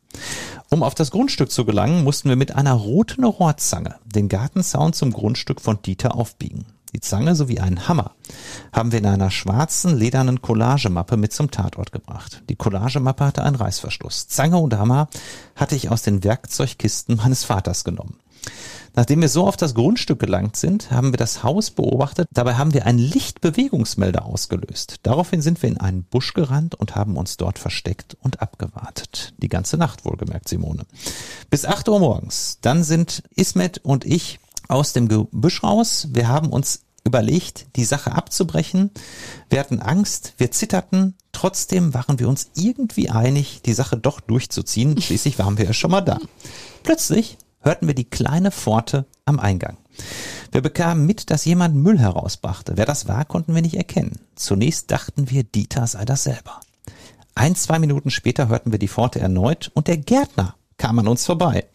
[0.75, 5.13] Um auf das Grundstück zu gelangen, mussten wir mit einer roten Rohrzange den Gartenzaun zum
[5.13, 6.67] Grundstück von Dieter aufbiegen.
[6.93, 8.11] Die Zange sowie einen Hammer
[8.73, 12.43] haben wir in einer schwarzen ledernen Collagemappe mit zum Tatort gebracht.
[12.51, 14.27] Die Collagemappe hatte einen Reißverschluss.
[14.27, 15.07] Zange und Hammer
[15.55, 18.19] hatte ich aus den Werkzeugkisten meines Vaters genommen.
[18.95, 22.29] Nachdem wir so auf das Grundstück gelangt sind, haben wir das Haus beobachtet.
[22.33, 24.97] Dabei haben wir einen Lichtbewegungsmelder ausgelöst.
[25.03, 29.35] Daraufhin sind wir in einen Busch gerannt und haben uns dort versteckt und abgewartet.
[29.39, 30.87] Die ganze Nacht wohlgemerkt, Simone.
[31.51, 32.59] Bis acht Uhr morgens.
[32.61, 34.39] Dann sind Ismet und ich
[34.69, 36.09] aus dem Gebüsch raus.
[36.13, 38.91] Wir haben uns überlegt, die Sache abzubrechen.
[39.51, 41.15] Wir hatten Angst, wir zitterten.
[41.33, 45.01] Trotzdem waren wir uns irgendwie einig, die Sache doch durchzuziehen.
[45.03, 46.19] Schließlich waren wir ja schon mal da.
[46.83, 49.77] Plötzlich hörten wir die kleine Pforte am Eingang.
[50.53, 52.77] Wir bekamen mit, dass jemand Müll herausbrachte.
[52.77, 54.21] Wer das war, konnten wir nicht erkennen.
[54.37, 56.61] Zunächst dachten wir, Dieter sei das selber.
[57.35, 61.27] Ein, zwei Minuten später hörten wir die Pforte erneut und der Gärtner kam an uns
[61.27, 61.67] vorbei.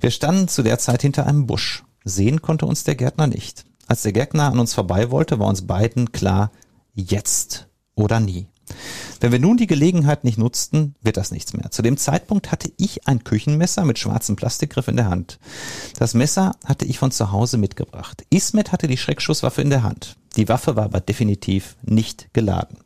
[0.00, 1.84] Wir standen zu der Zeit hinter einem Busch.
[2.04, 3.64] Sehen konnte uns der Gärtner nicht.
[3.86, 6.50] Als der Gärtner an uns vorbei wollte, war uns beiden klar,
[6.94, 8.46] jetzt oder nie.
[9.22, 11.70] Wenn wir nun die Gelegenheit nicht nutzten, wird das nichts mehr.
[11.70, 15.38] Zu dem Zeitpunkt hatte ich ein Küchenmesser mit schwarzem Plastikgriff in der Hand.
[15.96, 18.24] Das Messer hatte ich von zu Hause mitgebracht.
[18.30, 20.16] Ismet hatte die Schreckschusswaffe in der Hand.
[20.34, 22.78] Die Waffe war aber definitiv nicht geladen.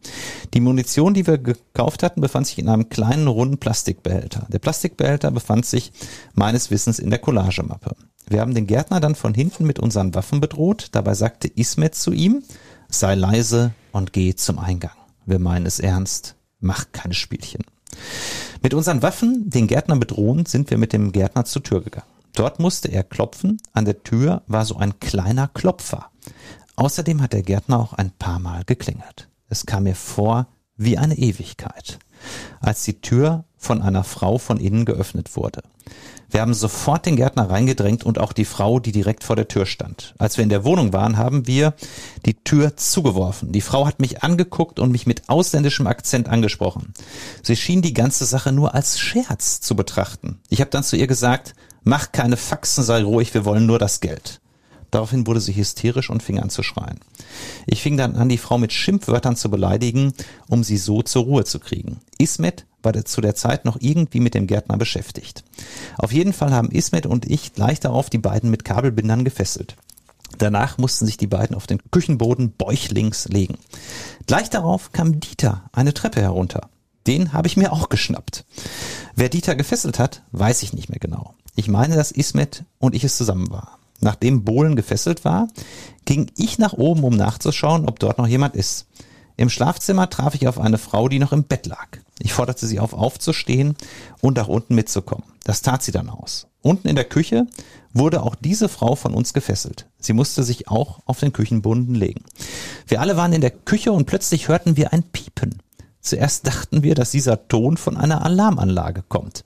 [0.52, 4.46] Die Munition, die wir gekauft hatten, befand sich in einem kleinen runden Plastikbehälter.
[4.50, 5.90] Der Plastikbehälter befand sich
[6.34, 7.96] meines Wissens in der Collagemappe.
[8.28, 10.88] Wir haben den Gärtner dann von hinten mit unseren Waffen bedroht.
[10.92, 12.42] Dabei sagte Ismet zu ihm,
[12.90, 14.92] sei leise und geh zum Eingang.
[15.26, 16.36] Wir meinen es ernst.
[16.60, 17.64] Mach keine Spielchen.
[18.62, 22.06] Mit unseren Waffen, den Gärtner bedrohend, sind wir mit dem Gärtner zur Tür gegangen.
[22.34, 23.60] Dort musste er klopfen.
[23.72, 26.10] An der Tür war so ein kleiner Klopfer.
[26.76, 29.28] Außerdem hat der Gärtner auch ein paar Mal geklingelt.
[29.48, 31.98] Es kam mir vor wie eine Ewigkeit,
[32.60, 35.62] als die Tür von einer Frau von innen geöffnet wurde.
[36.30, 39.66] Wir haben sofort den Gärtner reingedrängt und auch die Frau, die direkt vor der Tür
[39.66, 40.14] stand.
[40.18, 41.74] Als wir in der Wohnung waren, haben wir
[42.24, 43.52] die Tür zugeworfen.
[43.52, 46.92] Die Frau hat mich angeguckt und mich mit ausländischem Akzent angesprochen.
[47.42, 50.40] Sie schien die ganze Sache nur als Scherz zu betrachten.
[50.48, 51.54] Ich habe dann zu ihr gesagt,
[51.84, 54.40] mach keine Faxen, sei ruhig, wir wollen nur das Geld.
[54.90, 57.00] Daraufhin wurde sie hysterisch und fing an zu schreien.
[57.66, 60.12] Ich fing dann an, die Frau mit Schimpfwörtern zu beleidigen,
[60.48, 62.00] um sie so zur Ruhe zu kriegen.
[62.18, 65.44] Ismet war zu der Zeit noch irgendwie mit dem Gärtner beschäftigt.
[65.98, 69.76] Auf jeden Fall haben Ismet und ich gleich darauf die beiden mit Kabelbindern gefesselt.
[70.38, 73.58] Danach mussten sich die beiden auf den Küchenboden bäuchlings legen.
[74.26, 76.68] Gleich darauf kam Dieter eine Treppe herunter.
[77.06, 78.44] Den habe ich mir auch geschnappt.
[79.14, 81.34] Wer Dieter gefesselt hat, weiß ich nicht mehr genau.
[81.54, 83.78] Ich meine, dass Ismet und ich es zusammen war.
[84.00, 85.48] Nachdem Bohlen gefesselt war,
[86.04, 88.86] ging ich nach oben, um nachzuschauen, ob dort noch jemand ist.
[89.36, 91.98] Im Schlafzimmer traf ich auf eine Frau, die noch im Bett lag.
[92.18, 93.76] Ich forderte sie auf, aufzustehen
[94.20, 95.24] und nach unten mitzukommen.
[95.44, 96.46] Das tat sie dann aus.
[96.62, 97.46] Unten in der Küche
[97.92, 99.86] wurde auch diese Frau von uns gefesselt.
[99.98, 102.24] Sie musste sich auch auf den Küchenboden legen.
[102.86, 105.62] Wir alle waren in der Küche und plötzlich hörten wir ein Piepen.
[106.00, 109.44] Zuerst dachten wir, dass dieser Ton von einer Alarmanlage kommt.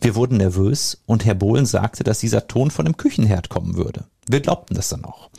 [0.00, 4.04] Wir wurden nervös und Herr Bohlen sagte, dass dieser Ton von dem Küchenherd kommen würde.
[4.28, 5.30] Wir glaubten das dann auch.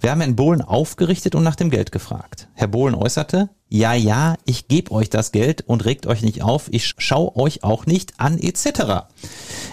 [0.00, 2.48] Wir haben Herrn Bohlen aufgerichtet und nach dem Geld gefragt.
[2.54, 6.68] Herr Bohlen äußerte, ja, ja, ich gebe euch das Geld und regt euch nicht auf,
[6.70, 9.06] ich schau euch auch nicht an, etc.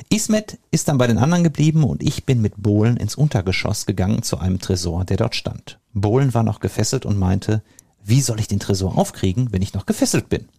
[0.10, 4.24] Ismet ist dann bei den anderen geblieben und ich bin mit Bohlen ins Untergeschoss gegangen
[4.24, 5.80] zu einem Tresor, der dort stand.
[5.94, 7.62] Bohlen war noch gefesselt und meinte,
[8.04, 10.50] wie soll ich den Tresor aufkriegen, wenn ich noch gefesselt bin?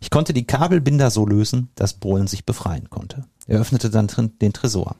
[0.00, 3.24] Ich konnte die Kabelbinder so lösen, dass Bohlen sich befreien konnte.
[3.46, 4.08] Er öffnete dann
[4.40, 4.94] den Tresor.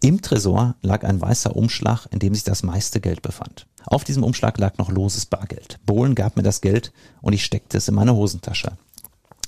[0.00, 3.66] Im Tresor lag ein weißer Umschlag, in dem sich das meiste Geld befand.
[3.84, 5.80] Auf diesem Umschlag lag noch loses Bargeld.
[5.86, 8.72] Bohlen gab mir das Geld und ich steckte es in meine Hosentasche.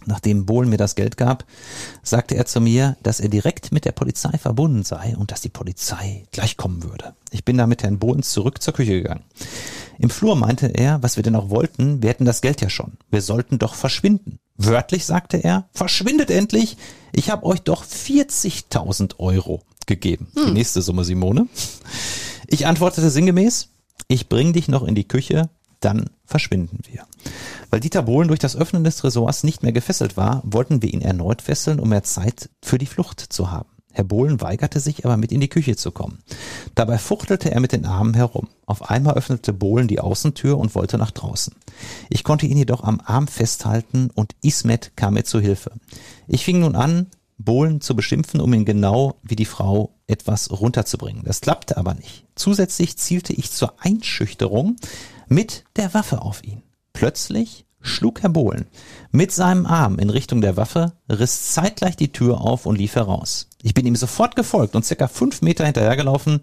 [0.07, 1.45] Nachdem Bohlen mir das Geld gab,
[2.03, 5.51] sagte er zu mir, dass er direkt mit der Polizei verbunden sei und dass die
[5.51, 7.15] Polizei gleich kommen würde.
[7.31, 9.25] Ich bin da mit Herrn Bohlen zurück zur Küche gegangen.
[9.99, 12.95] Im Flur meinte er, was wir denn auch wollten, wir hätten das Geld ja schon.
[13.11, 14.39] Wir sollten doch verschwinden.
[14.57, 16.77] Wörtlich sagte er, verschwindet endlich.
[17.13, 20.29] Ich habe euch doch 40.000 Euro gegeben.
[20.35, 20.47] Hm.
[20.47, 21.47] Die nächste Summe, Simone.
[22.47, 23.69] Ich antwortete sinngemäß,
[24.09, 25.51] ich bring dich noch in die Küche,
[25.81, 27.07] dann verschwinden wir.
[27.71, 31.01] Weil Dieter Bohlen durch das Öffnen des Tresors nicht mehr gefesselt war, wollten wir ihn
[31.01, 33.69] erneut fesseln, um mehr Zeit für die Flucht zu haben.
[33.93, 36.21] Herr Bohlen weigerte sich aber mit in die Küche zu kommen.
[36.75, 38.49] Dabei fuchtelte er mit den Armen herum.
[38.67, 41.55] Auf einmal öffnete Bohlen die Außentür und wollte nach draußen.
[42.09, 45.73] Ich konnte ihn jedoch am Arm festhalten und Ismet kam mir zu Hilfe.
[46.29, 47.07] Ich fing nun an,
[47.45, 51.25] Bohlen zu beschimpfen, um ihn genau wie die Frau etwas runterzubringen.
[51.25, 52.25] Das klappte aber nicht.
[52.35, 54.77] Zusätzlich zielte ich zur Einschüchterung
[55.29, 56.63] mit der Waffe auf ihn.
[56.93, 58.67] Plötzlich schlug Herr Bohlen
[59.11, 63.49] mit seinem Arm in Richtung der Waffe, riss zeitgleich die Tür auf und lief heraus.
[63.63, 66.41] Ich bin ihm sofort gefolgt und circa fünf Meter hinterhergelaufen.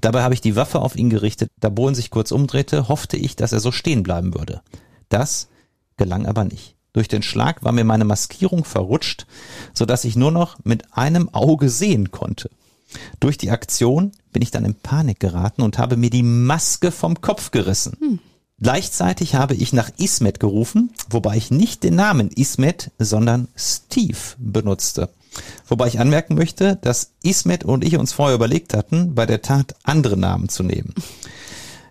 [0.00, 1.50] Dabei habe ich die Waffe auf ihn gerichtet.
[1.60, 4.62] Da Bohlen sich kurz umdrehte, hoffte ich, dass er so stehen bleiben würde.
[5.08, 5.48] Das
[5.96, 6.76] gelang aber nicht.
[6.92, 9.26] Durch den Schlag war mir meine Maskierung verrutscht,
[9.74, 12.50] so dass ich nur noch mit einem Auge sehen konnte.
[13.20, 17.20] Durch die Aktion bin ich dann in Panik geraten und habe mir die Maske vom
[17.20, 17.96] Kopf gerissen.
[18.00, 18.18] Hm.
[18.62, 25.08] Gleichzeitig habe ich nach Ismet gerufen, wobei ich nicht den Namen Ismet, sondern Steve benutzte.
[25.66, 29.76] Wobei ich anmerken möchte, dass Ismet und ich uns vorher überlegt hatten, bei der Tat
[29.84, 30.94] andere Namen zu nehmen.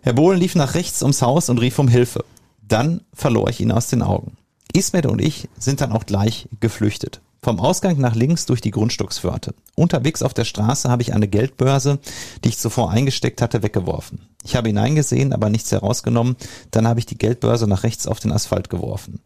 [0.01, 2.23] Herr Bohlen lief nach rechts ums Haus und rief um Hilfe.
[2.61, 4.37] Dann verlor ich ihn aus den Augen.
[4.73, 7.21] Ismet und ich sind dann auch gleich geflüchtet.
[7.41, 9.55] Vom Ausgang nach links durch die Grundstückspforte.
[9.75, 11.99] Unterwegs auf der Straße habe ich eine Geldbörse,
[12.43, 14.19] die ich zuvor eingesteckt hatte, weggeworfen.
[14.49, 16.35] Ich habe hineingesehen, aber nichts herausgenommen.
[16.71, 19.19] Dann habe ich die Geldbörse nach rechts auf den Asphalt geworfen.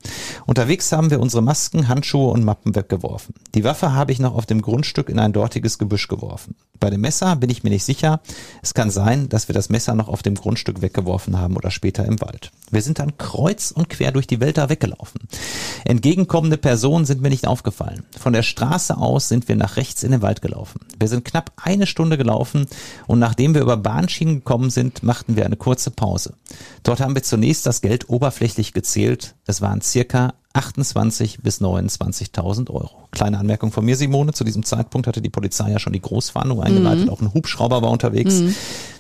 [0.46, 3.34] Unterwegs haben wir unsere Masken, Handschuhe und Mappen weggeworfen.
[3.56, 6.56] Die Waffe habe ich noch auf dem Grundstück in ein dortiges Gebüsch geworfen.
[6.82, 8.20] Bei dem Messer bin ich mir nicht sicher.
[8.62, 12.04] Es kann sein, dass wir das Messer noch auf dem Grundstück weggeworfen haben oder später
[12.04, 12.52] im Wald.
[12.72, 15.22] Wir sind dann kreuz und quer durch die Wälder weggelaufen.
[15.86, 18.04] Entgegenkommende Personen sind mir nicht aufgefallen.
[18.20, 20.82] Von der Straße aus sind wir nach rechts in den Wald gelaufen.
[21.00, 22.66] Wir sind knapp eine Stunde gelaufen
[23.08, 26.34] und nachdem wir über Bahnschienen gekommen sind, machten wir eine kurze Pause.
[26.82, 29.36] Dort haben wir zunächst das Geld oberflächlich gezählt.
[29.46, 33.08] Es waren circa 28 bis 29.000 Euro.
[33.12, 34.34] Kleine Anmerkung von mir, Simone.
[34.34, 37.06] Zu diesem Zeitpunkt hatte die Polizei ja schon die Großfahndung eingeleitet.
[37.06, 37.10] Mhm.
[37.12, 38.40] Auch ein Hubschrauber war unterwegs.
[38.40, 38.56] Mhm.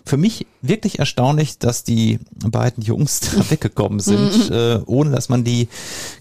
[0.05, 4.55] Für mich wirklich erstaunlich, dass die beiden Jungs da weggekommen sind, mhm.
[4.55, 5.67] äh, ohne dass man die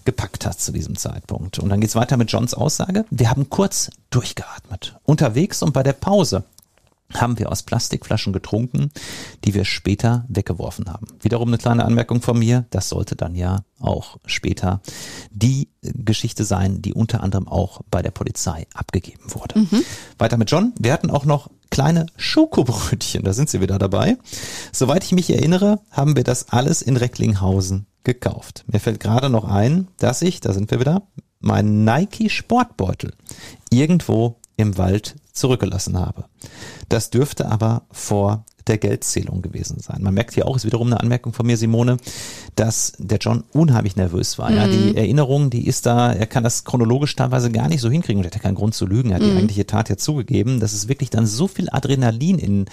[0.05, 1.59] gepackt hat zu diesem Zeitpunkt.
[1.59, 3.05] Und dann geht's weiter mit Johns Aussage.
[3.11, 4.95] Wir haben kurz durchgeatmet.
[5.03, 6.45] Unterwegs und bei der Pause
[7.15, 8.91] haben wir aus Plastikflaschen getrunken,
[9.43, 11.07] die wir später weggeworfen haben.
[11.21, 14.81] Wiederum eine kleine Anmerkung von mir, das sollte dann ja auch später
[15.31, 19.59] die Geschichte sein, die unter anderem auch bei der Polizei abgegeben wurde.
[19.59, 19.83] Mhm.
[20.17, 20.73] Weiter mit John.
[20.79, 24.17] Wir hatten auch noch kleine Schokobrötchen, da sind sie wieder dabei.
[24.71, 28.63] Soweit ich mich erinnere, haben wir das alles in Recklinghausen gekauft.
[28.67, 31.07] Mir fällt gerade noch ein, dass ich, da sind wir wieder,
[31.39, 33.13] meinen Nike Sportbeutel
[33.69, 36.25] irgendwo im Wald zurückgelassen habe.
[36.89, 40.01] Das dürfte aber vor der Geldzählung gewesen sein.
[40.01, 41.97] Man merkt hier auch, ist wiederum eine Anmerkung von mir, Simone,
[42.55, 44.49] dass der John unheimlich nervös war.
[44.49, 44.55] Mhm.
[44.55, 44.95] Ja, die mhm.
[44.95, 48.27] Erinnerung, die ist da, er kann das chronologisch teilweise gar nicht so hinkriegen und er
[48.27, 49.31] hat ja keinen Grund zu lügen, er hat mhm.
[49.31, 50.59] die eigentliche Tat ja zugegeben.
[50.59, 52.65] Das ist wirklich dann so viel Adrenalin in,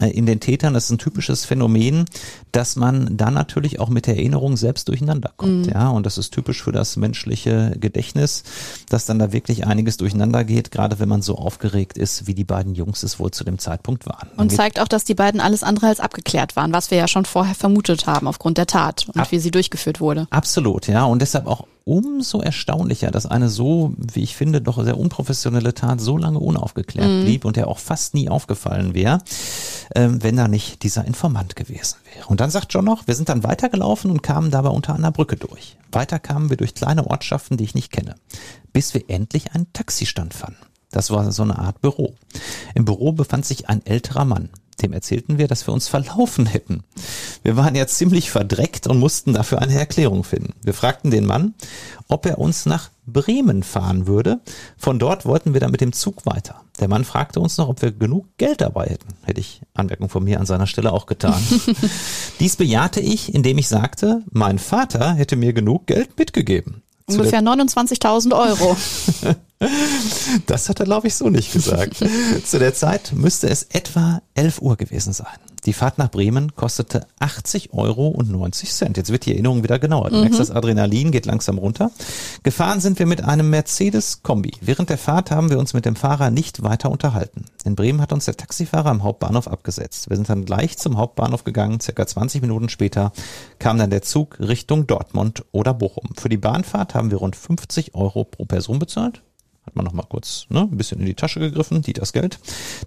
[0.00, 2.06] äh, in den Tätern, das ist ein typisches Phänomen,
[2.52, 5.66] dass man dann natürlich auch mit der Erinnerung selbst durcheinander kommt.
[5.66, 5.72] Mhm.
[5.72, 8.42] Ja, und das ist typisch für das menschliche Gedächtnis,
[8.88, 12.44] dass dann da wirklich einiges durcheinander geht, gerade wenn man so aufgeregt ist, wie die
[12.44, 14.28] beiden Jungs es wohl zu dem Zeitpunkt waren.
[14.36, 17.24] Und zeigt auch, dass die beiden alles andere als abgeklärt waren, was wir ja schon
[17.24, 20.26] vorher vermutet haben aufgrund der Tat und Ab wie sie durchgeführt wurde.
[20.30, 21.04] Absolut, ja.
[21.04, 26.00] Und deshalb auch umso erstaunlicher, dass eine so, wie ich finde, doch sehr unprofessionelle Tat
[26.00, 27.24] so lange unaufgeklärt mhm.
[27.24, 29.20] blieb und der auch fast nie aufgefallen wäre,
[29.94, 32.26] ähm, wenn da nicht dieser Informant gewesen wäre.
[32.26, 35.36] Und dann sagt John noch, wir sind dann weitergelaufen und kamen dabei unter einer Brücke
[35.36, 35.76] durch.
[35.92, 38.16] Weiter kamen wir durch kleine Ortschaften, die ich nicht kenne,
[38.72, 40.58] bis wir endlich einen Taxistand fanden.
[40.90, 42.14] Das war so eine Art Büro.
[42.74, 44.50] Im Büro befand sich ein älterer Mann.
[44.82, 46.82] Dem erzählten wir, dass wir uns verlaufen hätten.
[47.42, 50.52] Wir waren ja ziemlich verdreckt und mussten dafür eine Erklärung finden.
[50.62, 51.54] Wir fragten den Mann,
[52.08, 54.40] ob er uns nach Bremen fahren würde.
[54.76, 56.60] Von dort wollten wir dann mit dem Zug weiter.
[56.78, 59.14] Der Mann fragte uns noch, ob wir genug Geld dabei hätten.
[59.22, 61.42] Hätte ich Anmerkung von mir an seiner Stelle auch getan.
[62.40, 66.82] Dies bejahte ich, indem ich sagte, mein Vater hätte mir genug Geld mitgegeben.
[67.08, 68.76] Ungefähr 29.000 Euro.
[70.46, 71.96] das hat er, glaube ich, so nicht gesagt.
[72.44, 75.38] Zu der Zeit müsste es etwa 11 Uhr gewesen sein.
[75.66, 78.96] Die Fahrt nach Bremen kostete 80 Euro und 90 Cent.
[78.96, 80.10] Jetzt wird die Erinnerung wieder genauer.
[80.10, 80.20] Du mhm.
[80.22, 81.90] merkst, das Adrenalin geht langsam runter.
[82.44, 84.52] Gefahren sind wir mit einem Mercedes Kombi.
[84.60, 87.46] Während der Fahrt haben wir uns mit dem Fahrer nicht weiter unterhalten.
[87.64, 90.08] In Bremen hat uns der Taxifahrer am Hauptbahnhof abgesetzt.
[90.08, 91.80] Wir sind dann gleich zum Hauptbahnhof gegangen.
[91.80, 93.12] Circa 20 Minuten später
[93.58, 96.10] kam dann der Zug Richtung Dortmund oder Bochum.
[96.16, 99.22] Für die Bahnfahrt haben wir rund 50 Euro pro Person bezahlt.
[99.66, 102.38] Hat man noch mal kurz ne, ein bisschen in die Tasche gegriffen, die das Geld.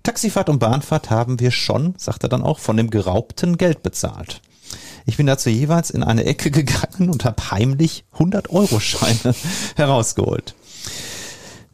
[0.04, 4.42] Taxifahrt und Bahnfahrt haben wir schon, sagt er dann auch, von dem geraubten Geld bezahlt.
[5.06, 9.36] Ich bin dazu jeweils in eine Ecke gegangen und habe heimlich 100-Euro-Scheine
[9.76, 10.56] herausgeholt.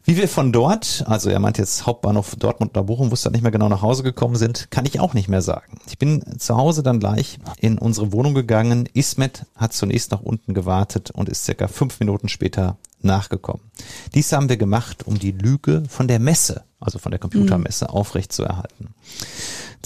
[0.08, 3.50] Wie wir von dort, also er meint jetzt Hauptbahnhof Dortmund oder Bochum, wusste nicht mehr
[3.50, 5.80] genau nach Hause gekommen sind, kann ich auch nicht mehr sagen.
[5.88, 8.88] Ich bin zu Hause dann gleich in unsere Wohnung gegangen.
[8.94, 13.62] Ismet hat zunächst nach unten gewartet und ist circa fünf Minuten später nachgekommen.
[14.14, 17.90] Dies haben wir gemacht, um die Lüge von der Messe, also von der Computermesse, mhm.
[17.90, 18.94] aufrechtzuerhalten.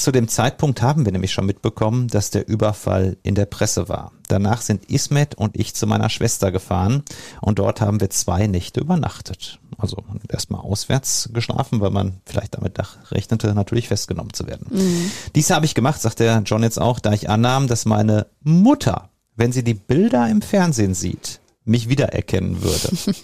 [0.00, 4.12] Zu dem Zeitpunkt haben wir nämlich schon mitbekommen, dass der Überfall in der Presse war.
[4.28, 7.02] Danach sind Ismet und ich zu meiner Schwester gefahren
[7.42, 9.60] und dort haben wir zwei Nächte übernachtet.
[9.76, 9.98] Also
[10.30, 12.78] erstmal auswärts geschlafen, weil man vielleicht damit
[13.10, 14.68] rechnete, natürlich festgenommen zu werden.
[14.70, 15.10] Mhm.
[15.34, 19.10] Dies habe ich gemacht, sagt der John jetzt auch, da ich annahm, dass meine Mutter,
[19.36, 22.88] wenn sie die Bilder im Fernsehen sieht, mich wiedererkennen würde.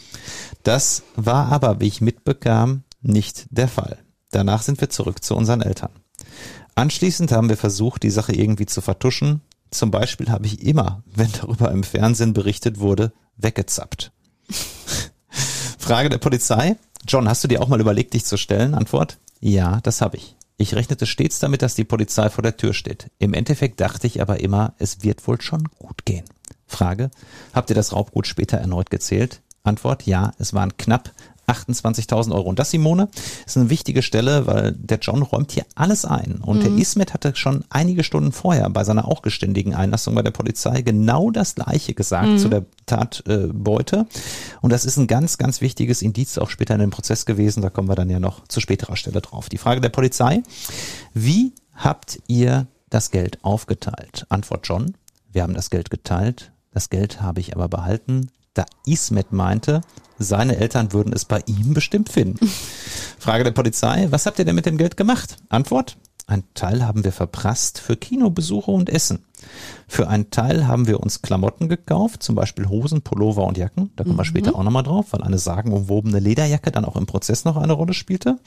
[0.62, 3.98] Das war aber, wie ich mitbekam, nicht der Fall.
[4.32, 5.90] Danach sind wir zurück zu unseren Eltern.
[6.76, 9.40] Anschließend haben wir versucht, die Sache irgendwie zu vertuschen.
[9.70, 14.12] Zum Beispiel habe ich immer, wenn darüber im Fernsehen berichtet wurde, weggezappt.
[15.78, 16.76] Frage der Polizei.
[17.08, 18.74] John, hast du dir auch mal überlegt, dich zu stellen?
[18.74, 19.18] Antwort.
[19.40, 20.36] Ja, das habe ich.
[20.58, 23.10] Ich rechnete stets damit, dass die Polizei vor der Tür steht.
[23.18, 26.24] Im Endeffekt dachte ich aber immer, es wird wohl schon gut gehen.
[26.66, 27.10] Frage,
[27.54, 29.40] habt ihr das Raubgut später erneut gezählt?
[29.62, 31.12] Antwort, ja, es waren knapp
[31.46, 32.48] 28.000 Euro.
[32.48, 33.08] Und das, Simone,
[33.46, 36.40] ist eine wichtige Stelle, weil der John räumt hier alles ein.
[36.42, 36.62] Und mhm.
[36.62, 40.82] der Ismet hatte schon einige Stunden vorher bei seiner auch geständigen Einlassung bei der Polizei
[40.82, 42.38] genau das Gleiche gesagt mhm.
[42.38, 43.96] zu der Tatbeute.
[43.96, 44.04] Äh,
[44.60, 47.62] und das ist ein ganz, ganz wichtiges Indiz auch später in dem Prozess gewesen.
[47.62, 49.48] Da kommen wir dann ja noch zu späterer Stelle drauf.
[49.48, 50.42] Die Frage der Polizei.
[51.14, 54.26] Wie habt ihr das Geld aufgeteilt?
[54.28, 54.94] Antwort John.
[55.32, 59.80] Wir haben das Geld geteilt das Geld habe ich aber behalten, da Ismet meinte,
[60.18, 62.46] seine Eltern würden es bei ihm bestimmt finden.
[63.18, 65.36] Frage der Polizei, was habt ihr denn mit dem Geld gemacht?
[65.48, 65.96] Antwort,
[66.28, 69.24] ein Teil haben wir verprasst für Kinobesuche und Essen.
[69.86, 73.90] Für einen Teil haben wir uns Klamotten gekauft, zum Beispiel Hosen, Pullover und Jacken.
[73.94, 74.20] Da kommen mhm.
[74.20, 77.74] wir später auch nochmal drauf, weil eine sagenumwobene Lederjacke dann auch im Prozess noch eine
[77.74, 78.38] Rolle spielte.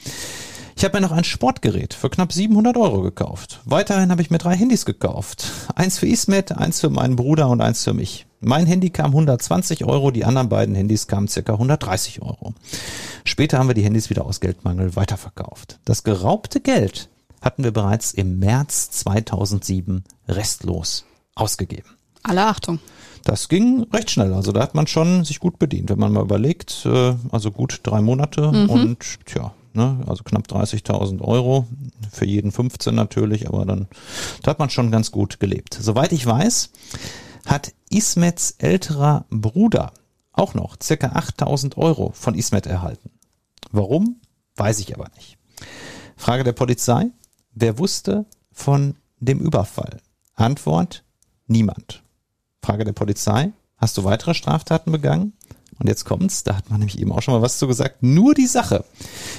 [0.76, 3.60] Ich habe mir noch ein Sportgerät für knapp 700 Euro gekauft.
[3.64, 5.50] Weiterhin habe ich mir drei Handys gekauft.
[5.74, 8.26] Eins für Ismet, eins für meinen Bruder und eins für mich.
[8.40, 12.54] Mein Handy kam 120 Euro, die anderen beiden Handys kamen circa 130 Euro.
[13.24, 15.78] Später haben wir die Handys wieder aus Geldmangel weiterverkauft.
[15.84, 17.10] Das geraubte Geld
[17.42, 21.04] hatten wir bereits im März 2007 restlos
[21.34, 21.90] ausgegeben.
[22.22, 22.78] Alle Achtung.
[23.24, 24.32] Das ging recht schnell.
[24.32, 26.86] Also da hat man schon sich gut bedient, wenn man mal überlegt.
[26.86, 28.70] Äh, also gut drei Monate mhm.
[28.70, 31.66] und tja, ne, also knapp 30.000 Euro,
[32.10, 33.86] für jeden 15 natürlich, aber dann
[34.42, 35.76] da hat man schon ganz gut gelebt.
[35.78, 36.70] Soweit ich weiß,
[37.46, 39.92] hat Ismets älterer Bruder
[40.32, 43.10] auch noch circa 8.000 Euro von Ismet erhalten.
[43.72, 44.20] Warum,
[44.56, 45.36] weiß ich aber nicht.
[46.16, 47.10] Frage der Polizei,
[47.52, 49.98] wer wusste von dem Überfall?
[50.34, 51.04] Antwort,
[51.46, 52.02] niemand.
[52.62, 55.32] Frage der Polizei, hast du weitere Straftaten begangen?
[55.78, 58.02] Und jetzt kommt's, da hat man nämlich eben auch schon mal was zu gesagt.
[58.02, 58.84] Nur die Sache,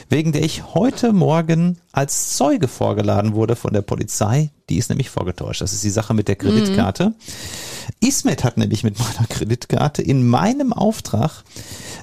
[0.10, 5.12] wegen der ich heute Morgen als Zeuge vorgeladen wurde von der Polizei, die ist nämlich
[5.12, 5.62] vorgetäuscht.
[5.62, 7.10] Das ist die Sache mit der Kreditkarte.
[7.10, 7.16] Mhm.
[8.00, 11.44] Ismet hat nämlich mit meiner Kreditkarte in meinem Auftrag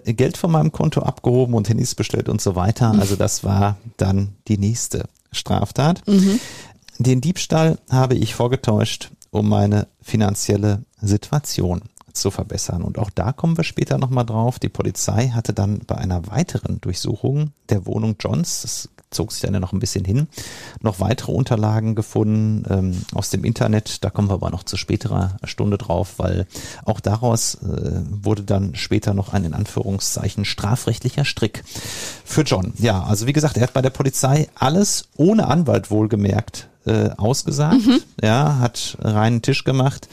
[0.04, 2.94] Geld von meinem Konto abgehoben und Handys bestellt und so weiter.
[2.98, 6.06] Also das war dann die nächste Straftat.
[6.06, 6.40] Mhm.
[6.98, 11.82] Den Diebstahl habe ich vorgetäuscht, um meine finanzielle Situation
[12.12, 12.82] zu verbessern.
[12.82, 14.58] Und auch da kommen wir später nochmal drauf.
[14.58, 19.54] Die Polizei hatte dann bei einer weiteren Durchsuchung der Wohnung Johns, das zog sich dann
[19.54, 20.28] ja noch ein bisschen hin,
[20.80, 24.04] noch weitere Unterlagen gefunden ähm, aus dem Internet.
[24.04, 26.46] Da kommen wir aber noch zu späterer Stunde drauf, weil
[26.84, 31.64] auch daraus äh, wurde dann später noch ein in Anführungszeichen strafrechtlicher Strick
[32.24, 32.72] für John.
[32.78, 37.86] Ja, also wie gesagt, er hat bei der Polizei alles ohne Anwalt wohlgemerkt äh, ausgesagt,
[37.86, 38.00] mhm.
[38.22, 40.08] ja, hat reinen Tisch gemacht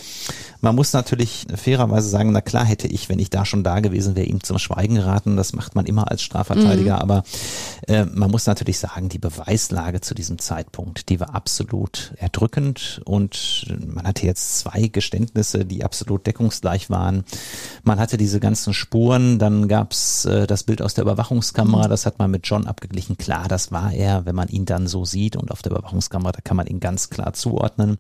[0.66, 4.16] man muss natürlich fairerweise sagen, na klar hätte ich, wenn ich da schon da gewesen
[4.16, 5.38] wäre, ihm zum Schweigen geraten.
[5.38, 6.96] Das macht man immer als Strafverteidiger.
[6.96, 7.02] Mhm.
[7.02, 7.24] Aber
[7.88, 13.00] äh, man muss natürlich sagen, die Beweislage zu diesem Zeitpunkt, die war absolut erdrückend.
[13.06, 17.26] Und man hatte jetzt zwei Geständnisse, die absolut deckungsgleich waren.
[17.84, 19.38] Man hatte diese ganzen Spuren.
[19.38, 21.86] Dann gab's äh, das Bild aus der Überwachungskamera.
[21.86, 21.90] Mhm.
[21.92, 23.18] Das hat man mit John abgeglichen.
[23.18, 25.36] Klar, das war er, wenn man ihn dann so sieht.
[25.36, 27.98] Und auf der Überwachungskamera, da kann man ihn ganz klar zuordnen.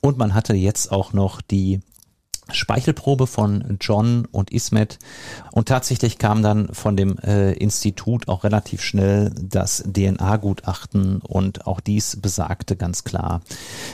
[0.00, 1.80] Und man hatte jetzt auch noch die
[2.52, 4.98] Speichelprobe von John und Ismet.
[5.52, 11.80] Und tatsächlich kam dann von dem äh, Institut auch relativ schnell das DNA-Gutachten und auch
[11.80, 13.40] dies besagte ganz klar,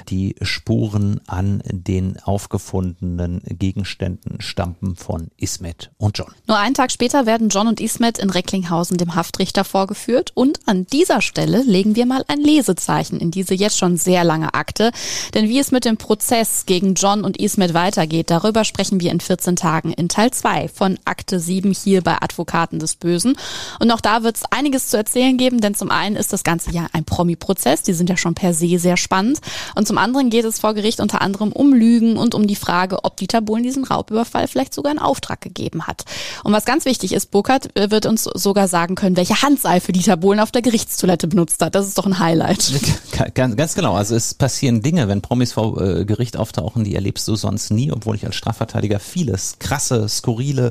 [0.08, 6.32] die Spuren an den aufgefundenen Gegenständen stammen von Ismet und John.
[6.46, 10.32] Nur einen Tag später werden John und Ismet in Recklinghausen dem Haftrichter vorgeführt.
[10.34, 14.54] Und an dieser Stelle legen wir mal ein Lesezeichen in diese jetzt schon sehr lange
[14.54, 14.90] Akte,
[15.34, 19.20] denn wie es mit dem Prozess gegen John und Ismet weitergeht, Darüber sprechen wir in
[19.20, 23.36] 14 Tagen in Teil 2 von Akte 7 hier bei Advokaten des Bösen.
[23.80, 26.70] Und auch da wird es einiges zu erzählen geben, denn zum einen ist das Ganze
[26.70, 29.40] ja ein Promi-Prozess, die sind ja schon per se sehr spannend.
[29.74, 33.04] Und zum anderen geht es vor Gericht unter anderem um Lügen und um die Frage,
[33.04, 36.04] ob Dieter Bohlen diesen Raubüberfall vielleicht sogar in Auftrag gegeben hat.
[36.42, 40.40] Und was ganz wichtig ist, Burkhardt wird uns sogar sagen können, welche Handseife Dieter Bohlen
[40.40, 41.74] auf der Gerichtstoilette benutzt hat.
[41.74, 42.72] Das ist doch ein Highlight.
[43.34, 43.96] Ganz genau.
[43.96, 47.92] Also es passieren Dinge, wenn Promis vor äh, Gericht auftauchen, die erlebst du sonst nie,
[47.92, 50.70] obwohl ich als Strafverteidiger vieles krasse, skurrile,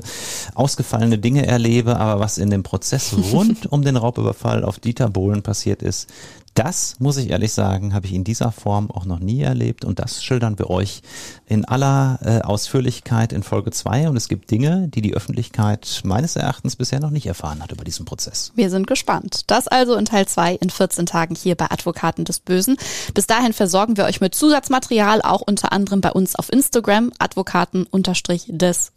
[0.54, 5.42] ausgefallene Dinge erlebe, aber was in dem Prozess rund um den Raubüberfall auf Dieter Bohlen
[5.42, 6.08] passiert ist,
[6.54, 9.98] das, muss ich ehrlich sagen, habe ich in dieser Form auch noch nie erlebt und
[9.98, 11.02] das schildern wir euch
[11.46, 16.36] in aller äh, Ausführlichkeit in Folge 2 und es gibt Dinge, die die Öffentlichkeit meines
[16.36, 18.52] Erachtens bisher noch nicht erfahren hat über diesen Prozess.
[18.54, 19.42] Wir sind gespannt.
[19.46, 22.76] Das also in Teil 2 in 14 Tagen hier bei Advokaten des Bösen.
[23.14, 27.86] Bis dahin versorgen wir euch mit Zusatzmaterial, auch unter anderem bei uns auf Instagram, Advokaten
[27.92, 28.90] des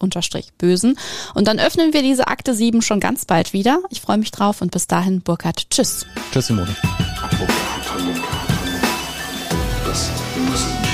[0.58, 0.98] Bösen.
[1.34, 3.80] Und dann öffnen wir diese Akte 7 schon ganz bald wieder.
[3.90, 6.06] Ich freue mich drauf und bis dahin, Burkhard, tschüss.
[6.32, 6.76] Tschüss, Simone.
[9.86, 10.12] Das
[10.50, 10.93] müssen